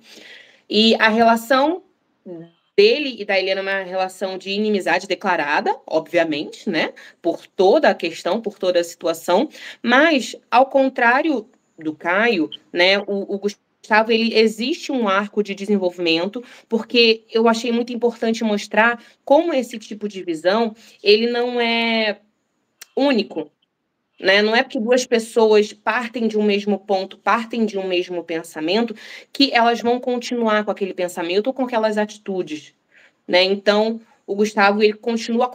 E 0.68 0.94
a 0.96 1.08
relação 1.08 1.82
dele 2.76 3.16
e 3.18 3.24
da 3.24 3.38
Helena 3.38 3.60
é 3.60 3.62
uma 3.62 3.82
relação 3.82 4.36
de 4.36 4.50
inimizade 4.50 5.06
declarada, 5.06 5.74
obviamente, 5.86 6.68
né? 6.68 6.92
Por 7.22 7.46
toda 7.46 7.88
a 7.88 7.94
questão, 7.94 8.40
por 8.40 8.58
toda 8.58 8.80
a 8.80 8.84
situação. 8.84 9.48
Mas, 9.82 10.36
ao 10.50 10.66
contrário 10.66 11.48
do 11.78 11.94
Caio, 11.94 12.50
né? 12.72 12.98
O, 13.00 13.34
o 13.34 13.38
Gustavo 13.38 13.65
Gustavo, 13.86 14.10
ele 14.10 14.36
existe 14.36 14.90
um 14.90 15.08
arco 15.08 15.44
de 15.44 15.54
desenvolvimento, 15.54 16.42
porque 16.68 17.24
eu 17.32 17.48
achei 17.48 17.70
muito 17.70 17.92
importante 17.92 18.42
mostrar 18.42 19.00
como 19.24 19.54
esse 19.54 19.78
tipo 19.78 20.08
de 20.08 20.24
visão, 20.24 20.74
ele 21.00 21.28
não 21.30 21.60
é 21.60 22.18
único, 22.96 23.48
né? 24.18 24.42
Não 24.42 24.56
é 24.56 24.64
porque 24.64 24.80
duas 24.80 25.06
pessoas 25.06 25.72
partem 25.72 26.26
de 26.26 26.36
um 26.36 26.42
mesmo 26.42 26.80
ponto, 26.80 27.16
partem 27.16 27.64
de 27.64 27.78
um 27.78 27.86
mesmo 27.86 28.24
pensamento, 28.24 28.92
que 29.32 29.52
elas 29.52 29.80
vão 29.80 30.00
continuar 30.00 30.64
com 30.64 30.72
aquele 30.72 30.92
pensamento 30.92 31.46
ou 31.46 31.54
com 31.54 31.64
aquelas 31.64 31.96
atitudes, 31.96 32.74
né? 33.28 33.44
Então, 33.44 34.00
o 34.26 34.34
Gustavo, 34.34 34.82
ele 34.82 34.94
continua 34.94 35.48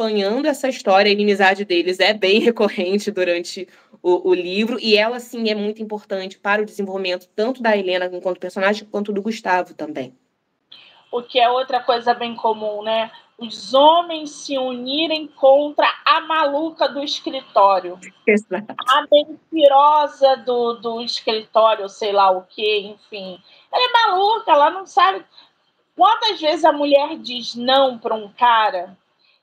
acompanhando 0.00 0.46
essa 0.46 0.68
história, 0.68 1.10
a 1.10 1.12
inimizade 1.12 1.64
deles 1.64 2.00
é 2.00 2.14
bem 2.14 2.40
recorrente 2.40 3.10
durante 3.10 3.68
o, 4.02 4.30
o, 4.30 4.34
livro, 4.34 4.78
e 4.80 4.96
ela, 4.96 5.20
sim, 5.20 5.50
é 5.50 5.54
muito 5.54 5.82
importante 5.82 6.38
para 6.38 6.62
o 6.62 6.64
desenvolvimento 6.64 7.28
tanto 7.36 7.62
da 7.62 7.76
Helena 7.76 8.06
enquanto 8.06 8.40
personagem, 8.40 8.86
quanto 8.86 9.12
do 9.12 9.20
Gustavo 9.20 9.74
também. 9.74 10.16
O 11.12 11.22
que 11.22 11.38
é 11.38 11.50
outra 11.50 11.80
coisa 11.80 12.14
bem 12.14 12.34
comum, 12.34 12.82
né? 12.82 13.10
Os 13.36 13.74
homens 13.74 14.30
se 14.30 14.56
unirem 14.56 15.26
contra 15.26 15.86
a 16.04 16.20
maluca 16.20 16.88
do 16.88 17.02
escritório. 17.02 17.98
Exato. 18.26 18.74
A 18.86 19.06
mentirosa 19.10 20.36
do, 20.36 20.74
do 20.74 21.00
escritório, 21.00 21.88
sei 21.88 22.12
lá 22.12 22.30
o 22.30 22.42
quê, 22.42 22.80
enfim. 22.80 23.38
Ela 23.72 23.84
é 23.84 24.08
maluca, 24.08 24.52
ela 24.52 24.70
não 24.70 24.86
sabe. 24.86 25.24
Quantas 25.96 26.40
vezes 26.40 26.64
a 26.64 26.72
mulher 26.72 27.18
diz 27.18 27.54
não 27.54 27.98
para 27.98 28.14
um 28.14 28.30
cara 28.30 28.96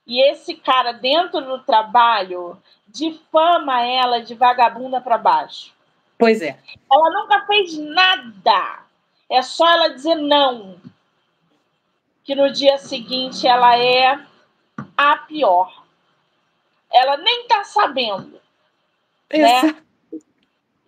e 0.07 0.21
esse 0.21 0.55
cara, 0.55 0.93
dentro 0.93 1.41
do 1.41 1.59
trabalho, 1.59 2.57
difama 2.87 3.81
ela 3.81 4.21
de 4.21 4.33
vagabunda 4.33 5.01
para 5.01 5.17
baixo. 5.17 5.73
Pois 6.17 6.41
é. 6.41 6.57
Ela 6.89 7.09
nunca 7.11 7.45
fez 7.45 7.77
nada. 7.77 8.85
É 9.29 9.41
só 9.41 9.69
ela 9.69 9.89
dizer 9.89 10.15
não. 10.15 10.79
Que 12.23 12.33
no 12.33 12.49
dia 12.51 12.77
seguinte 12.77 13.45
ela 13.45 13.77
é 13.77 14.17
a 14.95 15.17
pior. 15.17 15.83
Ela 16.89 17.17
nem 17.17 17.41
está 17.41 17.65
sabendo. 17.65 18.39
Né? 19.31 19.75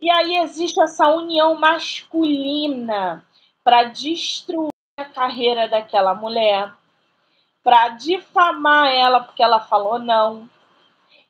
E 0.02 0.10
aí 0.10 0.38
existe 0.38 0.82
essa 0.82 1.10
união 1.10 1.56
masculina 1.56 3.26
para 3.66 3.84
destruir 3.84 4.72
a 4.96 5.04
carreira 5.04 5.68
daquela 5.68 6.16
mulher, 6.16 6.74
para 7.64 7.90
difamar 7.90 8.88
ela 8.94 9.20
porque 9.22 9.44
ela 9.44 9.60
falou 9.60 10.00
não. 10.00 10.50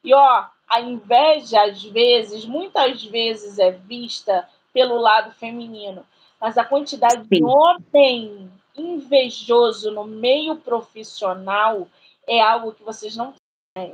E 0.03 0.13
ó, 0.13 0.45
a 0.67 0.81
inveja 0.81 1.63
às 1.63 1.83
vezes, 1.83 2.45
muitas 2.45 3.03
vezes 3.03 3.57
é 3.59 3.71
vista 3.71 4.47
pelo 4.71 4.97
lado 4.97 5.31
feminino, 5.33 6.05
mas 6.39 6.57
a 6.57 6.63
quantidade 6.63 7.23
Sim. 7.23 7.27
de 7.29 7.43
homem 7.43 8.51
invejoso 8.77 9.91
no 9.91 10.05
meio 10.05 10.55
profissional 10.55 11.87
é 12.27 12.39
algo 12.39 12.73
que 12.73 12.83
vocês 12.83 13.15
não 13.15 13.33
têm. 13.73 13.93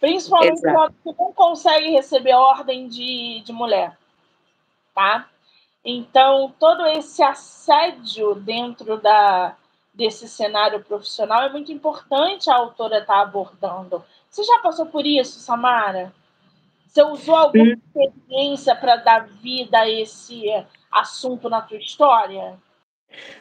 Principalmente 0.00 0.58
Exato. 0.58 0.74
quando 0.74 0.94
você 1.04 1.22
não 1.22 1.32
consegue 1.32 1.90
receber 1.90 2.34
ordem 2.34 2.88
de, 2.88 3.40
de 3.44 3.52
mulher. 3.52 3.96
tá? 4.92 5.28
Então, 5.84 6.52
todo 6.58 6.84
esse 6.86 7.22
assédio 7.22 8.34
dentro 8.34 9.00
da, 9.00 9.56
desse 9.92 10.28
cenário 10.28 10.82
profissional 10.82 11.42
é 11.42 11.50
muito 11.50 11.70
importante 11.70 12.50
a 12.50 12.54
autora 12.54 12.98
estar 12.98 13.14
tá 13.14 13.20
abordando. 13.20 14.04
Você 14.30 14.42
já 14.42 14.58
passou 14.58 14.86
por 14.86 15.06
isso, 15.06 15.38
Samara? 15.40 16.12
Você 16.86 17.02
usou 17.02 17.36
alguma 17.36 17.64
hum. 17.64 17.80
experiência 17.96 18.74
para 18.74 18.96
dar 18.96 19.26
vida 19.26 19.78
a 19.78 19.88
esse 19.88 20.44
assunto 20.90 21.48
na 21.48 21.60
tua 21.60 21.78
história? 21.78 22.58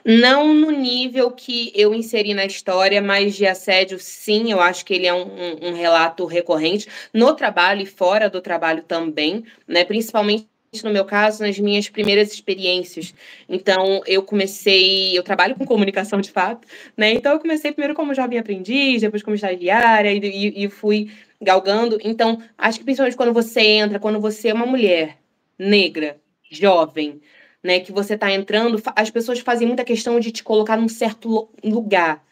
Não 0.05 0.53
no 0.53 0.71
nível 0.71 1.31
que 1.31 1.71
eu 1.75 1.93
inseri 1.93 2.33
na 2.33 2.45
história, 2.45 3.01
mas 3.01 3.35
de 3.35 3.45
assédio, 3.45 3.99
sim, 3.99 4.51
eu 4.51 4.59
acho 4.59 4.85
que 4.85 4.93
ele 4.93 5.07
é 5.07 5.13
um, 5.13 5.21
um, 5.21 5.69
um 5.69 5.73
relato 5.73 6.25
recorrente 6.25 6.89
no 7.13 7.33
trabalho 7.33 7.81
e 7.81 7.85
fora 7.85 8.29
do 8.29 8.41
trabalho 8.41 8.83
também, 8.83 9.45
né? 9.67 9.85
Principalmente 9.85 10.50
no 10.83 10.89
meu 10.89 11.03
caso, 11.03 11.43
nas 11.43 11.59
minhas 11.59 11.89
primeiras 11.89 12.31
experiências. 12.31 13.13
Então, 13.49 14.01
eu 14.07 14.23
comecei, 14.23 15.17
eu 15.17 15.21
trabalho 15.21 15.53
com 15.53 15.65
comunicação 15.65 16.21
de 16.21 16.31
fato, 16.31 16.65
né? 16.95 17.11
Então, 17.11 17.33
eu 17.33 17.39
comecei 17.39 17.73
primeiro 17.73 17.93
como 17.93 18.13
jovem 18.13 18.39
aprendiz, 18.39 19.01
depois 19.01 19.21
como 19.21 19.35
estagiária, 19.35 20.13
e, 20.13 20.63
e, 20.63 20.69
fui 20.69 21.11
galgando. 21.41 21.99
Então, 22.01 22.41
acho 22.57 22.79
que 22.79 22.85
principalmente 22.85 23.17
quando 23.17 23.33
você 23.33 23.59
entra, 23.59 23.99
quando 23.99 24.21
você 24.21 24.49
é 24.49 24.53
uma 24.53 24.65
mulher 24.65 25.17
negra, 25.59 26.17
jovem, 26.49 27.19
né, 27.61 27.81
que 27.81 27.91
você 27.91 28.13
está 28.13 28.31
entrando, 28.31 28.81
as 28.95 29.09
pessoas 29.09 29.39
fazem 29.39 29.67
muita 29.67 29.83
questão 29.83 30.19
de 30.21 30.31
te 30.31 30.41
colocar 30.41 30.77
num 30.77 30.87
certo 30.87 31.49
lugar, 31.61 32.23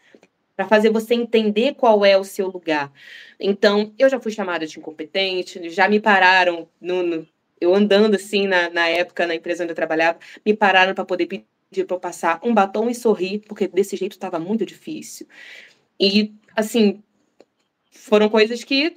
para 0.56 0.66
fazer 0.66 0.90
você 0.90 1.14
entender 1.14 1.74
qual 1.74 2.04
é 2.04 2.16
o 2.18 2.24
seu 2.24 2.48
lugar. 2.48 2.92
Então, 3.38 3.94
eu 3.98 4.08
já 4.08 4.20
fui 4.20 4.32
chamada 4.32 4.66
de 4.66 4.78
incompetente, 4.78 5.70
já 5.70 5.88
me 5.88 6.00
pararam, 6.00 6.68
no, 6.80 7.02
no 7.02 7.26
eu 7.60 7.74
andando 7.74 8.14
assim 8.14 8.46
na, 8.46 8.70
na 8.70 8.88
época, 8.88 9.26
na 9.26 9.34
empresa 9.34 9.64
onde 9.64 9.72
eu 9.72 9.76
trabalhava, 9.76 10.18
me 10.44 10.54
pararam 10.54 10.94
para 10.94 11.04
poder 11.04 11.26
pedir 11.26 11.84
para 11.86 11.96
eu 11.96 12.00
passar 12.00 12.40
um 12.42 12.52
batom 12.52 12.88
e 12.90 12.94
sorrir, 12.94 13.40
porque 13.40 13.68
desse 13.68 13.96
jeito 13.96 14.12
estava 14.12 14.38
muito 14.38 14.66
difícil. 14.66 15.26
E, 15.98 16.34
assim, 16.56 17.02
foram 17.90 18.28
coisas 18.28 18.64
que 18.64 18.96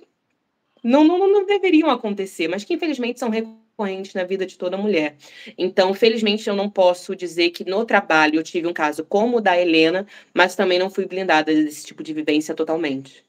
não, 0.83 1.03
não, 1.03 1.31
não 1.31 1.45
deveriam 1.45 1.89
acontecer, 1.89 2.47
mas 2.47 2.63
que 2.63 2.73
infelizmente 2.73 3.19
são 3.19 3.29
recorrentes 3.29 4.13
na 4.13 4.23
vida 4.23 4.45
de 4.45 4.57
toda 4.57 4.77
mulher. 4.77 5.15
Então, 5.57 5.93
felizmente, 5.93 6.47
eu 6.47 6.55
não 6.55 6.69
posso 6.69 7.15
dizer 7.15 7.51
que 7.51 7.63
no 7.63 7.85
trabalho 7.85 8.35
eu 8.35 8.43
tive 8.43 8.67
um 8.67 8.73
caso 8.73 9.03
como 9.05 9.37
o 9.37 9.41
da 9.41 9.59
Helena, 9.59 10.05
mas 10.33 10.55
também 10.55 10.79
não 10.79 10.89
fui 10.89 11.05
blindada 11.05 11.53
desse 11.53 11.85
tipo 11.85 12.03
de 12.03 12.13
vivência 12.13 12.55
totalmente. 12.55 13.23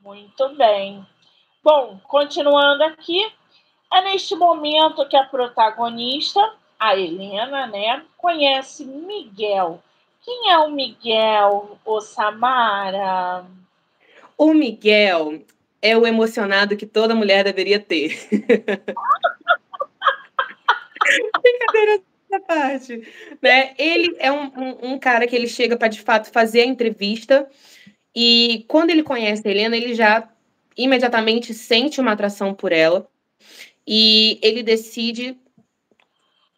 Muito 0.00 0.56
bem. 0.56 1.04
Bom, 1.62 2.00
continuando 2.04 2.84
aqui, 2.84 3.20
é 3.92 4.02
neste 4.02 4.34
momento 4.34 5.08
que 5.08 5.16
a 5.16 5.24
protagonista, 5.24 6.40
a 6.78 6.96
Helena, 6.96 7.66
né, 7.66 8.02
conhece 8.16 8.84
Miguel. 8.84 9.82
Quem 10.24 10.50
é 10.50 10.58
o 10.58 10.70
Miguel, 10.70 11.78
o 11.84 12.00
Samara? 12.00 13.44
O 14.36 14.52
Miguel 14.52 15.40
é 15.80 15.96
o 15.96 16.06
emocionado 16.06 16.76
que 16.76 16.84
toda 16.84 17.14
mulher 17.14 17.44
deveria 17.44 17.78
ter. 17.78 18.18
Brincadeira 21.40 22.02
essa 22.28 22.40
parte. 22.40 23.08
Né? 23.40 23.74
Ele 23.78 24.16
é 24.18 24.30
um, 24.32 24.44
um, 24.56 24.92
um 24.92 24.98
cara 24.98 25.26
que 25.26 25.36
ele 25.36 25.48
chega 25.48 25.76
para 25.76 25.88
de 25.88 26.00
fato 26.00 26.30
fazer 26.30 26.62
a 26.62 26.66
entrevista 26.66 27.48
e 28.14 28.64
quando 28.68 28.90
ele 28.90 29.02
conhece 29.02 29.46
a 29.46 29.50
Helena, 29.50 29.76
ele 29.76 29.94
já 29.94 30.28
imediatamente 30.76 31.54
sente 31.54 32.00
uma 32.00 32.12
atração 32.12 32.52
por 32.52 32.72
ela 32.72 33.08
e 33.86 34.38
ele 34.42 34.62
decide 34.62 35.36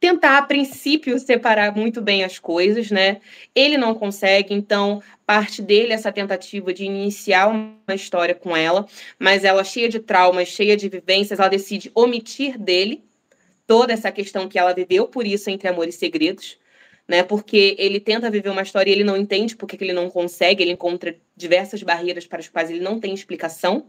tentar, 0.01 0.39
a 0.39 0.43
princípio, 0.43 1.19
separar 1.19 1.75
muito 1.75 2.01
bem 2.01 2.23
as 2.23 2.39
coisas, 2.39 2.91
né? 2.91 3.21
Ele 3.55 3.77
não 3.77 3.95
consegue, 3.95 4.55
então 4.55 5.03
parte 5.27 5.61
dele 5.61 5.93
essa 5.93 6.13
tentativa 6.13 6.73
de 6.73 6.85
iniciar 6.85 7.49
uma 7.49 7.95
história 7.95 8.35
com 8.35 8.57
ela, 8.57 8.87
mas 9.19 9.45
ela 9.45 9.65
cheia 9.65 9.89
de 9.89 9.99
traumas, 9.99 10.49
cheia 10.49 10.77
de 10.77 10.89
vivências, 10.89 11.39
ela 11.39 11.49
decide 11.49 11.91
omitir 11.95 12.59
dele 12.59 13.05
toda 13.67 13.93
essa 13.93 14.11
questão 14.11 14.49
que 14.49 14.59
ela 14.59 14.73
viveu, 14.73 15.07
por 15.09 15.27
isso 15.27 15.51
entre 15.51 15.69
amor 15.69 15.89
e 15.89 15.93
segredos, 15.93 16.59
né? 17.07 17.23
Porque 17.23 17.75
ele 17.79 18.01
tenta 18.01 18.31
viver 18.31 18.51
uma 18.51 18.63
história 18.63 18.91
e 18.91 18.95
ele 18.95 19.05
não 19.05 19.17
entende 19.17 19.57
porque 19.57 19.77
que 19.77 19.85
ele 19.85 19.93
não 19.93 20.09
consegue, 20.09 20.63
ele 20.63 20.73
encontra 20.73 21.17
diversas 21.37 21.83
barreiras 21.83 22.27
para 22.27 22.39
as 22.39 22.49
quais 22.49 22.71
ele 22.71 22.81
não 22.81 23.01
tem 23.01 23.13
explicação, 23.13 23.89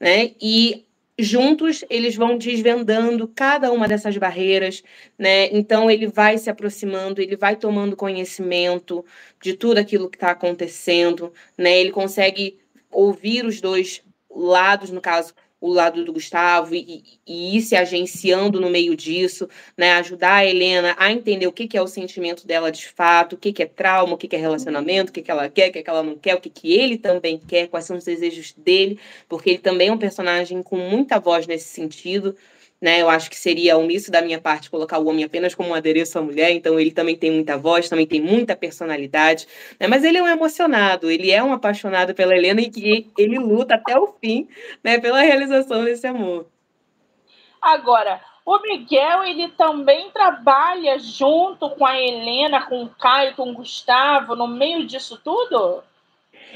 né? 0.00 0.32
E 0.40 0.84
juntos 1.22 1.84
eles 1.88 2.16
vão 2.16 2.36
desvendando 2.36 3.28
cada 3.28 3.72
uma 3.72 3.88
dessas 3.88 4.16
barreiras, 4.16 4.82
né? 5.18 5.46
Então 5.52 5.90
ele 5.90 6.06
vai 6.06 6.38
se 6.38 6.50
aproximando, 6.50 7.20
ele 7.20 7.36
vai 7.36 7.56
tomando 7.56 7.96
conhecimento 7.96 9.04
de 9.42 9.54
tudo 9.54 9.78
aquilo 9.78 10.10
que 10.10 10.16
está 10.16 10.30
acontecendo, 10.30 11.32
né? 11.56 11.78
Ele 11.78 11.90
consegue 11.90 12.58
ouvir 12.90 13.44
os 13.44 13.60
dois 13.60 14.02
lados, 14.30 14.90
no 14.90 15.00
caso, 15.00 15.34
o 15.62 15.72
lado 15.72 16.04
do 16.04 16.12
Gustavo 16.12 16.74
e, 16.74 17.04
e, 17.24 17.56
ir 17.56 17.62
se 17.62 17.76
agenciando 17.76 18.60
no 18.60 18.68
meio 18.68 18.96
disso, 18.96 19.48
né? 19.78 19.92
Ajudar 19.92 20.34
a 20.38 20.44
Helena 20.44 20.96
a 20.98 21.12
entender 21.12 21.46
o 21.46 21.52
que, 21.52 21.68
que 21.68 21.76
é 21.78 21.82
o 21.82 21.86
sentimento 21.86 22.44
dela 22.44 22.72
de 22.72 22.88
fato, 22.88 23.34
o 23.34 23.38
que, 23.38 23.52
que 23.52 23.62
é 23.62 23.66
trauma, 23.66 24.14
o 24.14 24.18
que, 24.18 24.26
que 24.26 24.34
é 24.34 24.38
relacionamento, 24.40 25.10
o 25.10 25.12
que, 25.12 25.22
que 25.22 25.30
ela 25.30 25.48
quer, 25.48 25.70
o 25.70 25.72
que, 25.72 25.82
que 25.84 25.88
ela 25.88 26.02
não 26.02 26.16
quer, 26.16 26.34
o 26.34 26.40
que, 26.40 26.50
que 26.50 26.72
ele 26.72 26.98
também 26.98 27.38
quer, 27.38 27.68
quais 27.68 27.86
são 27.86 27.96
os 27.96 28.04
desejos 28.04 28.52
dele, 28.56 28.98
porque 29.28 29.50
ele 29.50 29.58
também 29.60 29.88
é 29.88 29.92
um 29.92 29.98
personagem 29.98 30.60
com 30.64 30.76
muita 30.76 31.20
voz 31.20 31.46
nesse 31.46 31.68
sentido, 31.68 32.36
né? 32.82 33.00
Eu 33.00 33.08
acho 33.08 33.30
que 33.30 33.38
seria 33.38 33.78
omisso 33.78 34.10
da 34.10 34.20
minha 34.20 34.40
parte 34.40 34.68
colocar 34.68 34.98
o 34.98 35.06
homem 35.06 35.24
apenas 35.24 35.54
como 35.54 35.68
um 35.68 35.74
adereço 35.74 36.18
à 36.18 36.22
mulher, 36.22 36.50
então 36.50 36.80
ele 36.80 36.90
também 36.90 37.16
tem 37.16 37.30
muita 37.30 37.56
voz, 37.56 37.88
também 37.88 38.08
tem 38.08 38.20
muita 38.20 38.56
personalidade, 38.56 39.46
né? 39.78 39.86
Mas 39.86 40.02
ele 40.02 40.18
é 40.18 40.22
um 40.22 40.26
emocionado, 40.26 41.08
ele 41.08 41.30
é 41.30 41.40
um 41.40 41.52
apaixonado 41.52 42.12
pela 42.12 42.36
Helena 42.36 42.60
e 42.60 42.68
que 42.68 43.08
ele 43.16 43.38
luta 43.38 43.76
até 43.76 43.96
o 43.96 44.08
fim, 44.20 44.48
né, 44.82 44.98
pela 44.98 45.22
realização 45.22 45.84
desse 45.84 46.08
amor. 46.08 46.46
Agora, 47.60 48.20
o 48.44 48.58
Miguel, 48.58 49.22
ele 49.22 49.48
também 49.50 50.10
trabalha 50.10 50.98
junto 50.98 51.70
com 51.70 51.86
a 51.86 51.96
Helena, 51.96 52.66
com 52.66 52.82
o 52.82 52.88
Caio, 52.88 53.36
com 53.36 53.52
o 53.52 53.54
Gustavo, 53.54 54.34
no 54.34 54.48
meio 54.48 54.84
disso 54.84 55.20
tudo? 55.22 55.84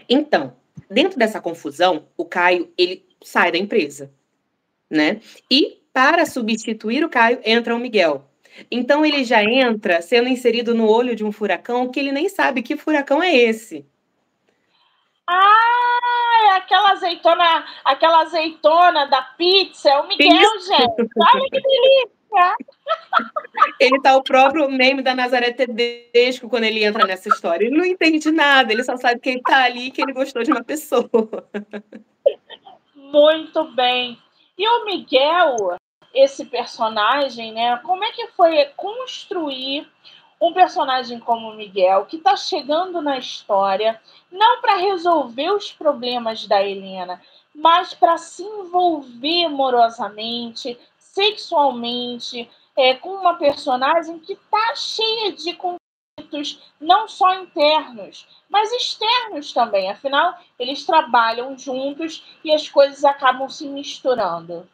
Então, 0.08 0.52
dentro 0.90 1.16
dessa 1.16 1.40
confusão, 1.40 2.06
o 2.16 2.24
Caio, 2.24 2.72
ele 2.76 3.06
sai 3.22 3.52
da 3.52 3.58
empresa, 3.58 4.10
né? 4.90 5.20
E 5.48 5.85
para 5.96 6.26
substituir 6.26 7.02
o 7.02 7.08
Caio, 7.08 7.40
entra 7.42 7.74
o 7.74 7.78
Miguel. 7.78 8.22
Então 8.70 9.02
ele 9.02 9.24
já 9.24 9.42
entra 9.42 10.02
sendo 10.02 10.28
inserido 10.28 10.74
no 10.74 10.86
olho 10.86 11.16
de 11.16 11.24
um 11.24 11.32
furacão 11.32 11.90
que 11.90 11.98
ele 11.98 12.12
nem 12.12 12.28
sabe 12.28 12.60
que 12.60 12.76
furacão 12.76 13.22
é 13.22 13.34
esse. 13.34 13.86
Ah, 15.26 16.40
é 16.42 16.56
aquela 16.56 16.90
azeitona, 16.90 17.64
aquela 17.82 18.20
azeitona 18.20 19.06
da 19.06 19.22
pizza, 19.22 19.88
é 19.88 19.98
o 19.98 20.06
Miguel, 20.06 20.34
Isso. 20.34 20.66
gente. 20.66 21.10
Olha 21.16 21.44
que 21.50 21.62
delícia! 21.62 22.54
Ele 23.80 23.98
tá 24.02 24.14
o 24.16 24.22
próprio 24.22 24.70
meme 24.70 25.00
da 25.00 25.14
Nazaré 25.14 25.50
Tedesco 25.50 26.50
quando 26.50 26.64
ele 26.64 26.84
entra 26.84 27.06
nessa 27.06 27.30
história. 27.30 27.64
Ele 27.64 27.76
não 27.76 27.84
entende 27.84 28.30
nada, 28.30 28.70
ele 28.70 28.84
só 28.84 28.96
sabe 28.98 29.20
que 29.20 29.30
ele 29.30 29.40
tá 29.40 29.64
ali 29.64 29.86
e 29.86 29.90
que 29.90 30.02
ele 30.02 30.12
gostou 30.12 30.42
de 30.42 30.52
uma 30.52 30.62
pessoa. 30.62 31.08
Muito 32.94 33.64
bem. 33.74 34.18
E 34.58 34.68
o 34.68 34.84
Miguel, 34.84 35.76
esse 36.16 36.46
personagem, 36.46 37.52
né? 37.52 37.76
Como 37.84 38.02
é 38.02 38.10
que 38.10 38.28
foi 38.28 38.64
construir 38.76 39.86
um 40.40 40.52
personagem 40.52 41.20
como 41.20 41.54
Miguel 41.54 42.06
que 42.06 42.16
está 42.16 42.34
chegando 42.36 43.00
na 43.02 43.18
história 43.18 44.00
não 44.32 44.60
para 44.60 44.76
resolver 44.76 45.50
os 45.50 45.72
problemas 45.72 46.46
da 46.46 46.62
Helena, 46.62 47.20
mas 47.54 47.94
para 47.94 48.18
se 48.18 48.42
envolver 48.42 49.44
amorosamente, 49.44 50.78
sexualmente, 50.98 52.48
é, 52.76 52.94
com 52.94 53.10
uma 53.10 53.36
personagem 53.36 54.18
que 54.18 54.34
está 54.34 54.74
cheia 54.74 55.32
de 55.32 55.54
conflitos, 55.54 56.62
não 56.78 57.08
só 57.08 57.34
internos, 57.34 58.26
mas 58.48 58.72
externos 58.72 59.52
também. 59.52 59.90
Afinal, 59.90 60.38
eles 60.58 60.84
trabalham 60.84 61.56
juntos 61.58 62.22
e 62.44 62.52
as 62.52 62.68
coisas 62.68 63.04
acabam 63.04 63.48
se 63.48 63.66
misturando. 63.66 64.68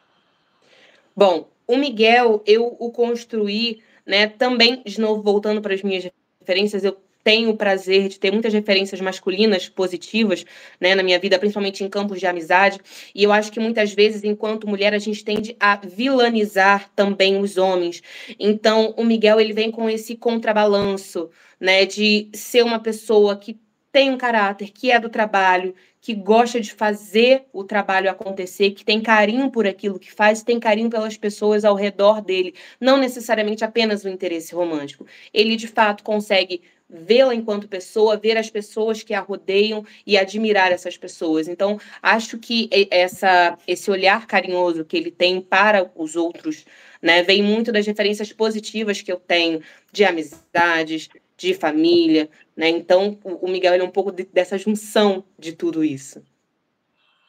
Bom, 1.15 1.49
o 1.67 1.77
Miguel, 1.77 2.43
eu 2.45 2.75
o 2.79 2.91
construí, 2.91 3.81
né, 4.05 4.27
também, 4.27 4.81
de 4.83 4.99
novo, 4.99 5.21
voltando 5.21 5.61
para 5.61 5.73
as 5.73 5.83
minhas 5.83 6.09
referências, 6.39 6.83
eu 6.83 6.97
tenho 7.23 7.51
o 7.51 7.57
prazer 7.57 8.09
de 8.09 8.19
ter 8.19 8.31
muitas 8.31 8.53
referências 8.53 8.99
masculinas 8.99 9.69
positivas 9.69 10.43
né, 10.79 10.93
na 10.93 11.01
minha 11.01 11.17
vida, 11.17 11.39
principalmente 11.39 11.83
em 11.83 11.89
campos 11.89 12.19
de 12.19 12.27
amizade. 12.27 12.79
E 13.15 13.23
eu 13.23 13.31
acho 13.31 13.51
que 13.51 13.59
muitas 13.59 13.93
vezes, 13.93 14.23
enquanto 14.23 14.67
mulher, 14.67 14.93
a 14.93 14.99
gente 14.99 15.23
tende 15.23 15.55
a 15.59 15.77
vilanizar 15.77 16.91
também 16.95 17.39
os 17.39 17.57
homens. 17.57 18.01
Então, 18.37 18.93
o 18.97 19.05
Miguel 19.05 19.39
ele 19.39 19.53
vem 19.53 19.71
com 19.71 19.89
esse 19.89 20.17
contrabalanço, 20.17 21.29
né, 21.59 21.85
de 21.85 22.29
ser 22.33 22.63
uma 22.63 22.79
pessoa 22.79 23.37
que 23.37 23.57
tem 23.91 24.09
um 24.09 24.17
caráter, 24.17 24.71
que 24.71 24.91
é 24.91 24.99
do 24.99 25.07
trabalho, 25.07 25.75
que 26.03 26.13
gosta 26.13 26.59
de 26.59 26.73
fazer 26.73 27.45
o 27.53 27.63
trabalho 27.63 28.11
acontecer, 28.11 28.71
que 28.71 28.83
tem 28.83 29.01
carinho 29.01 29.49
por 29.49 29.65
aquilo 29.65 29.97
que 29.97 30.11
faz, 30.11 30.43
tem 30.43 30.59
carinho 30.59 30.89
pelas 30.89 31.15
pessoas 31.15 31.63
ao 31.63 31.75
redor 31.75 32.21
dele, 32.21 32.53
não 32.77 32.97
necessariamente 32.97 33.63
apenas 33.63 34.03
o 34.03 34.09
interesse 34.09 34.53
romântico. 34.53 35.07
Ele 35.33 35.55
de 35.55 35.65
fato 35.65 36.03
consegue 36.03 36.61
vê-la 36.89 37.33
enquanto 37.33 37.69
pessoa, 37.69 38.17
ver 38.17 38.37
as 38.37 38.49
pessoas 38.49 39.01
que 39.01 39.13
a 39.13 39.21
rodeiam 39.21 39.85
e 40.05 40.17
admirar 40.17 40.73
essas 40.73 40.97
pessoas. 40.97 41.47
Então, 41.47 41.79
acho 42.01 42.37
que 42.37 42.69
essa, 42.91 43.57
esse 43.65 43.89
olhar 43.89 44.27
carinhoso 44.27 44.83
que 44.83 44.97
ele 44.97 45.09
tem 45.09 45.39
para 45.39 45.89
os 45.95 46.17
outros, 46.17 46.65
né, 47.01 47.23
vem 47.23 47.41
muito 47.41 47.71
das 47.71 47.87
referências 47.87 48.33
positivas 48.33 49.01
que 49.01 49.11
eu 49.11 49.17
tenho 49.17 49.61
de 49.89 50.03
amizades, 50.03 51.07
de 51.37 51.53
família, 51.53 52.29
né? 52.55 52.69
Então, 52.69 53.19
o 53.23 53.47
Miguel 53.47 53.73
é 53.73 53.83
um 53.83 53.89
pouco 53.89 54.11
de, 54.11 54.23
dessa 54.25 54.57
junção 54.57 55.23
de 55.37 55.53
tudo 55.53 55.83
isso. 55.83 56.23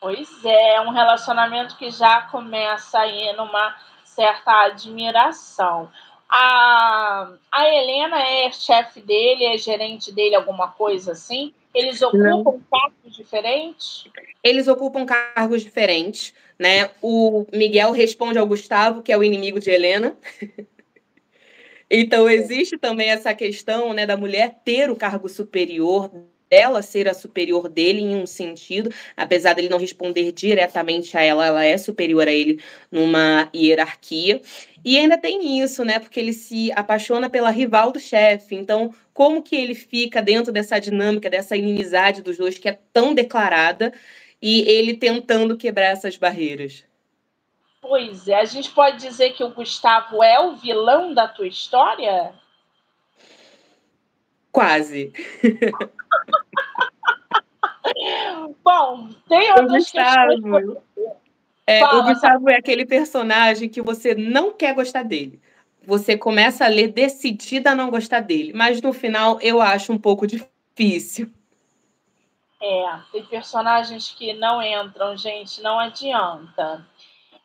Pois 0.01 0.29
é, 0.45 0.81
um 0.83 0.91
relacionamento 0.91 1.77
que 1.79 1.91
já 1.91 2.23
começa 2.23 2.99
aí 2.99 3.33
numa 3.37 3.75
certa 4.05 4.65
admiração. 4.67 5.91
A, 6.29 7.33
a 7.51 7.69
Helena 7.69 8.21
é 8.21 8.51
chefe 8.53 9.01
dele, 9.01 9.45
é 9.45 9.57
gerente 9.57 10.13
dele, 10.13 10.35
alguma 10.35 10.69
coisa 10.69 11.13
assim? 11.13 11.55
Eles 11.75 12.03
ocupam 12.03 12.53
Não. 12.53 12.63
cargos 12.71 13.17
diferentes? 13.17 14.05
Eles 14.43 14.69
ocupam 14.69 15.07
cargos 15.07 15.63
diferentes, 15.63 16.35
né? 16.59 16.91
O 17.01 17.47
Miguel 17.53 17.91
responde 17.91 18.39
ao 18.39 18.47
Gustavo, 18.47 19.03
que 19.03 19.13
é 19.13 19.17
o 19.17 19.25
inimigo 19.25 19.59
de 19.59 19.71
Helena. 19.71 20.17
então 22.01 22.29
existe 22.29 22.79
também 22.79 23.11
essa 23.11 23.35
questão, 23.35 23.93
né, 23.93 24.07
da 24.07 24.17
mulher 24.17 24.61
ter 24.65 24.91
o 24.91 24.97
cargo 24.97 25.29
superior 25.29 26.11
dela 26.51 26.83
ser 26.83 27.09
a 27.09 27.15
superior 27.15 27.69
dele 27.69 28.01
em 28.01 28.15
um 28.17 28.27
sentido, 28.27 28.91
apesar 29.17 29.55
dele 29.55 29.69
não 29.69 29.79
responder 29.79 30.31
diretamente 30.31 31.17
a 31.17 31.23
ela, 31.23 31.47
ela 31.47 31.65
é 31.65 31.77
superior 31.77 32.29
a 32.29 32.33
ele 32.33 32.61
numa 32.93 33.49
hierarquia. 33.55 34.41
E 34.85 34.99
ainda 34.99 35.19
tem 35.19 35.59
isso, 35.61 35.85
né? 35.85 35.99
Porque 35.99 36.21
ele 36.21 36.33
se 36.33 36.71
apaixona 36.73 37.29
pela 37.31 37.51
rival 37.51 37.91
do 37.91 37.99
chefe. 37.99 38.55
Então, 38.55 38.95
como 39.13 39.43
que 39.43 39.57
ele 39.57 39.75
fica 39.75 40.23
dentro 40.23 40.53
dessa 40.53 40.79
dinâmica, 40.79 41.31
dessa 41.31 41.57
inimizade 41.57 42.23
dos 42.23 42.37
dois 42.37 42.59
que 42.59 42.69
é 42.69 42.79
tão 42.93 43.15
declarada 43.15 43.93
e 44.41 44.61
ele 44.69 44.95
tentando 44.97 45.57
quebrar 45.57 45.87
essas 45.87 46.17
barreiras? 46.17 46.85
Pois 47.87 48.27
é, 48.29 48.41
a 48.41 48.47
gente 48.47 48.71
pode 48.71 48.97
dizer 48.97 49.35
que 49.35 49.45
o 49.45 49.51
Gustavo 49.51 50.23
é 50.23 50.41
o 50.41 50.57
vilão 50.57 51.13
da 51.13 51.29
tua 51.29 51.47
história? 51.47 52.33
Quase. 54.51 55.13
Bom, 58.65 59.11
tem 59.29 59.51
outras 59.51 59.71
Gustavo, 59.71 60.83
é, 61.67 61.81
Fala, 61.81 61.99
o 61.99 62.05
Gustavo 62.05 62.49
é 62.49 62.57
aquele 62.57 62.87
personagem 62.87 63.69
que 63.69 63.83
você 63.83 64.15
não 64.15 64.51
quer 64.51 64.75
gostar 64.75 65.03
dele. 65.03 65.39
Você 65.87 66.17
começa 66.17 66.65
a 66.65 66.69
ler 66.69 66.89
decidida 66.89 67.73
a 67.73 67.75
não 67.75 67.91
gostar 67.91 68.21
dele, 68.21 68.55
mas 68.55 68.81
no 68.81 68.95
final 68.95 69.39
eu 69.43 69.61
acho 69.61 69.93
um 69.93 69.99
pouco 69.99 70.27
difícil. 70.27 71.31
É, 72.63 72.99
tem 73.13 73.23
personagens 73.27 74.11
que 74.17 74.33
não 74.33 74.63
entram, 74.63 75.15
gente, 75.19 75.61
não 75.61 75.79
adianta. 75.79 76.83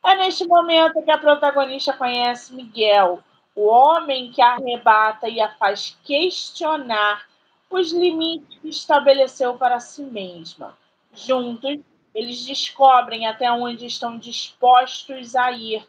É 0.03 0.15
neste 0.15 0.47
momento 0.47 1.01
que 1.03 1.11
a 1.11 1.17
protagonista 1.17 1.93
conhece 1.93 2.53
Miguel, 2.53 3.23
o 3.55 3.67
homem 3.67 4.31
que 4.31 4.41
arrebata 4.41 5.27
e 5.27 5.41
a 5.41 5.53
faz 5.55 5.97
questionar 6.03 7.27
os 7.69 7.91
limites 7.91 8.57
que 8.59 8.69
estabeleceu 8.69 9.55
para 9.57 9.79
si 9.79 10.01
mesma. 10.01 10.77
Juntos, 11.13 11.79
eles 12.15 12.45
descobrem 12.45 13.27
até 13.27 13.51
onde 13.51 13.85
estão 13.85 14.17
dispostos 14.17 15.35
a 15.35 15.51
ir, 15.51 15.85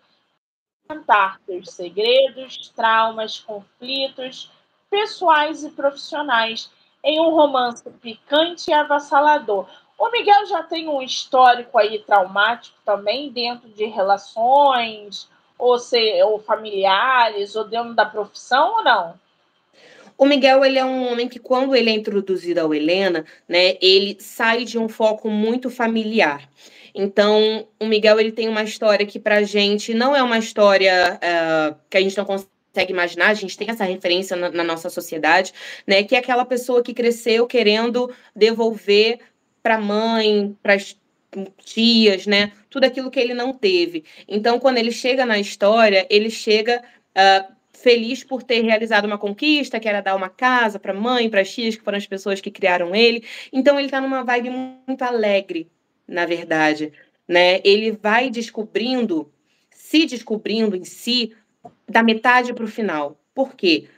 contar 0.89 1.41
seus 1.47 1.71
segredos, 1.71 2.69
traumas, 2.75 3.39
conflitos 3.39 4.51
pessoais 4.91 5.63
e 5.63 5.71
profissionais 5.71 6.71
em 7.03 7.21
um 7.21 7.31
romance 7.31 7.89
picante 8.03 8.71
e 8.71 8.75
avassalador. 8.75 9.69
O 10.01 10.11
Miguel 10.11 10.47
já 10.47 10.63
tem 10.63 10.89
um 10.89 11.03
histórico 11.03 11.77
aí 11.77 11.99
traumático 11.99 12.75
também 12.87 13.31
dentro 13.31 13.69
de 13.69 13.85
relações, 13.85 15.29
ou, 15.59 15.79
ser, 15.79 16.25
ou 16.25 16.39
familiares, 16.39 17.55
ou 17.55 17.65
dentro 17.65 17.93
da 17.93 18.07
profissão 18.07 18.77
ou 18.77 18.83
não? 18.83 19.15
O 20.17 20.25
Miguel, 20.25 20.65
ele 20.65 20.79
é 20.79 20.85
um 20.85 21.13
homem 21.13 21.29
que, 21.29 21.39
quando 21.39 21.77
ele 21.77 21.91
é 21.91 21.93
introduzido 21.93 22.61
ao 22.61 22.75
Helena, 22.75 23.27
né, 23.47 23.77
ele 23.83 24.17
sai 24.19 24.65
de 24.65 24.79
um 24.79 24.89
foco 24.89 25.29
muito 25.29 25.69
familiar. 25.69 26.49
Então, 26.95 27.69
o 27.79 27.85
Miguel, 27.85 28.19
ele 28.19 28.33
tem 28.33 28.49
uma 28.49 28.63
história 28.63 29.05
que, 29.05 29.19
pra 29.19 29.43
gente, 29.43 29.93
não 29.93 30.17
é 30.17 30.23
uma 30.23 30.39
história 30.39 31.21
uh, 31.23 31.77
que 31.91 31.99
a 31.99 32.01
gente 32.01 32.17
não 32.17 32.25
consegue 32.25 32.93
imaginar, 32.93 33.29
a 33.29 33.35
gente 33.35 33.57
tem 33.57 33.69
essa 33.69 33.85
referência 33.85 34.37
na, 34.37 34.51
na 34.51 34.65
nossa 34.65 34.89
sociedade, 34.89 35.53
né, 35.87 36.03
que 36.03 36.15
é 36.15 36.19
aquela 36.19 36.45
pessoa 36.45 36.83
que 36.83 36.95
cresceu 36.95 37.47
querendo 37.47 38.11
devolver 38.35 39.19
para 39.63 39.77
a 39.77 39.81
mãe, 39.81 40.57
para 40.63 40.75
as 40.75 40.99
tias, 41.65 42.27
né, 42.27 42.53
tudo 42.69 42.85
aquilo 42.85 43.11
que 43.11 43.21
ele 43.21 43.35
não 43.35 43.53
teve. 43.53 44.05
Então, 44.27 44.59
quando 44.59 44.79
ele 44.79 44.91
chega 44.91 45.25
na 45.25 45.39
história, 45.39 46.07
ele 46.11 46.31
chega 46.31 46.83
uh, 46.83 47.55
feliz 47.73 48.23
por 48.25 48.43
ter 48.43 48.63
realizado 48.63 49.05
uma 49.05 49.19
conquista, 49.19 49.81
que 49.81 49.89
era 49.89 50.01
dar 50.01 50.17
uma 50.17 50.29
casa 50.29 50.79
para 50.79 50.93
a 50.93 51.01
mãe, 51.01 51.31
para 51.31 51.41
as 51.41 51.53
tias, 51.53 51.77
que 51.77 51.83
foram 51.83 51.99
as 51.99 52.07
pessoas 52.07 52.41
que 52.41 52.51
criaram 52.51 52.95
ele. 52.95 53.25
Então 53.53 53.79
ele 53.79 53.87
está 53.87 54.01
numa 54.01 54.23
vibe 54.23 54.51
muito 54.51 55.03
alegre, 55.03 55.71
na 56.07 56.27
verdade, 56.27 56.93
né? 57.27 57.61
Ele 57.65 57.93
vai 57.93 58.29
descobrindo, 58.29 59.33
se 59.71 60.05
descobrindo 60.05 60.77
em 60.77 60.85
si, 60.85 61.33
da 61.89 62.03
metade 62.03 62.53
para 62.53 62.65
o 62.65 62.69
final. 62.69 63.21
Por 63.35 63.55
quê? 63.55 63.89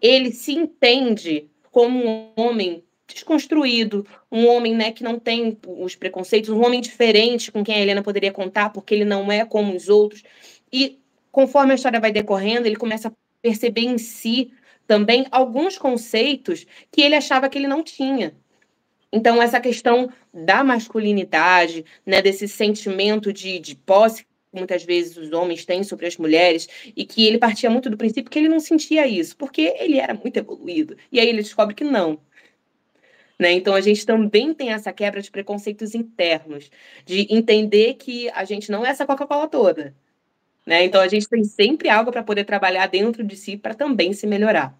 Ele 0.00 0.30
se 0.32 0.52
entende 0.52 1.48
como 1.70 2.04
um 2.04 2.32
homem 2.36 2.84
desconstruído, 3.14 4.06
um 4.30 4.46
homem 4.46 4.74
né, 4.74 4.92
que 4.92 5.02
não 5.02 5.18
tem 5.18 5.58
os 5.66 5.94
preconceitos, 5.94 6.50
um 6.50 6.64
homem 6.64 6.80
diferente 6.80 7.50
com 7.50 7.64
quem 7.64 7.74
a 7.74 7.80
Helena 7.80 8.02
poderia 8.02 8.32
contar, 8.32 8.70
porque 8.70 8.94
ele 8.94 9.04
não 9.04 9.30
é 9.30 9.44
como 9.44 9.74
os 9.74 9.88
outros. 9.88 10.22
E 10.72 11.00
conforme 11.30 11.72
a 11.72 11.74
história 11.74 12.00
vai 12.00 12.12
decorrendo, 12.12 12.66
ele 12.66 12.76
começa 12.76 13.08
a 13.08 13.12
perceber 13.42 13.82
em 13.82 13.98
si 13.98 14.52
também 14.86 15.26
alguns 15.30 15.78
conceitos 15.78 16.66
que 16.90 17.00
ele 17.00 17.14
achava 17.14 17.48
que 17.48 17.56
ele 17.56 17.68
não 17.68 17.82
tinha. 17.82 18.34
Então, 19.12 19.42
essa 19.42 19.60
questão 19.60 20.10
da 20.32 20.62
masculinidade, 20.62 21.84
né, 22.06 22.22
desse 22.22 22.46
sentimento 22.46 23.32
de, 23.32 23.58
de 23.58 23.74
posse 23.74 24.24
que 24.24 24.58
muitas 24.58 24.82
vezes 24.84 25.16
os 25.16 25.32
homens 25.32 25.64
têm 25.64 25.84
sobre 25.84 26.06
as 26.06 26.16
mulheres, 26.16 26.68
e 26.96 27.04
que 27.04 27.26
ele 27.26 27.38
partia 27.38 27.70
muito 27.70 27.88
do 27.88 27.96
princípio 27.96 28.30
que 28.30 28.38
ele 28.38 28.48
não 28.48 28.58
sentia 28.58 29.06
isso, 29.06 29.36
porque 29.36 29.74
ele 29.78 29.98
era 29.98 30.12
muito 30.12 30.36
evoluído. 30.36 30.96
E 31.12 31.20
aí 31.20 31.28
ele 31.28 31.42
descobre 31.42 31.74
que 31.74 31.84
não. 31.84 32.20
Né? 33.40 33.52
Então, 33.52 33.74
a 33.74 33.80
gente 33.80 34.04
também 34.04 34.52
tem 34.52 34.70
essa 34.70 34.92
quebra 34.92 35.22
de 35.22 35.30
preconceitos 35.30 35.94
internos, 35.94 36.70
de 37.06 37.26
entender 37.34 37.94
que 37.94 38.28
a 38.32 38.44
gente 38.44 38.70
não 38.70 38.84
é 38.84 38.90
essa 38.90 39.06
Coca-Cola 39.06 39.48
toda. 39.48 39.94
Né? 40.66 40.84
Então 40.84 41.00
a 41.00 41.08
gente 41.08 41.26
tem 41.26 41.42
sempre 41.42 41.88
algo 41.88 42.12
para 42.12 42.22
poder 42.22 42.44
trabalhar 42.44 42.86
dentro 42.86 43.24
de 43.24 43.34
si 43.34 43.56
para 43.56 43.74
também 43.74 44.12
se 44.12 44.26
melhorar. 44.26 44.74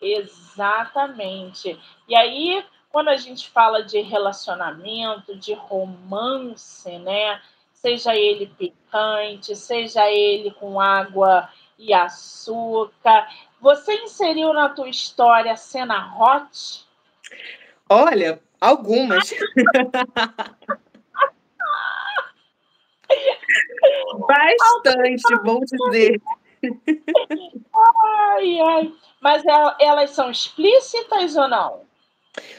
Exatamente. 0.00 1.78
E 2.08 2.16
aí, 2.16 2.64
quando 2.88 3.08
a 3.08 3.16
gente 3.18 3.50
fala 3.50 3.82
de 3.82 4.00
relacionamento, 4.00 5.36
de 5.36 5.52
romance, 5.52 6.98
né? 6.98 7.42
Seja 7.74 8.16
ele 8.16 8.46
picante, 8.46 9.54
seja 9.54 10.10
ele 10.10 10.50
com 10.52 10.80
água 10.80 11.50
e 11.78 11.92
açúcar. 11.92 13.28
Você 13.60 13.94
inseriu 14.02 14.54
na 14.54 14.70
tua 14.70 14.88
história 14.88 15.54
cena 15.56 16.16
hot? 16.18 16.88
Olha, 17.88 18.40
algumas. 18.60 19.32
Bastante, 24.28 25.36
bom 25.44 25.60
dizer. 25.60 26.20
Ai, 27.74 28.60
ai. 28.60 28.92
Mas 29.20 29.42
elas 29.80 30.10
são 30.10 30.30
explícitas 30.30 31.36
ou 31.36 31.48
não? 31.48 31.82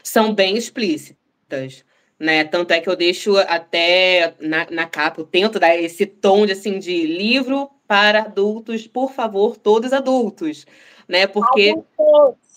São 0.03 0.34
bem 0.34 0.57
explícitas. 0.57 1.86
Né? 2.19 2.43
Tanto 2.43 2.72
é 2.72 2.80
que 2.80 2.88
eu 2.88 2.95
deixo 2.95 3.36
até 3.38 4.36
na, 4.39 4.67
na 4.69 4.86
capa, 4.86 5.22
eu 5.22 5.26
tento 5.26 5.59
dar 5.59 5.76
esse 5.76 6.05
tom 6.05 6.45
de, 6.45 6.51
assim, 6.51 6.78
de 6.78 7.01
livro 7.07 7.72
para 7.88 8.19
adultos, 8.19 8.86
por 8.86 9.11
favor, 9.11 9.57
todos 9.57 9.91
adultos. 9.91 10.67
Né? 11.07 11.26
Porque. 11.26 11.72
Adultos. 11.72 12.51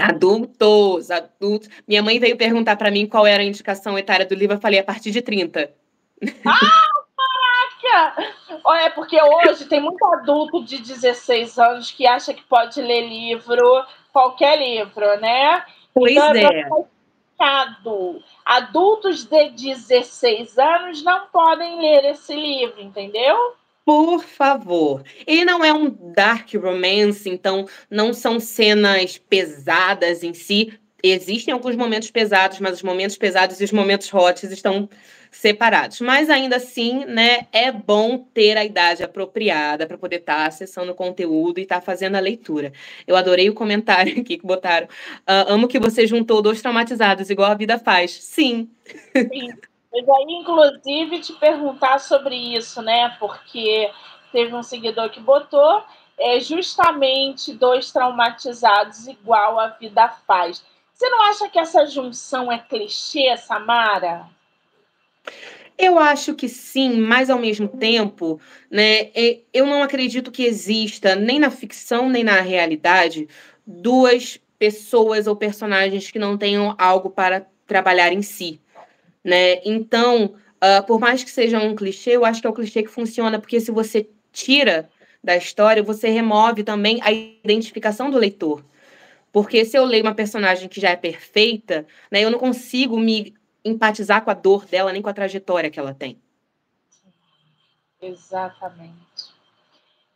Adultos, 0.00 1.10
adultos. 1.10 1.68
Minha 1.86 2.02
mãe 2.02 2.18
veio 2.18 2.36
perguntar 2.36 2.76
para 2.76 2.90
mim 2.90 3.06
qual 3.06 3.26
era 3.26 3.42
a 3.42 3.46
indicação 3.46 3.98
etária 3.98 4.26
do 4.26 4.34
livro, 4.34 4.56
eu 4.56 4.60
falei 4.60 4.78
a 4.78 4.84
partir 4.84 5.10
de 5.10 5.22
30. 5.22 5.72
Ah, 6.46 6.60
caraca! 7.82 8.32
É 8.82 8.90
porque 8.90 9.18
hoje 9.22 9.66
tem 9.66 9.80
muito 9.80 10.04
adulto 10.04 10.64
de 10.64 10.78
16 10.78 11.58
anos 11.58 11.90
que 11.90 12.06
acha 12.06 12.34
que 12.34 12.42
pode 12.42 12.80
ler 12.80 13.08
livro, 13.08 13.84
qualquer 14.12 14.58
livro, 14.58 15.18
né? 15.20 15.64
Pois 15.94 16.12
então, 16.12 16.34
é. 16.34 16.66
recado. 17.40 18.22
Adultos 18.44 19.24
de 19.24 19.48
16 19.50 20.58
anos 20.58 21.02
não 21.02 21.26
podem 21.26 21.80
ler 21.80 22.04
esse 22.10 22.34
livro, 22.34 22.80
entendeu? 22.80 23.56
Por 23.90 24.22
favor. 24.22 25.02
Ele 25.26 25.44
não 25.44 25.64
é 25.64 25.72
um 25.72 25.90
dark 26.14 26.54
romance, 26.54 27.28
então 27.28 27.66
não 27.90 28.14
são 28.14 28.38
cenas 28.38 29.18
pesadas 29.18 30.22
em 30.22 30.32
si. 30.32 30.72
Existem 31.02 31.52
alguns 31.52 31.74
momentos 31.74 32.08
pesados, 32.08 32.60
mas 32.60 32.74
os 32.74 32.82
momentos 32.84 33.18
pesados 33.18 33.60
e 33.60 33.64
os 33.64 33.72
momentos 33.72 34.14
hot 34.14 34.46
estão 34.46 34.88
separados. 35.28 36.00
Mas 36.00 36.30
ainda 36.30 36.54
assim, 36.54 37.04
né, 37.04 37.48
é 37.52 37.72
bom 37.72 38.18
ter 38.32 38.56
a 38.56 38.64
idade 38.64 39.02
apropriada 39.02 39.88
para 39.88 39.98
poder 39.98 40.20
estar 40.20 40.36
tá 40.36 40.46
acessando 40.46 40.92
o 40.92 40.94
conteúdo 40.94 41.58
e 41.58 41.64
estar 41.64 41.80
tá 41.80 41.80
fazendo 41.80 42.14
a 42.14 42.20
leitura. 42.20 42.72
Eu 43.08 43.16
adorei 43.16 43.50
o 43.50 43.54
comentário 43.54 44.12
aqui 44.22 44.38
que 44.38 44.46
botaram. 44.46 44.86
Uh, 44.86 45.48
amo 45.48 45.66
que 45.66 45.80
você 45.80 46.06
juntou 46.06 46.40
dois 46.40 46.62
traumatizados, 46.62 47.28
igual 47.28 47.50
a 47.50 47.56
vida 47.56 47.76
faz. 47.76 48.12
Sim. 48.12 48.70
Sim. 49.16 49.50
Eu 49.92 50.04
ia, 50.28 50.38
inclusive, 50.38 51.20
te 51.20 51.32
perguntar 51.32 51.98
sobre 51.98 52.34
isso, 52.34 52.80
né? 52.80 53.16
Porque 53.18 53.90
teve 54.32 54.54
um 54.54 54.62
seguidor 54.62 55.10
que 55.10 55.20
botou 55.20 55.82
é, 56.18 56.38
justamente 56.38 57.52
dois 57.52 57.90
traumatizados 57.90 59.06
igual 59.08 59.58
a 59.58 59.68
vida 59.68 60.08
faz. 60.26 60.64
Você 60.92 61.08
não 61.08 61.22
acha 61.22 61.48
que 61.48 61.58
essa 61.58 61.86
junção 61.86 62.52
é 62.52 62.58
clichê, 62.58 63.36
Samara? 63.36 64.28
Eu 65.78 65.98
acho 65.98 66.34
que 66.34 66.46
sim, 66.46 67.00
mas 67.00 67.30
ao 67.30 67.38
mesmo 67.38 67.66
tempo, 67.66 68.38
né, 68.70 69.10
eu 69.52 69.64
não 69.64 69.82
acredito 69.82 70.30
que 70.30 70.44
exista, 70.44 71.16
nem 71.16 71.38
na 71.38 71.50
ficção, 71.50 72.10
nem 72.10 72.22
na 72.22 72.42
realidade, 72.42 73.26
duas 73.66 74.38
pessoas 74.58 75.26
ou 75.26 75.34
personagens 75.34 76.10
que 76.10 76.18
não 76.18 76.36
tenham 76.36 76.74
algo 76.78 77.08
para 77.08 77.46
trabalhar 77.66 78.12
em 78.12 78.20
si. 78.20 78.60
Né? 79.24 79.60
Então, 79.64 80.34
uh, 80.62 80.86
por 80.86 80.98
mais 80.98 81.22
que 81.22 81.30
seja 81.30 81.58
um 81.58 81.74
clichê, 81.74 82.16
eu 82.16 82.24
acho 82.24 82.40
que 82.40 82.46
é 82.46 82.50
o 82.50 82.54
clichê 82.54 82.82
que 82.82 82.88
funciona, 82.88 83.38
porque 83.38 83.60
se 83.60 83.70
você 83.70 84.08
tira 84.32 84.88
da 85.22 85.36
história, 85.36 85.82
você 85.82 86.08
remove 86.08 86.64
também 86.64 87.00
a 87.02 87.10
identificação 87.10 88.10
do 88.10 88.18
leitor. 88.18 88.64
Porque 89.32 89.64
se 89.64 89.76
eu 89.76 89.84
leio 89.84 90.02
uma 90.02 90.14
personagem 90.14 90.68
que 90.68 90.80
já 90.80 90.90
é 90.90 90.96
perfeita, 90.96 91.86
né, 92.10 92.20
eu 92.24 92.30
não 92.30 92.38
consigo 92.38 92.98
me 92.98 93.34
empatizar 93.64 94.24
com 94.24 94.30
a 94.30 94.34
dor 94.34 94.64
dela, 94.64 94.92
nem 94.92 95.02
com 95.02 95.08
a 95.08 95.14
trajetória 95.14 95.70
que 95.70 95.78
ela 95.78 95.94
tem. 95.94 96.20
Exatamente. 98.00 98.94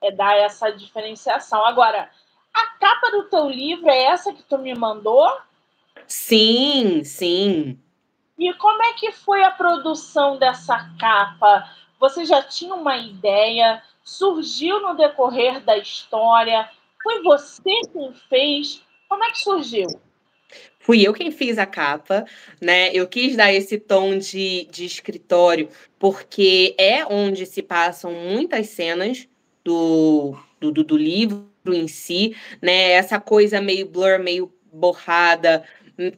É 0.02 0.11
dar 0.11 0.36
essa 0.36 0.70
diferenciação. 0.70 1.64
Agora, 1.64 2.11
a 2.52 2.66
capa 2.78 3.11
do 3.11 3.24
teu 3.24 3.48
livro 3.48 3.88
é 3.88 4.05
essa 4.05 4.32
que 4.32 4.42
tu 4.42 4.59
me 4.59 4.74
mandou? 4.74 5.38
Sim, 6.07 7.05
sim. 7.05 7.78
E 8.39 8.53
como 8.55 8.82
é 8.82 8.93
que 8.95 9.12
foi 9.12 9.45
a 9.45 9.51
produção 9.51 10.39
dessa 10.39 10.91
capa? 10.99 11.70
Você 12.01 12.24
já 12.24 12.43
tinha 12.43 12.74
uma 12.74 12.97
ideia? 12.97 13.82
Surgiu 14.03 14.80
no 14.80 14.97
decorrer 14.97 15.61
da 15.61 15.78
história? 15.78 16.68
Foi 17.03 17.22
você 17.22 17.62
quem 17.93 18.12
fez? 18.28 18.82
Como 19.09 19.22
é 19.22 19.30
que 19.30 19.39
surgiu? 19.39 19.87
Fui 20.78 21.01
eu 21.01 21.14
quem 21.14 21.30
fiz 21.30 21.59
a 21.59 21.64
capa, 21.64 22.26
né? 22.61 22.91
Eu 22.93 23.09
quis 23.09 23.37
dar 23.37 23.53
esse 23.53 23.78
tom 23.78 24.18
de, 24.18 24.68
de 24.70 24.85
escritório, 24.85 25.68
porque 25.99 26.74
é 26.78 27.07
onde 27.07 27.47
se 27.47 27.62
passam 27.62 28.12
muitas 28.12 28.68
cenas 28.68 29.26
do, 29.64 30.37
do, 30.61 30.72
do 30.72 30.97
livro 30.97 31.49
em 31.66 31.89
si, 31.89 32.37
né? 32.61 32.91
Essa 32.91 33.18
coisa 33.18 33.61
meio 33.61 33.87
blur, 33.87 34.18
meio 34.18 34.53
borrada, 34.72 35.64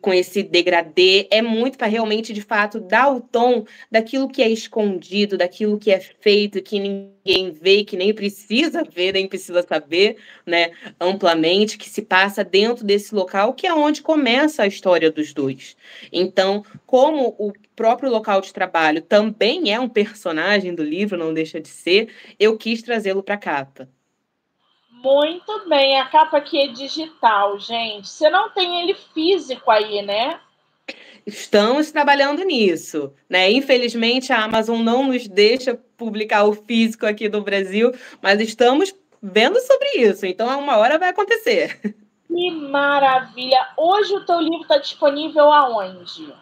com 0.01 0.13
esse 0.13 0.43
degradê, 0.43 1.29
é 1.31 1.43
muito 1.43 1.77
para 1.77 1.87
realmente, 1.87 2.33
de 2.33 2.41
fato, 2.41 2.81
dar 2.81 3.13
o 3.13 3.21
tom 3.21 3.65
daquilo 3.91 4.29
que 4.29 4.43
é 4.43 4.49
escondido, 4.49 5.37
daquilo 5.37 5.79
que 5.79 5.91
é 5.91 6.01
feito, 6.01 6.63
que 6.63 6.79
ninguém 6.79 7.51
vê, 7.53 7.85
que 7.85 7.97
nem 7.97 8.15
precisa 8.15 8.83
ver, 8.85 9.13
nem 9.13 9.29
precisa 9.29 9.63
saber, 9.63 10.17
né, 10.47 10.71
amplamente, 11.01 11.77
que 11.77 11.89
se 11.89 12.03
passa 12.03 12.43
dentro 12.43 12.85
desse 12.85 13.15
local, 13.15 13.53
que 13.55 13.67
é 13.67 13.75
onde 13.75 14.03
começa 14.03 14.63
a 14.63 14.67
história 14.67 15.11
dos 15.11 15.33
dois. 15.35 15.77
Então, 16.13 16.65
como 16.87 17.35
o 17.39 17.53
próprio 17.75 18.11
local 18.11 18.41
de 18.41 18.53
trabalho 18.53 19.03
também 19.03 19.73
é 19.73 19.79
um 19.79 19.89
personagem 19.89 20.75
do 20.75 20.83
livro, 20.83 21.19
não 21.19 21.35
deixa 21.35 21.61
de 21.61 21.69
ser, 21.69 22.09
eu 22.39 22.57
quis 22.57 22.83
trazê-lo 22.83 23.23
para 23.23 23.35
a 23.35 23.39
capa. 23.39 23.96
Muito 25.03 25.69
bem, 25.69 26.01
a 26.01 26.07
capa 26.07 26.39
aqui 26.39 26.59
é 26.61 26.69
digital, 26.69 27.59
gente. 27.59 28.09
Você 28.09 28.31
não 28.31 28.51
tem 28.51 28.81
ele 28.81 28.95
físico 28.95 29.71
aí, 29.71 30.03
né? 30.03 30.41
Estamos 31.27 31.91
trabalhando 31.91 32.45
nisso, 32.45 33.13
né? 33.29 33.51
Infelizmente 33.51 34.33
a 34.33 34.45
Amazon 34.45 34.81
não 34.81 35.05
nos 35.05 35.27
deixa 35.27 35.79
publicar 35.97 36.45
o 36.45 36.53
físico 36.53 37.05
aqui 37.05 37.29
do 37.29 37.43
Brasil, 37.43 37.93
mas 38.23 38.41
estamos 38.41 38.95
vendo 39.23 39.59
sobre 39.61 39.89
isso. 39.97 40.25
Então, 40.25 40.59
uma 40.59 40.77
hora 40.77 40.99
vai 40.99 41.09
acontecer. 41.09 41.81
Que 42.29 42.51
maravilha! 42.51 43.69
Hoje 43.77 44.15
o 44.15 44.25
teu 44.25 44.41
livro 44.41 44.63
está 44.63 44.79
disponível 44.79 45.53
aonde? 45.53 46.33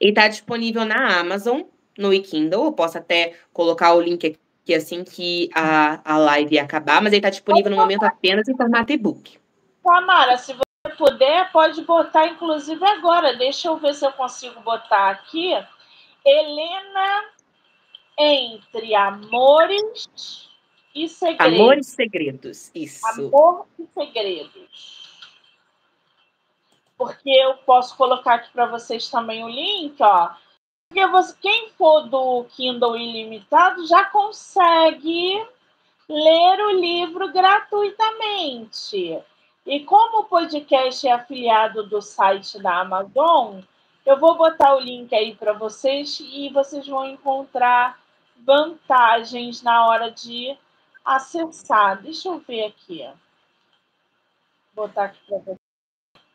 Ele 0.00 0.10
está 0.10 0.26
disponível 0.26 0.84
na 0.84 1.20
Amazon, 1.20 1.62
no 1.96 2.12
e-Kindle. 2.12 2.64
Eu 2.64 2.72
posso 2.72 2.98
até 2.98 3.34
colocar 3.52 3.94
o 3.94 4.00
link 4.00 4.26
aqui 4.26 4.38
que 4.64 4.74
assim 4.74 5.04
que 5.04 5.50
a, 5.54 6.00
a 6.04 6.18
live 6.18 6.58
acabar, 6.58 7.02
mas 7.02 7.12
ele 7.12 7.18
está 7.18 7.30
disponível 7.30 7.70
no 7.70 7.76
momento 7.76 8.04
apenas 8.04 8.48
em 8.48 8.56
formato 8.56 8.92
e-book. 8.92 9.38
Tamara, 9.82 10.36
se 10.38 10.52
você 10.52 10.96
puder, 10.96 11.50
pode 11.50 11.82
botar, 11.82 12.28
inclusive 12.28 12.84
agora. 12.84 13.36
Deixa 13.36 13.68
eu 13.68 13.76
ver 13.76 13.94
se 13.94 14.06
eu 14.06 14.12
consigo 14.12 14.60
botar 14.60 15.10
aqui. 15.10 15.52
Helena 16.24 17.24
entre 18.16 18.94
amores 18.94 20.48
e 20.94 21.08
segredos. 21.08 21.60
Amores 21.60 21.88
e 21.88 21.90
segredos, 21.90 22.70
isso. 22.74 23.06
Amor 23.06 23.66
e 23.78 23.86
segredos. 23.92 25.02
Porque 26.96 27.30
eu 27.30 27.54
posso 27.58 27.96
colocar 27.96 28.34
aqui 28.34 28.52
para 28.52 28.66
vocês 28.66 29.10
também 29.10 29.42
o 29.42 29.48
link, 29.48 29.96
ó. 30.00 30.30
Porque 30.92 31.06
você, 31.06 31.34
quem 31.40 31.70
for 31.70 32.02
do 32.02 32.44
Kindle 32.50 32.98
ilimitado 32.98 33.86
já 33.86 34.04
consegue 34.04 35.42
ler 36.06 36.66
o 36.66 36.70
livro 36.72 37.32
gratuitamente. 37.32 39.18
E 39.64 39.80
como 39.84 40.20
o 40.20 40.24
podcast 40.24 41.08
é 41.08 41.12
afiliado 41.12 41.88
do 41.88 42.02
site 42.02 42.62
da 42.62 42.80
Amazon, 42.80 43.60
eu 44.04 44.20
vou 44.20 44.36
botar 44.36 44.76
o 44.76 44.80
link 44.80 45.14
aí 45.14 45.34
para 45.34 45.54
vocês 45.54 46.20
e 46.20 46.50
vocês 46.50 46.86
vão 46.86 47.08
encontrar 47.08 47.98
vantagens 48.36 49.62
na 49.62 49.86
hora 49.86 50.10
de 50.10 50.54
acessar. 51.02 52.02
Deixa 52.02 52.28
eu 52.28 52.38
ver 52.40 52.64
aqui. 52.64 53.08
Vou 54.74 54.88
botar 54.88 55.04
aqui 55.04 55.18
para 55.26 55.38
vocês. 55.38 55.61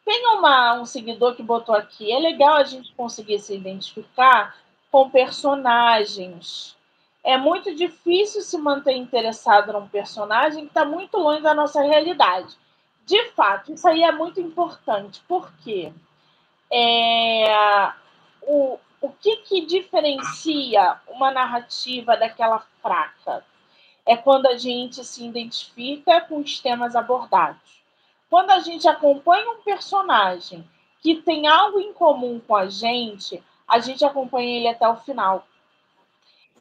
Tem 0.08 0.26
uma, 0.26 0.76
um 0.76 0.86
seguidor 0.86 1.36
que 1.36 1.44
botou 1.44 1.76
aqui, 1.76 2.10
é 2.10 2.18
legal 2.18 2.56
a 2.56 2.64
gente 2.64 2.94
conseguir 2.94 3.40
se 3.40 3.54
identificar 3.54 4.56
com 4.90 5.10
personagens. 5.10 6.78
É 7.22 7.38
muito 7.38 7.76
difícil 7.76 8.42
se 8.42 8.58
manter 8.58 8.96
interessado 8.96 9.74
num 9.74 9.86
personagem 9.90 10.62
que 10.62 10.70
está 10.70 10.86
muito 10.86 11.18
longe 11.18 11.42
da 11.42 11.54
nossa 11.54 11.82
realidade. 11.82 12.56
De 13.06 13.22
fato, 13.32 13.74
isso 13.74 13.86
aí 13.86 14.02
é 14.02 14.14
muito 14.14 14.40
importante, 14.40 15.22
porque 15.28 15.92
é, 16.72 17.92
o, 18.44 18.80
o 19.02 19.10
que, 19.10 19.36
que 19.36 19.66
diferencia 19.66 21.02
uma 21.10 21.32
narrativa 21.32 22.16
daquela 22.16 22.66
fraca? 22.82 23.44
É 24.06 24.16
quando 24.16 24.46
a 24.46 24.56
gente 24.56 25.04
se 25.04 25.26
identifica 25.26 26.22
com 26.22 26.38
os 26.38 26.62
temas 26.62 26.96
abordados. 26.96 27.77
Quando 28.30 28.52
a 28.52 28.60
gente 28.60 28.88
acompanha 28.88 29.50
um 29.50 29.62
personagem 29.62 30.68
que 31.02 31.16
tem 31.16 31.48
algo 31.48 31.80
em 31.80 31.94
comum 31.94 32.42
com 32.46 32.56
a 32.56 32.68
gente, 32.68 33.42
a 33.68 33.80
gente 33.80 34.04
acompanha 34.04 34.58
ele 34.58 34.68
até 34.68 34.88
o 34.88 34.98
final. 34.98 35.48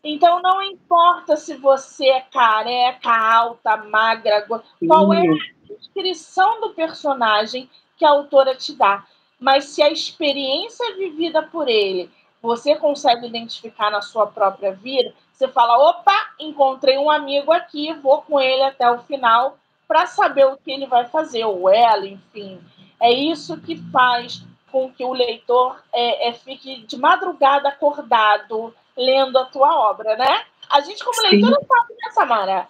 Então 0.03 0.41
não 0.41 0.63
importa 0.63 1.37
se 1.37 1.57
você 1.57 2.07
é 2.07 2.21
careca, 2.21 3.11
alta, 3.11 3.77
magra, 3.77 4.47
qual 4.87 5.13
é 5.13 5.23
a 5.27 5.75
descrição 5.75 6.61
do 6.61 6.71
personagem 6.71 7.69
que 7.97 8.05
a 8.05 8.11
autora 8.11 8.55
te 8.55 8.73
dá. 8.75 9.05
Mas 9.39 9.65
se 9.67 9.83
a 9.83 9.91
experiência 9.91 10.95
vivida 10.97 11.43
por 11.43 11.69
ele 11.69 12.11
você 12.41 12.77
consegue 12.77 13.27
identificar 13.27 13.91
na 13.91 14.01
sua 14.01 14.27
própria 14.29 14.73
vida, 14.73 15.13
você 15.33 15.49
fala: 15.49 15.91
opa, 15.91 16.35
encontrei 16.39 16.97
um 16.97 17.11
amigo 17.11 17.51
aqui, 17.51 17.93
vou 17.95 18.23
com 18.23 18.39
ele 18.41 18.63
até 18.63 18.89
o 18.89 19.03
final 19.03 19.59
para 19.87 20.07
saber 20.07 20.47
o 20.47 20.57
que 20.57 20.71
ele 20.71 20.87
vai 20.87 21.07
fazer, 21.07 21.45
ou 21.45 21.69
ela, 21.69 22.07
enfim. 22.07 22.61
É 23.01 23.13
isso 23.13 23.61
que 23.61 23.77
faz 23.91 24.43
com 24.71 24.93
que 24.93 25.05
o 25.05 25.13
leitor 25.13 25.83
é, 25.93 26.29
é, 26.29 26.33
fique 26.33 26.87
de 26.87 26.99
madrugada 26.99 27.69
acordado 27.69 28.75
lendo 28.97 29.39
a 29.39 29.45
tua 29.45 29.91
obra, 29.91 30.17
né? 30.17 30.45
A 30.69 30.81
gente, 30.81 31.05
como 31.05 31.15
Sim. 31.15 31.29
leitor, 31.29 31.51
não 31.51 31.63
sabe, 31.63 31.95
né, 31.95 32.11
Samara? 32.13 32.69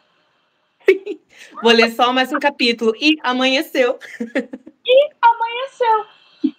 Sim. 0.84 1.20
Vou 1.62 1.72
ler 1.72 1.90
só 1.90 2.12
mais 2.12 2.32
um 2.32 2.38
capítulo. 2.38 2.92
E 3.00 3.16
amanheceu. 3.22 3.98
E 4.88 5.10
amanheceu. 5.20 6.06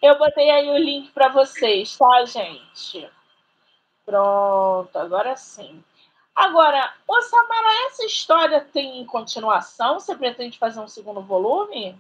Eu 0.01 0.17
botei 0.17 0.49
aí 0.49 0.69
o 0.69 0.77
link 0.77 1.11
para 1.11 1.29
vocês, 1.29 1.97
tá, 1.97 2.25
gente? 2.25 3.09
Pronto, 4.05 4.93
agora 4.97 5.37
sim. 5.37 5.81
Agora, 6.37 6.93
ô 7.07 7.21
Samara, 7.23 7.87
essa 7.87 8.05
história 8.05 8.61
tem 8.61 9.03
continuação? 9.05 9.99
Você 9.99 10.15
pretende 10.15 10.59
fazer 10.59 10.79
um 10.79 10.87
segundo 10.87 11.19
volume? 11.19 11.95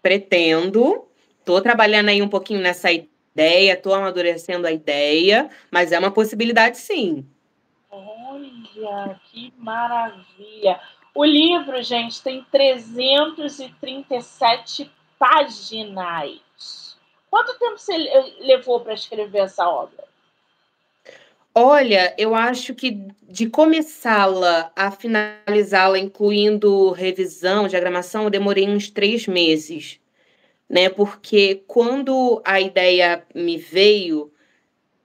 Pretendo. 0.00 1.08
Estou 1.40 1.60
trabalhando 1.60 2.10
aí 2.10 2.22
um 2.22 2.28
pouquinho 2.28 2.60
nessa 2.60 2.92
ideia, 2.92 3.72
estou 3.72 3.94
amadurecendo 3.94 4.64
a 4.64 4.70
ideia, 4.70 5.50
mas 5.72 5.90
é 5.90 5.98
uma 5.98 6.12
possibilidade 6.12 6.78
sim. 6.78 7.26
Olha, 7.90 9.20
que 9.24 9.52
maravilha! 9.58 10.80
O 11.12 11.24
livro, 11.24 11.82
gente, 11.82 12.22
tem 12.22 12.46
337 12.48 14.88
páginas. 15.18 16.96
Quanto 17.28 17.58
tempo 17.58 17.76
você 17.76 17.98
levou 18.38 18.82
para 18.82 18.94
escrever 18.94 19.40
essa 19.40 19.68
obra? 19.68 20.11
Olha, 21.54 22.14
eu 22.18 22.34
acho 22.34 22.74
que 22.74 22.92
de 23.28 23.46
começá-la 23.48 24.72
a 24.74 24.90
finalizá-la, 24.90 25.98
incluindo 25.98 26.90
revisão, 26.92 27.68
diagramação, 27.68 28.24
eu 28.24 28.30
demorei 28.30 28.66
uns 28.68 28.88
três 28.90 29.26
meses, 29.26 30.00
né? 30.68 30.88
Porque 30.90 31.64
quando 31.68 32.42
a 32.44 32.60
ideia 32.60 33.24
me 33.34 33.58
veio, 33.58 34.31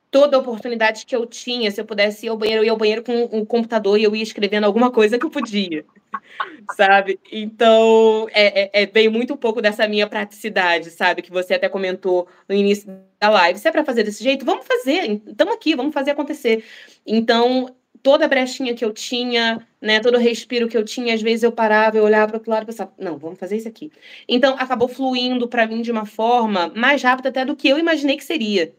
toda 0.09 0.37
oportunidade 0.37 1.05
que 1.05 1.15
eu 1.15 1.25
tinha, 1.25 1.69
se 1.69 1.81
eu 1.81 1.85
pudesse 1.85 2.25
ir 2.25 2.29
ao 2.29 2.37
banheiro, 2.37 2.61
eu 2.61 2.65
ia 2.65 2.71
ao 2.71 2.77
banheiro 2.77 3.03
com 3.03 3.29
um 3.31 3.45
computador 3.45 3.99
e 3.99 4.03
eu 4.03 4.15
ia 4.15 4.23
escrevendo 4.23 4.63
alguma 4.63 4.91
coisa 4.91 5.17
que 5.17 5.25
eu 5.25 5.29
podia, 5.29 5.85
sabe? 6.75 7.19
Então, 7.31 8.27
é, 8.31 8.63
é, 8.63 8.83
é 8.83 8.85
veio 8.85 9.11
muito 9.11 9.33
um 9.33 9.37
pouco 9.37 9.61
dessa 9.61 9.87
minha 9.87 10.07
praticidade, 10.07 10.89
sabe? 10.91 11.21
Que 11.21 11.31
você 11.31 11.55
até 11.55 11.67
comentou 11.67 12.27
no 12.47 12.55
início 12.55 12.87
da 13.19 13.29
live. 13.29 13.59
Se 13.59 13.67
é 13.67 13.71
para 13.71 13.85
fazer 13.85 14.03
desse 14.03 14.23
jeito, 14.23 14.45
vamos 14.45 14.65
fazer. 14.65 15.21
Estamos 15.27 15.53
aqui, 15.53 15.75
vamos 15.75 15.93
fazer 15.93 16.11
acontecer. 16.11 16.63
Então, 17.05 17.75
toda 18.01 18.27
brechinha 18.27 18.73
que 18.73 18.85
eu 18.85 18.93
tinha, 18.93 19.67
né, 19.81 19.99
todo 19.99 20.15
o 20.15 20.19
respiro 20.19 20.67
que 20.67 20.77
eu 20.77 20.85
tinha, 20.85 21.13
às 21.13 21.21
vezes 21.21 21.43
eu 21.43 21.51
parava, 21.51 21.97
eu 21.97 22.03
olhava 22.03 22.27
para 22.27 22.37
outro 22.37 22.51
lado 22.51 22.63
e 22.63 22.65
pensava, 22.67 22.93
não, 22.97 23.17
vamos 23.17 23.37
fazer 23.37 23.57
isso 23.57 23.67
aqui. 23.67 23.91
Então, 24.27 24.55
acabou 24.57 24.87
fluindo 24.87 25.47
para 25.47 25.67
mim 25.67 25.81
de 25.81 25.91
uma 25.91 26.05
forma 26.05 26.71
mais 26.75 27.03
rápida 27.03 27.29
até 27.29 27.43
do 27.43 27.55
que 27.55 27.67
eu 27.67 27.77
imaginei 27.77 28.15
que 28.15 28.23
seria, 28.23 28.73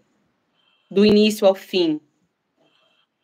do 0.91 1.05
início 1.05 1.47
ao 1.47 1.55
fim. 1.55 2.01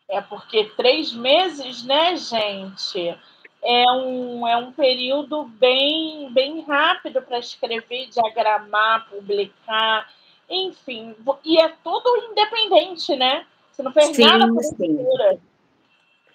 É 0.08 0.20
porque 0.20 0.64
três 0.76 1.12
meses, 1.12 1.82
né, 1.84 2.16
gente? 2.16 3.16
É 3.62 3.90
um, 3.92 4.46
é 4.46 4.56
um 4.56 4.72
período 4.72 5.44
bem, 5.44 6.30
bem 6.32 6.60
rápido 6.62 7.22
para 7.22 7.38
escrever, 7.38 8.08
diagramar, 8.10 9.08
publicar, 9.08 10.12
enfim. 10.48 11.16
E 11.44 11.58
é 11.58 11.72
tudo 11.82 12.30
independente, 12.30 13.16
né? 13.16 13.46
Você 13.72 13.82
não 13.82 13.92
fez 13.92 14.14
sim, 14.14 14.24
nada 14.24 14.46
por 14.46 14.62
sim. 14.62 15.06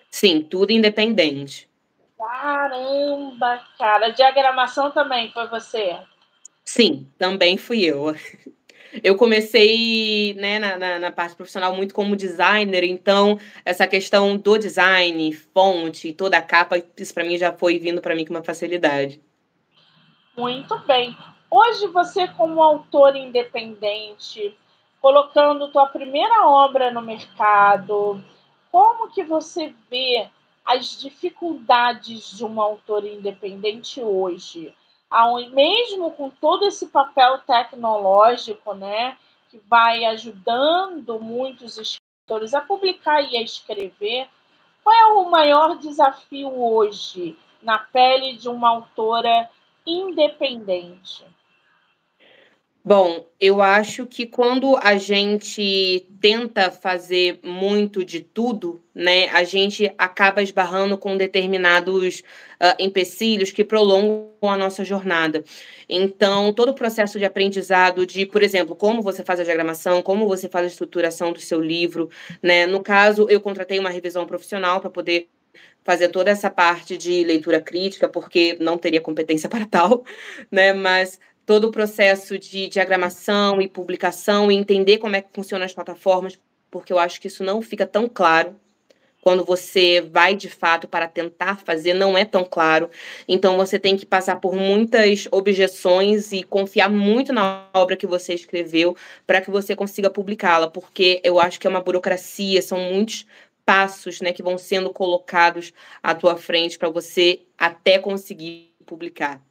Sim, 0.10 0.42
tudo 0.42 0.72
independente. 0.72 1.70
Caramba, 2.18 3.64
cara. 3.78 4.10
Diagramação 4.10 4.92
também 4.92 5.32
foi 5.32 5.48
você? 5.48 5.98
Sim, 6.66 7.08
também 7.18 7.58
fui 7.58 7.86
eu. 7.86 8.16
Eu 9.04 9.16
comecei 9.16 10.34
né, 10.36 10.58
na, 10.58 10.78
na, 10.78 11.00
na, 11.00 11.12
parte 11.12 11.36
profissional 11.36 11.76
muito 11.76 11.94
como 11.94 12.16
designer, 12.16 12.84
então 12.84 13.40
essa 13.64 13.86
questão 13.86 14.36
do 14.38 14.58
design, 14.58 15.32
fonte, 15.34 16.14
toda 16.14 16.38
a 16.38 16.42
capa, 16.42 16.82
isso 16.98 17.14
para 17.14 17.24
mim 17.24 17.38
já 17.38 17.54
foi 17.54 17.78
vindo 17.78 18.02
para 18.02 18.16
mim 18.16 18.26
com 18.26 18.34
uma 18.34 18.44
facilidade. 18.44 19.22
Muito 20.36 20.78
bem. 20.80 21.16
Hoje 21.52 21.88
você, 21.88 22.28
como 22.30 22.62
autor 22.62 23.16
independente, 23.16 24.56
colocando 25.02 25.72
tua 25.72 25.88
primeira 25.88 26.48
obra 26.48 26.92
no 26.92 27.02
mercado, 27.02 28.24
como 28.72 29.12
que 29.12 29.24
você 29.24 29.74
vê 29.90 30.28
as 30.66 31.00
dificuldades 31.00 32.38
de 32.38 32.46
um 32.46 32.62
autor 32.62 33.06
independente 33.06 34.02
hoje? 34.02 34.74
Mesmo 35.52 36.12
com 36.12 36.30
todo 36.30 36.66
esse 36.66 36.88
papel 36.88 37.40
tecnológico, 37.40 38.74
né, 38.74 39.18
que 39.50 39.60
vai 39.68 40.06
ajudando 40.06 41.20
muitos 41.20 41.78
escritores 41.78 42.54
a 42.54 42.62
publicar 42.62 43.22
e 43.22 43.38
a 43.38 43.42
escrever, 43.42 44.28
qual 44.84 44.96
é 44.96 45.06
o 45.14 45.30
maior 45.30 45.78
desafio 45.78 46.52
hoje 46.62 47.38
na 47.62 47.80
pele 47.80 48.38
de 48.38 48.48
uma 48.48 48.70
autora 48.70 49.50
independente? 49.86 51.26
Bom, 52.90 53.28
eu 53.40 53.62
acho 53.62 54.08
que 54.08 54.26
quando 54.26 54.76
a 54.78 54.98
gente 54.98 56.08
tenta 56.20 56.72
fazer 56.72 57.40
muito 57.44 58.04
de 58.04 58.20
tudo, 58.20 58.82
né, 58.96 59.30
a 59.30 59.44
gente 59.44 59.94
acaba 59.96 60.42
esbarrando 60.42 60.98
com 60.98 61.16
determinados 61.16 62.22
uh, 62.22 62.74
empecilhos 62.80 63.52
que 63.52 63.64
prolongam 63.64 64.32
a 64.42 64.58
nossa 64.58 64.84
jornada. 64.84 65.44
Então, 65.88 66.52
todo 66.52 66.70
o 66.70 66.74
processo 66.74 67.20
de 67.20 67.26
aprendizado 67.26 68.08
de, 68.08 68.26
por 68.26 68.42
exemplo, 68.42 68.76
como 68.76 69.04
você 69.04 69.24
faz 69.24 69.40
a 69.40 69.44
diagramação, 69.44 70.02
como 70.02 70.28
você 70.28 70.50
faz 70.50 70.66
a 70.66 70.70
estruturação 70.70 71.32
do 71.32 71.40
seu 71.40 71.62
livro, 71.62 72.10
né? 72.42 72.66
No 72.66 72.82
caso, 72.82 73.28
eu 73.30 73.40
contratei 73.40 73.78
uma 73.78 73.92
revisão 73.92 74.26
profissional 74.26 74.82
para 74.82 74.90
poder 74.90 75.30
fazer 75.84 76.10
toda 76.10 76.30
essa 76.30 76.50
parte 76.50 76.98
de 76.98 77.24
leitura 77.24 77.62
crítica, 77.62 78.08
porque 78.08 78.58
não 78.60 78.78
teria 78.78 79.02
competência 79.02 79.50
para 79.50 79.66
tal, 79.66 80.04
né? 80.52 80.74
Mas 80.74 81.20
todo 81.50 81.64
o 81.70 81.72
processo 81.72 82.38
de 82.38 82.68
diagramação 82.68 83.60
e 83.60 83.68
publicação 83.68 84.52
e 84.52 84.56
entender 84.56 85.00
como 85.00 85.16
é 85.16 85.22
que 85.24 85.30
funcionam 85.34 85.66
as 85.66 85.74
plataformas, 85.74 86.38
porque 86.70 86.94
eu 86.94 87.00
acho 87.00 87.20
que 87.20 87.26
isso 87.26 87.44
não 87.44 87.60
fica 87.60 87.88
tão 87.88 88.08
claro 88.08 88.56
quando 89.20 89.44
você 89.44 90.00
vai 90.00 90.36
de 90.36 90.48
fato 90.48 90.88
para 90.88 91.08
tentar 91.08 91.56
fazer, 91.58 91.96
não 91.96 92.16
é 92.16 92.24
tão 92.24 92.46
claro. 92.46 92.88
Então 93.28 93.58
você 93.58 93.80
tem 93.80 93.98
que 93.98 94.06
passar 94.06 94.36
por 94.36 94.54
muitas 94.56 95.28
objeções 95.32 96.32
e 96.32 96.44
confiar 96.44 96.88
muito 96.88 97.34
na 97.34 97.68
obra 97.74 97.98
que 97.98 98.06
você 98.06 98.36
escreveu 98.36 98.96
para 99.26 99.42
que 99.42 99.50
você 99.50 99.76
consiga 99.76 100.08
publicá-la, 100.08 100.70
porque 100.70 101.20
eu 101.24 101.40
acho 101.40 101.60
que 101.60 101.66
é 101.66 101.70
uma 101.72 101.82
burocracia, 101.82 102.62
são 102.62 102.80
muitos 102.80 103.26
passos, 103.66 104.22
né, 104.22 104.32
que 104.32 104.44
vão 104.44 104.60
sendo 104.60 104.94
colocados 104.94 105.74
à 106.04 106.14
tua 106.14 106.38
frente 106.38 106.78
para 106.78 106.92
você 106.92 107.42
até 107.58 107.98
conseguir 107.98 108.72
publicar. 108.86 109.49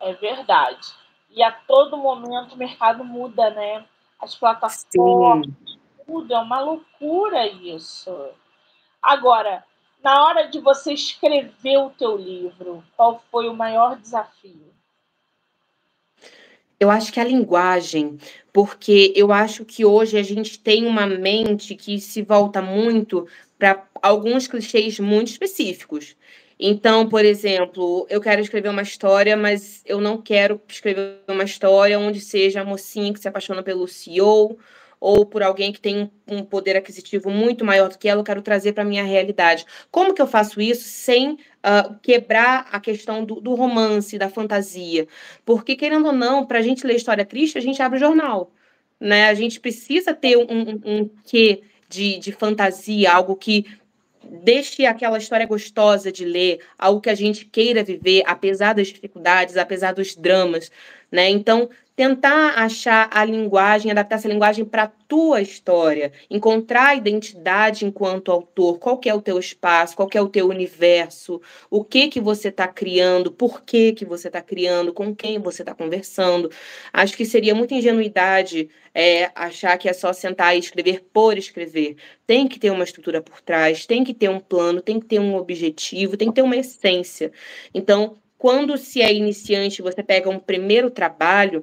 É 0.00 0.14
verdade. 0.14 0.88
E 1.30 1.42
a 1.42 1.52
todo 1.52 1.96
momento 1.96 2.54
o 2.54 2.58
mercado 2.58 3.04
muda, 3.04 3.50
né? 3.50 3.84
As 4.18 4.34
plataformas 4.34 5.46
Sim. 5.46 5.56
mudam, 6.08 6.40
é 6.40 6.42
uma 6.42 6.60
loucura 6.60 7.46
isso. 7.46 8.10
Agora, 9.00 9.64
na 10.02 10.24
hora 10.24 10.48
de 10.48 10.58
você 10.60 10.92
escrever 10.92 11.78
o 11.78 11.90
teu 11.90 12.16
livro, 12.16 12.82
qual 12.96 13.22
foi 13.30 13.48
o 13.48 13.54
maior 13.54 13.96
desafio? 13.96 14.70
Eu 16.78 16.90
acho 16.90 17.12
que 17.12 17.20
a 17.20 17.24
linguagem, 17.24 18.18
porque 18.52 19.12
eu 19.14 19.30
acho 19.30 19.66
que 19.66 19.84
hoje 19.84 20.16
a 20.16 20.22
gente 20.22 20.58
tem 20.58 20.86
uma 20.86 21.06
mente 21.06 21.74
que 21.74 22.00
se 22.00 22.22
volta 22.22 22.62
muito 22.62 23.28
para 23.58 23.86
alguns 24.00 24.46
clichês 24.46 24.98
muito 24.98 25.28
específicos. 25.28 26.16
Então, 26.62 27.08
por 27.08 27.24
exemplo, 27.24 28.06
eu 28.10 28.20
quero 28.20 28.42
escrever 28.42 28.68
uma 28.68 28.82
história, 28.82 29.34
mas 29.34 29.82
eu 29.86 29.98
não 29.98 30.20
quero 30.20 30.60
escrever 30.68 31.20
uma 31.26 31.42
história 31.42 31.98
onde 31.98 32.20
seja 32.20 32.60
a 32.60 32.64
mocinha 32.64 33.14
que 33.14 33.18
se 33.18 33.26
apaixona 33.26 33.62
pelo 33.62 33.88
CEO 33.88 34.58
ou 35.00 35.24
por 35.24 35.42
alguém 35.42 35.72
que 35.72 35.80
tem 35.80 36.10
um 36.28 36.44
poder 36.44 36.76
aquisitivo 36.76 37.30
muito 37.30 37.64
maior 37.64 37.88
do 37.88 37.96
que 37.96 38.06
ela, 38.06 38.20
eu 38.20 38.24
quero 38.24 38.42
trazer 38.42 38.74
para 38.74 38.82
a 38.82 38.86
minha 38.86 39.02
realidade. 39.02 39.64
Como 39.90 40.12
que 40.12 40.20
eu 40.20 40.26
faço 40.26 40.60
isso 40.60 40.84
sem 40.84 41.32
uh, 41.32 41.98
quebrar 42.02 42.68
a 42.70 42.78
questão 42.78 43.24
do, 43.24 43.40
do, 43.40 43.54
romance, 43.54 44.18
da 44.18 44.28
fantasia? 44.28 45.08
Porque, 45.46 45.74
querendo 45.74 46.08
ou 46.08 46.12
não, 46.12 46.44
para 46.44 46.58
a 46.58 46.62
gente 46.62 46.86
ler 46.86 46.96
história 46.96 47.24
triste, 47.24 47.56
a 47.56 47.62
gente 47.62 47.80
abre 47.80 47.96
o 47.96 48.00
jornal. 48.00 48.52
Né? 49.00 49.28
A 49.30 49.34
gente 49.34 49.58
precisa 49.58 50.12
ter 50.12 50.36
um, 50.36 50.42
um, 50.42 50.80
um 50.84 51.10
quê 51.24 51.62
de, 51.88 52.18
de 52.18 52.32
fantasia, 52.32 53.12
algo 53.12 53.34
que 53.34 53.64
deixe 54.22 54.86
aquela 54.86 55.18
história 55.18 55.46
gostosa 55.46 56.12
de 56.12 56.24
ler, 56.24 56.60
algo 56.78 57.00
que 57.00 57.10
a 57.10 57.14
gente 57.14 57.44
queira 57.44 57.82
viver, 57.82 58.22
apesar 58.26 58.74
das 58.74 58.88
dificuldades, 58.88 59.56
apesar 59.56 59.92
dos 59.92 60.14
dramas, 60.16 60.70
né? 61.10 61.28
Então, 61.28 61.68
tentar 62.00 62.54
achar 62.58 63.10
a 63.12 63.22
linguagem, 63.26 63.90
adaptar 63.90 64.16
essa 64.16 64.26
linguagem 64.26 64.64
para 64.64 64.84
a 64.84 64.90
tua 65.06 65.42
história, 65.42 66.10
encontrar 66.30 66.86
a 66.86 66.94
identidade 66.94 67.84
enquanto 67.84 68.32
autor, 68.32 68.78
qual 68.78 68.96
que 68.96 69.10
é 69.10 69.12
o 69.14 69.20
teu 69.20 69.38
espaço, 69.38 69.94
qual 69.94 70.08
que 70.08 70.16
é 70.16 70.22
o 70.22 70.30
teu 70.30 70.48
universo, 70.48 71.42
o 71.68 71.84
que 71.84 72.08
que 72.08 72.18
você 72.18 72.48
está 72.48 72.66
criando, 72.66 73.30
por 73.30 73.60
que 73.60 73.92
que 73.92 74.06
você 74.06 74.28
está 74.28 74.40
criando, 74.40 74.94
com 74.94 75.14
quem 75.14 75.38
você 75.38 75.60
está 75.60 75.74
conversando. 75.74 76.50
Acho 76.90 77.14
que 77.14 77.26
seria 77.26 77.54
muita 77.54 77.74
ingenuidade 77.74 78.70
é, 78.94 79.30
achar 79.34 79.76
que 79.76 79.86
é 79.86 79.92
só 79.92 80.10
sentar 80.14 80.56
e 80.56 80.58
escrever 80.58 81.04
por 81.12 81.36
escrever. 81.36 81.96
Tem 82.26 82.48
que 82.48 82.58
ter 82.58 82.70
uma 82.70 82.84
estrutura 82.84 83.20
por 83.20 83.42
trás, 83.42 83.84
tem 83.84 84.02
que 84.02 84.14
ter 84.14 84.30
um 84.30 84.40
plano, 84.40 84.80
tem 84.80 84.98
que 84.98 85.04
ter 85.04 85.20
um 85.20 85.34
objetivo, 85.36 86.16
tem 86.16 86.28
que 86.28 86.36
ter 86.36 86.42
uma 86.42 86.56
essência. 86.56 87.30
Então, 87.74 88.16
quando 88.40 88.78
se 88.78 89.02
é 89.02 89.12
iniciante, 89.12 89.82
você 89.82 90.02
pega 90.02 90.30
um 90.30 90.38
primeiro 90.38 90.90
trabalho, 90.90 91.62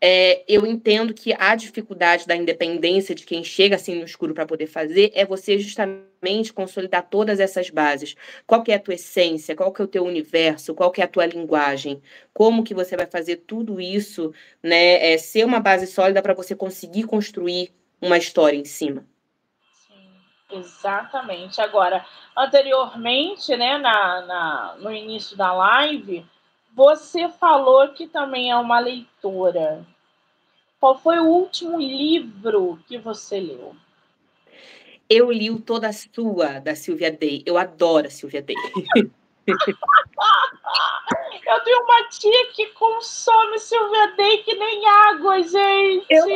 é, 0.00 0.42
eu 0.48 0.66
entendo 0.66 1.14
que 1.14 1.32
a 1.32 1.54
dificuldade 1.54 2.26
da 2.26 2.34
independência 2.34 3.14
de 3.14 3.24
quem 3.24 3.44
chega 3.44 3.76
assim 3.76 3.94
no 3.94 4.04
escuro 4.04 4.34
para 4.34 4.44
poder 4.44 4.66
fazer 4.66 5.12
é 5.14 5.24
você 5.24 5.56
justamente 5.60 6.52
consolidar 6.52 7.08
todas 7.08 7.38
essas 7.38 7.70
bases. 7.70 8.16
Qual 8.44 8.64
que 8.64 8.72
é 8.72 8.74
a 8.74 8.80
tua 8.80 8.94
essência? 8.94 9.54
Qual 9.54 9.72
que 9.72 9.80
é 9.80 9.84
o 9.84 9.88
teu 9.88 10.04
universo? 10.04 10.74
Qual 10.74 10.90
que 10.90 11.00
é 11.00 11.04
a 11.04 11.08
tua 11.08 11.24
linguagem? 11.24 12.02
Como 12.34 12.64
que 12.64 12.74
você 12.74 12.96
vai 12.96 13.06
fazer 13.06 13.36
tudo 13.46 13.80
isso, 13.80 14.32
né? 14.60 15.12
É, 15.12 15.18
ser 15.18 15.44
uma 15.46 15.60
base 15.60 15.86
sólida 15.86 16.20
para 16.20 16.34
você 16.34 16.52
conseguir 16.52 17.04
construir 17.04 17.70
uma 18.02 18.18
história 18.18 18.56
em 18.56 18.64
cima. 18.64 19.06
Exatamente. 20.50 21.60
Agora, 21.60 22.04
anteriormente, 22.36 23.56
né, 23.56 23.78
na, 23.78 24.22
na, 24.22 24.76
no 24.78 24.92
início 24.92 25.36
da 25.36 25.52
live, 25.52 26.24
você 26.72 27.28
falou 27.28 27.88
que 27.88 28.06
também 28.06 28.50
é 28.50 28.56
uma 28.56 28.78
leitora. 28.78 29.84
Qual 30.80 30.96
foi 30.96 31.18
o 31.18 31.26
último 31.26 31.78
livro 31.78 32.78
que 32.86 32.96
você 32.98 33.40
leu? 33.40 33.74
Eu 35.10 35.32
li 35.32 35.50
o 35.50 35.60
Toda 35.60 35.90
Sua, 35.92 36.60
da 36.60 36.74
Silvia 36.74 37.10
Day. 37.10 37.42
Eu 37.44 37.58
adoro 37.58 38.06
a 38.06 38.10
Silvia 38.10 38.42
Day. 38.42 38.56
eu 39.46 39.60
tenho 41.64 41.82
uma 41.82 42.08
tia 42.08 42.46
que 42.52 42.66
consome 42.68 43.58
Silvia 43.58 44.14
Day 44.16 44.38
que 44.44 44.54
nem 44.54 44.86
água, 44.86 45.42
gente. 45.42 46.06
Eu 46.10 46.26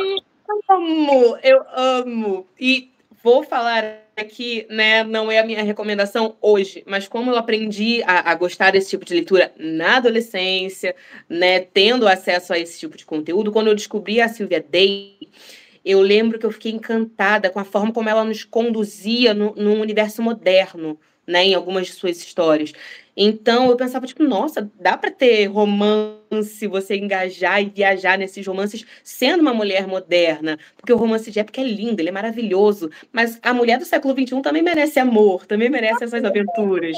amo, 0.69 1.37
eu 1.43 1.65
amo. 1.71 2.47
E 2.59 2.93
vou 3.23 3.43
falar 3.43 4.02
aqui, 4.21 4.65
né, 4.69 5.03
não 5.03 5.31
é 5.31 5.39
a 5.39 5.45
minha 5.45 5.63
recomendação 5.63 6.35
hoje, 6.41 6.83
mas 6.85 7.07
como 7.07 7.31
eu 7.31 7.37
aprendi 7.37 8.03
a, 8.03 8.31
a, 8.31 8.35
gostar 8.35 8.71
desse 8.71 8.91
tipo 8.91 9.05
de 9.05 9.13
leitura 9.13 9.51
na 9.57 9.97
adolescência, 9.97 10.95
né, 11.27 11.59
tendo 11.59 12.07
acesso 12.07 12.53
a 12.53 12.59
esse 12.59 12.79
tipo 12.79 12.95
de 12.95 13.05
conteúdo, 13.05 13.51
quando 13.51 13.67
eu 13.67 13.75
descobri 13.75 14.21
a 14.21 14.27
Silvia 14.27 14.63
Day, 14.67 15.17
eu 15.83 15.99
lembro 16.01 16.39
que 16.39 16.45
eu 16.45 16.51
fiquei 16.51 16.71
encantada 16.71 17.49
com 17.49 17.59
a 17.59 17.65
forma 17.65 17.91
como 17.91 18.09
ela 18.09 18.23
nos 18.23 18.43
conduzia 18.43 19.33
no, 19.33 19.53
num 19.55 19.81
universo 19.81 20.21
moderno, 20.21 20.99
né, 21.25 21.45
em 21.45 21.53
algumas 21.53 21.87
de 21.87 21.93
suas 21.93 22.17
histórias. 22.17 22.73
Então 23.15 23.69
eu 23.69 23.75
pensava, 23.75 24.07
tipo, 24.07 24.23
nossa, 24.23 24.69
dá 24.79 24.97
para 24.97 25.11
ter 25.11 25.45
romance, 25.45 26.67
você 26.67 26.97
engajar 26.97 27.61
e 27.61 27.69
viajar 27.69 28.17
nesses 28.17 28.45
romances 28.45 28.85
sendo 29.03 29.41
uma 29.41 29.53
mulher 29.53 29.87
moderna, 29.87 30.57
porque 30.75 30.91
o 30.91 30.97
romance 30.97 31.29
de 31.29 31.39
época 31.39 31.61
é 31.61 31.63
lindo, 31.63 32.01
ele 32.01 32.09
é 32.09 32.11
maravilhoso, 32.11 32.89
mas 33.11 33.39
a 33.43 33.53
mulher 33.53 33.77
do 33.77 33.85
século 33.85 34.15
XXI 34.15 34.41
também 34.41 34.63
merece 34.63 34.99
amor, 34.99 35.45
também 35.45 35.69
merece 35.69 36.03
essas 36.03 36.23
aventuras. 36.23 36.97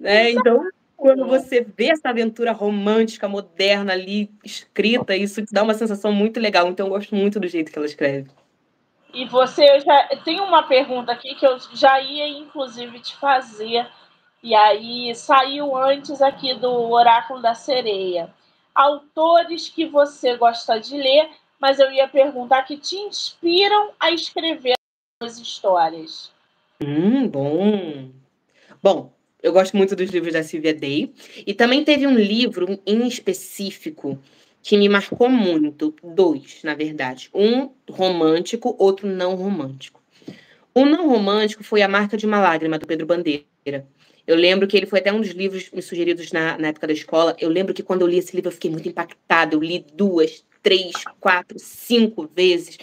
Né? 0.00 0.30
Então, 0.30 0.64
quando 0.96 1.26
você 1.26 1.66
vê 1.76 1.90
essa 1.90 2.08
aventura 2.08 2.52
romântica, 2.52 3.28
moderna 3.28 3.92
ali, 3.92 4.30
escrita, 4.44 5.14
isso 5.14 5.44
te 5.44 5.52
dá 5.52 5.62
uma 5.62 5.74
sensação 5.74 6.12
muito 6.12 6.40
legal. 6.40 6.68
Então, 6.68 6.86
eu 6.86 6.90
gosto 6.90 7.14
muito 7.14 7.38
do 7.38 7.48
jeito 7.48 7.70
que 7.70 7.78
ela 7.78 7.86
escreve. 7.86 8.30
E 9.12 9.26
você 9.26 9.80
já 9.80 10.08
tem 10.24 10.40
uma 10.40 10.62
pergunta 10.62 11.12
aqui 11.12 11.34
que 11.34 11.46
eu 11.46 11.58
já 11.74 12.00
ia, 12.00 12.28
inclusive, 12.28 12.98
te 13.00 13.14
fazer 13.16 13.86
e 14.42 14.54
aí 14.54 15.14
saiu 15.14 15.76
antes 15.76 16.20
aqui 16.20 16.54
do 16.54 16.90
Oráculo 16.90 17.40
da 17.40 17.54
Sereia. 17.54 18.32
Autores 18.74 19.68
que 19.68 19.86
você 19.86 20.36
gosta 20.36 20.80
de 20.80 20.96
ler, 20.96 21.30
mas 21.60 21.78
eu 21.78 21.92
ia 21.92 22.08
perguntar 22.08 22.64
que 22.64 22.76
te 22.76 22.96
inspiram 22.96 23.92
a 24.00 24.10
escrever 24.10 24.74
as 25.22 25.38
histórias. 25.38 26.32
Hum, 26.82 27.28
bom. 27.28 28.10
Bom, 28.82 29.12
eu 29.40 29.52
gosto 29.52 29.76
muito 29.76 29.94
dos 29.94 30.10
livros 30.10 30.32
da 30.32 30.42
Silvia 30.42 30.74
Day. 30.74 31.14
E 31.46 31.54
também 31.54 31.84
teve 31.84 32.06
um 32.06 32.14
livro 32.16 32.80
em 32.84 33.06
específico 33.06 34.18
que 34.60 34.76
me 34.76 34.88
marcou 34.88 35.28
muito. 35.28 35.94
Dois, 36.02 36.62
na 36.64 36.74
verdade. 36.74 37.30
Um 37.32 37.70
romântico, 37.88 38.74
outro 38.78 39.06
não 39.06 39.36
romântico. 39.36 40.01
O 40.74 40.86
não 40.86 41.08
romântico 41.08 41.62
foi 41.62 41.82
A 41.82 41.88
Marca 41.88 42.16
de 42.16 42.24
uma 42.24 42.40
Lágrima, 42.40 42.78
do 42.78 42.86
Pedro 42.86 43.06
Bandeira. 43.06 43.44
Eu 44.26 44.36
lembro 44.36 44.66
que 44.66 44.76
ele 44.76 44.86
foi 44.86 45.00
até 45.00 45.12
um 45.12 45.20
dos 45.20 45.30
livros 45.30 45.70
me 45.70 45.82
sugeridos 45.82 46.32
na, 46.32 46.56
na 46.56 46.68
época 46.68 46.86
da 46.86 46.92
escola. 46.92 47.36
Eu 47.38 47.50
lembro 47.50 47.74
que 47.74 47.82
quando 47.82 48.02
eu 48.02 48.06
li 48.06 48.18
esse 48.18 48.34
livro 48.34 48.48
eu 48.48 48.52
fiquei 48.52 48.70
muito 48.70 48.88
impactada. 48.88 49.54
Eu 49.54 49.60
li 49.60 49.84
duas, 49.92 50.44
três, 50.62 50.92
quatro, 51.20 51.58
cinco 51.58 52.30
vezes, 52.34 52.78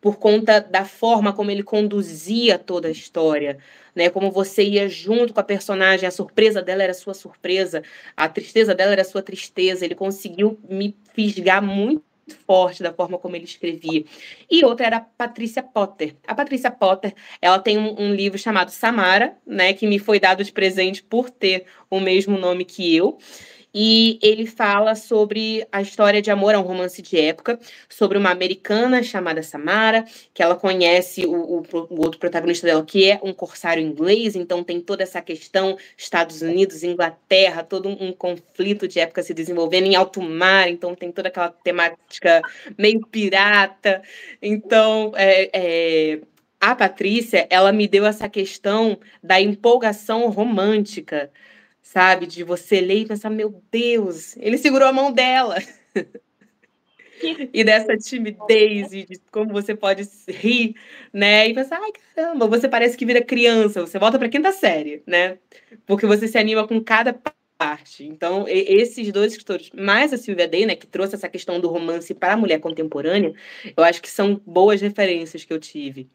por 0.00 0.16
conta 0.16 0.60
da 0.60 0.84
forma 0.84 1.32
como 1.32 1.50
ele 1.50 1.62
conduzia 1.62 2.58
toda 2.58 2.88
a 2.88 2.90
história, 2.90 3.58
né? 3.94 4.08
Como 4.08 4.30
você 4.30 4.62
ia 4.62 4.88
junto 4.88 5.34
com 5.34 5.40
a 5.40 5.44
personagem, 5.44 6.06
a 6.06 6.10
surpresa 6.12 6.62
dela 6.62 6.84
era 6.84 6.94
sua 6.94 7.12
surpresa, 7.12 7.82
a 8.16 8.28
tristeza 8.28 8.74
dela 8.74 8.92
era 8.92 9.04
sua 9.04 9.22
tristeza. 9.22 9.84
Ele 9.84 9.94
conseguiu 9.94 10.58
me 10.68 10.96
fisgar 11.12 11.62
muito 11.62 12.04
forte 12.34 12.82
da 12.82 12.92
forma 12.92 13.18
como 13.18 13.36
ele 13.36 13.44
escrevia. 13.44 14.04
E 14.50 14.64
outra 14.64 14.86
era 14.86 14.96
a 14.98 15.00
Patrícia 15.00 15.62
Potter. 15.62 16.16
A 16.26 16.34
Patrícia 16.34 16.70
Potter, 16.70 17.14
ela 17.40 17.58
tem 17.58 17.78
um, 17.78 18.00
um, 18.00 18.14
livro 18.14 18.38
chamado 18.38 18.70
Samara, 18.70 19.36
né, 19.46 19.72
que 19.72 19.86
me 19.86 19.98
foi 19.98 20.18
dado 20.18 20.44
de 20.44 20.52
presente 20.52 21.02
por 21.02 21.30
ter 21.30 21.66
o 21.88 22.00
mesmo 22.00 22.38
nome 22.38 22.64
que 22.64 22.94
eu 22.94 23.18
e 23.74 24.18
ele 24.22 24.46
fala 24.46 24.94
sobre 24.94 25.66
a 25.70 25.80
história 25.80 26.20
de 26.20 26.30
amor, 26.30 26.54
é 26.54 26.58
um 26.58 26.62
romance 26.62 27.00
de 27.00 27.18
época, 27.18 27.58
sobre 27.88 28.18
uma 28.18 28.30
americana 28.30 29.02
chamada 29.02 29.42
Samara, 29.42 30.04
que 30.34 30.42
ela 30.42 30.56
conhece 30.56 31.24
o, 31.24 31.32
o, 31.32 31.62
o, 31.90 32.00
outro 32.02 32.18
protagonista 32.18 32.66
dela, 32.66 32.84
que 32.84 33.10
é 33.10 33.20
um 33.22 33.32
corsário 33.32 33.82
inglês, 33.82 34.34
então 34.34 34.64
tem 34.64 34.80
toda 34.80 35.02
essa 35.02 35.20
questão 35.20 35.76
Estados 35.96 36.42
Unidos, 36.42 36.82
Inglaterra, 36.82 37.62
todo 37.62 37.88
um, 37.88 38.08
um 38.08 38.12
conflito 38.12 38.88
de 38.88 38.98
época 39.00 39.22
se 39.22 39.32
desenvolvendo 39.32 39.86
em 39.86 39.94
alto 39.94 40.20
mar, 40.20 40.68
então 40.68 40.94
tem 40.94 41.12
toda 41.12 41.28
aquela 41.28 41.50
temática 41.50 42.42
meio 42.76 43.06
pirata. 43.06 44.02
Então, 44.42 45.12
é, 45.16 45.50
é, 45.52 46.20
a 46.60 46.74
Patrícia, 46.74 47.46
ela 47.48 47.72
me 47.72 47.88
deu 47.88 48.04
essa 48.04 48.28
questão 48.28 48.98
da 49.22 49.40
empolgação 49.40 50.28
romântica, 50.28 51.30
sabe? 51.90 52.24
De 52.24 52.44
você 52.44 52.80
ler 52.80 53.00
e 53.00 53.06
pensar, 53.06 53.30
meu 53.30 53.60
Deus, 53.70 54.36
ele 54.36 54.56
segurou 54.56 54.86
a 54.86 54.92
mão 54.92 55.10
dela. 55.10 55.56
e 57.52 57.64
dessa 57.64 57.96
timidez 57.96 58.92
e 58.92 59.04
de 59.04 59.20
como 59.32 59.52
você 59.52 59.74
pode 59.74 60.08
rir, 60.28 60.76
né? 61.12 61.48
E 61.48 61.54
pensar, 61.54 61.80
ai 61.82 61.90
caramba, 62.14 62.46
você 62.46 62.68
parece 62.68 62.96
que 62.96 63.04
vira 63.04 63.20
criança, 63.20 63.80
você 63.80 63.98
volta 63.98 64.20
para 64.20 64.28
quinta 64.28 64.52
série, 64.52 65.02
né? 65.04 65.38
Porque 65.84 66.06
você 66.06 66.28
se 66.28 66.38
anima 66.38 66.66
com 66.66 66.80
cada 66.80 67.20
parte. 67.58 68.04
Então, 68.04 68.44
esses 68.46 69.10
dois 69.10 69.32
escritores, 69.32 69.70
mais 69.74 70.12
a 70.12 70.16
Silvia 70.16 70.46
Day, 70.46 70.64
né, 70.66 70.76
que 70.76 70.86
trouxe 70.86 71.16
essa 71.16 71.28
questão 71.28 71.60
do 71.60 71.68
romance 71.68 72.14
para 72.14 72.34
a 72.34 72.36
mulher 72.36 72.60
contemporânea, 72.60 73.34
eu 73.76 73.82
acho 73.82 74.00
que 74.00 74.08
são 74.08 74.40
boas 74.46 74.80
referências 74.80 75.44
que 75.44 75.52
eu 75.52 75.58
tive. 75.58 76.08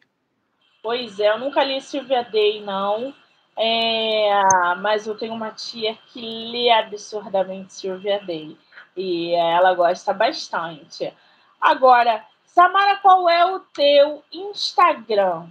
Pois 0.82 1.20
é, 1.20 1.28
eu 1.28 1.38
nunca 1.38 1.62
li 1.62 1.82
Silvia 1.82 2.22
Day, 2.22 2.62
não. 2.62 3.14
É, 3.58 4.42
mas 4.80 5.06
eu 5.06 5.16
tenho 5.16 5.32
uma 5.32 5.50
tia 5.50 5.96
que 6.08 6.20
lê 6.20 6.70
absurdamente 6.70 7.72
Silvia 7.72 8.20
Day. 8.24 8.58
E 8.96 9.32
ela 9.34 9.74
gosta 9.74 10.12
bastante. 10.12 11.12
Agora, 11.60 12.24
Samara, 12.44 12.96
qual 12.96 13.28
é 13.28 13.46
o 13.46 13.60
teu 13.60 14.24
Instagram? 14.32 15.48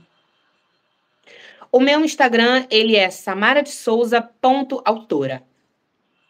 O 1.71 1.79
meu 1.79 2.03
Instagram, 2.05 2.67
ele 2.69 2.95
é 2.95 3.09
samaradesouza.autora. 3.09 5.41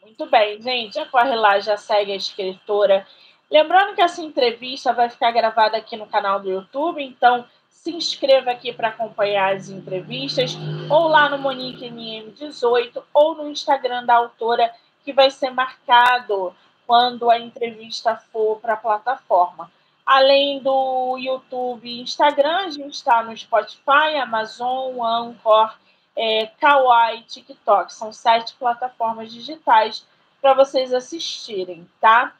Muito 0.02 0.26
bem, 0.28 0.62
gente. 0.62 0.96
Já 0.96 1.06
corre 1.06 1.36
lá, 1.36 1.60
já 1.60 1.76
segue 1.78 2.14
a 2.14 2.16
escritora. 2.16 3.06
Lembrando 3.52 3.96
que 3.96 4.02
essa 4.02 4.22
entrevista 4.22 4.92
vai 4.92 5.10
ficar 5.10 5.32
gravada 5.32 5.78
aqui 5.78 5.96
no 5.96 6.08
canal 6.08 6.40
do 6.40 6.50
YouTube, 6.50 7.04
então 7.04 7.46
se 7.76 7.92
inscreva 7.92 8.52
aqui 8.52 8.74
para 8.74 8.88
acompanhar 8.88 9.56
as 9.56 9.70
entrevistas, 9.70 10.58
ou 10.90 11.08
lá 11.08 11.30
no 11.30 11.38
Monique 11.38 11.86
MM18, 11.86 13.04
ou 13.14 13.36
no 13.36 13.50
Instagram 13.50 14.06
da 14.06 14.16
autora, 14.16 14.74
que 15.04 15.14
vai 15.14 15.30
ser 15.30 15.52
marcado 15.52 16.56
quando 16.88 17.30
a 17.30 17.38
entrevista 17.38 18.16
for 18.16 18.60
para 18.60 18.74
a 18.74 18.78
plataforma. 18.78 19.72
Além 20.06 20.60
do 20.62 21.18
YouTube 21.18 21.88
e 21.88 22.02
Instagram, 22.02 22.58
a 22.66 22.70
gente 22.70 22.94
está 22.94 23.22
no 23.22 23.38
Spotify, 23.38 24.18
Amazon, 24.22 25.02
Anchor, 25.02 25.76
é, 26.16 26.48
Kawaii, 26.60 27.24
TikTok. 27.24 27.94
São 27.94 28.12
sete 28.14 28.56
plataformas 28.56 29.32
digitais 29.32 30.08
para 30.42 30.54
vocês 30.54 30.94
assistirem, 30.94 31.88
tá? 32.00 32.34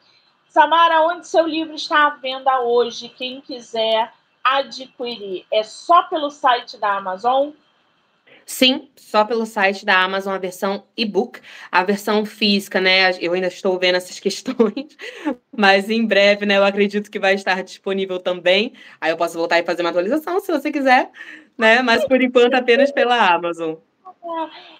Samara, 0.48 1.02
onde 1.02 1.28
seu 1.28 1.46
livro 1.46 1.74
está 1.74 2.06
à 2.06 2.10
venda 2.10 2.60
hoje? 2.60 3.08
Quem 3.10 3.40
quiser 3.40 4.12
adquirir 4.54 5.44
é 5.52 5.62
só 5.62 6.02
pelo 6.04 6.30
site 6.30 6.78
da 6.78 6.96
Amazon? 6.96 7.50
Sim, 8.44 8.88
só 8.94 9.24
pelo 9.24 9.44
site 9.44 9.84
da 9.84 10.00
Amazon, 10.00 10.34
a 10.34 10.38
versão 10.38 10.84
e-book. 10.96 11.40
A 11.70 11.82
versão 11.82 12.24
física, 12.24 12.80
né? 12.80 13.10
Eu 13.20 13.32
ainda 13.32 13.48
estou 13.48 13.76
vendo 13.76 13.96
essas 13.96 14.18
questões, 14.20 14.96
mas 15.50 15.90
em 15.90 16.06
breve, 16.06 16.46
né? 16.46 16.56
Eu 16.56 16.64
acredito 16.64 17.10
que 17.10 17.18
vai 17.18 17.34
estar 17.34 17.62
disponível 17.64 18.20
também. 18.20 18.72
Aí 19.00 19.10
eu 19.10 19.16
posso 19.16 19.36
voltar 19.36 19.58
e 19.58 19.64
fazer 19.64 19.82
uma 19.82 19.90
atualização 19.90 20.38
se 20.38 20.52
você 20.52 20.70
quiser, 20.70 21.10
né? 21.58 21.82
Mas 21.82 22.06
por 22.06 22.22
enquanto 22.22 22.54
apenas 22.54 22.92
pela 22.92 23.34
Amazon. 23.34 23.74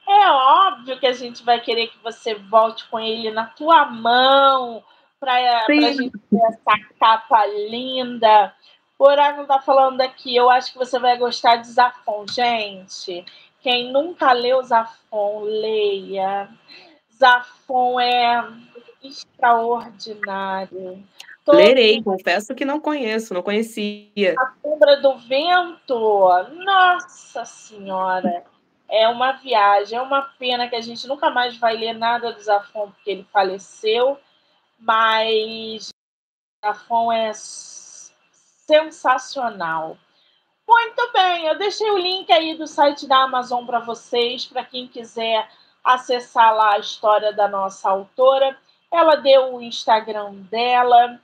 É 0.08 0.30
óbvio 0.30 0.98
que 0.98 1.06
a 1.06 1.12
gente 1.12 1.44
vai 1.44 1.60
querer 1.60 1.88
que 1.88 1.98
você 2.02 2.34
volte 2.34 2.88
com 2.88 2.98
ele 2.98 3.30
na 3.30 3.46
tua 3.46 3.86
mão, 3.86 4.82
para 5.18 5.34
a 5.34 5.92
gente 5.92 6.18
ter 6.30 6.40
essa 6.48 6.78
capa 7.00 7.46
linda. 7.46 8.54
O 8.98 9.04
Oráculo 9.04 9.42
está 9.42 9.60
falando 9.60 10.00
aqui, 10.00 10.34
eu 10.34 10.48
acho 10.48 10.72
que 10.72 10.78
você 10.78 10.98
vai 10.98 11.18
gostar 11.18 11.56
de 11.56 11.68
Zafon. 11.68 12.24
Gente, 12.28 13.24
quem 13.60 13.92
nunca 13.92 14.32
leu 14.32 14.62
Zafon, 14.62 15.42
leia. 15.42 16.48
Zafon 17.14 18.00
é 18.00 18.42
extraordinário. 19.02 21.04
Todo... 21.44 21.56
Lerei, 21.56 22.02
confesso 22.02 22.54
que 22.54 22.64
não 22.64 22.80
conheço, 22.80 23.34
não 23.34 23.42
conhecia. 23.42 24.34
A 24.38 24.52
Sombra 24.62 25.00
do 25.00 25.18
Vento, 25.18 26.28
nossa 26.64 27.44
senhora, 27.44 28.44
é 28.88 29.08
uma 29.08 29.32
viagem, 29.32 29.98
é 29.98 30.02
uma 30.02 30.22
pena 30.38 30.68
que 30.68 30.76
a 30.76 30.80
gente 30.80 31.06
nunca 31.06 31.30
mais 31.30 31.56
vai 31.56 31.76
ler 31.76 31.92
nada 31.92 32.32
do 32.32 32.40
Zafon, 32.40 32.90
porque 32.90 33.10
ele 33.10 33.26
faleceu, 33.32 34.18
mas 34.78 35.90
Zafon 36.64 37.12
é 37.12 37.32
sensacional. 38.66 39.96
Muito 40.68 41.12
bem, 41.12 41.46
eu 41.46 41.56
deixei 41.56 41.88
o 41.90 41.98
link 41.98 42.30
aí 42.32 42.56
do 42.56 42.66
site 42.66 43.06
da 43.06 43.22
Amazon 43.22 43.64
para 43.64 43.78
vocês, 43.78 44.44
para 44.44 44.64
quem 44.64 44.88
quiser 44.88 45.48
acessar 45.82 46.52
lá 46.54 46.74
a 46.74 46.78
história 46.78 47.32
da 47.32 47.46
nossa 47.46 47.88
autora. 47.88 48.58
Ela 48.90 49.16
deu 49.16 49.54
o 49.54 49.62
Instagram 49.62 50.34
dela, 50.50 51.20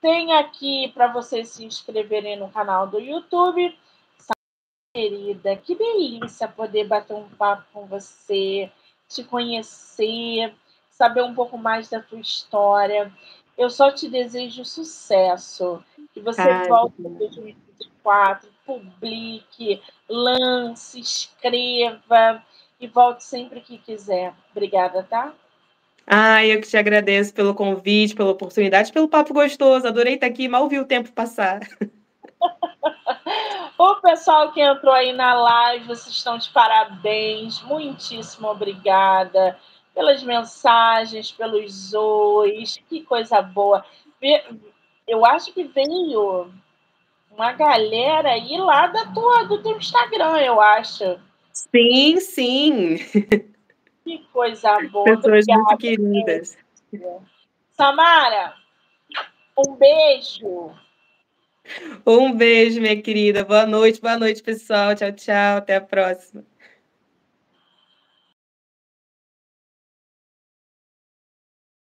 tem 0.00 0.32
aqui 0.32 0.90
para 0.92 1.06
vocês 1.12 1.50
se 1.50 1.64
inscreverem 1.64 2.36
no 2.36 2.50
canal 2.50 2.88
do 2.88 2.98
YouTube. 2.98 3.78
Querida, 4.92 5.54
que 5.54 5.76
delícia 5.76 6.48
poder 6.48 6.88
bater 6.88 7.14
um 7.14 7.28
papo 7.28 7.64
com 7.72 7.86
você, 7.86 8.72
te 9.08 9.22
conhecer, 9.22 10.52
saber 10.88 11.22
um 11.22 11.32
pouco 11.32 11.56
mais 11.56 11.88
da 11.88 12.00
tua 12.00 12.18
história. 12.18 13.12
Eu 13.56 13.70
só 13.70 13.92
te 13.92 14.08
desejo 14.08 14.64
sucesso, 14.64 15.84
que 16.12 16.20
você 16.20 16.40
Ai, 16.42 16.68
volte 16.68 16.94
em 16.98 17.14
2024, 17.14 18.48
publique, 18.66 19.80
lance, 20.08 21.00
escreva 21.00 22.42
e 22.80 22.86
volte 22.86 23.24
sempre 23.24 23.60
que 23.60 23.78
quiser. 23.78 24.34
Obrigada, 24.50 25.02
tá? 25.02 25.32
Ah, 26.06 26.44
eu 26.44 26.60
que 26.60 26.66
te 26.66 26.76
agradeço 26.76 27.32
pelo 27.32 27.54
convite, 27.54 28.16
pela 28.16 28.30
oportunidade, 28.30 28.92
pelo 28.92 29.08
papo 29.08 29.32
gostoso. 29.32 29.86
Adorei 29.86 30.14
estar 30.14 30.26
aqui, 30.26 30.48
mal 30.48 30.68
vi 30.68 30.78
o 30.78 30.84
tempo 30.84 31.12
passar. 31.12 31.60
o 33.78 33.94
pessoal 33.96 34.52
que 34.52 34.60
entrou 34.60 34.92
aí 34.92 35.12
na 35.12 35.34
live, 35.34 35.86
vocês 35.86 36.16
estão 36.16 36.36
de 36.36 36.50
parabéns. 36.50 37.62
Muitíssimo 37.62 38.48
obrigada 38.48 39.56
pelas 39.94 40.22
mensagens, 40.22 41.30
pelos 41.30 41.94
ois. 41.94 42.82
Que 42.88 43.02
coisa 43.02 43.40
boa. 43.40 43.84
Eu 45.10 45.26
acho 45.26 45.52
que 45.52 45.64
veio 45.64 46.52
uma 47.32 47.52
galera 47.52 48.30
aí 48.30 48.56
lá 48.56 48.86
da 48.86 49.06
tua, 49.06 49.42
do 49.42 49.60
teu 49.60 49.76
Instagram, 49.76 50.38
eu 50.38 50.60
acho. 50.60 51.18
Sim, 51.52 52.20
sim. 52.20 52.96
Que 54.04 54.18
coisa 54.32 54.78
boa. 54.88 55.04
Pessoas 55.04 55.44
Obrigada, 55.44 55.62
muito 55.62 55.78
queridas. 55.78 56.56
Samara, 57.72 58.54
um 59.58 59.74
beijo. 59.74 60.70
Um 62.06 62.32
beijo, 62.32 62.80
minha 62.80 63.02
querida. 63.02 63.44
Boa 63.44 63.66
noite, 63.66 64.00
boa 64.00 64.16
noite, 64.16 64.40
pessoal. 64.44 64.94
Tchau, 64.94 65.10
tchau. 65.10 65.56
Até 65.58 65.74
a 65.74 65.80
próxima. 65.80 66.44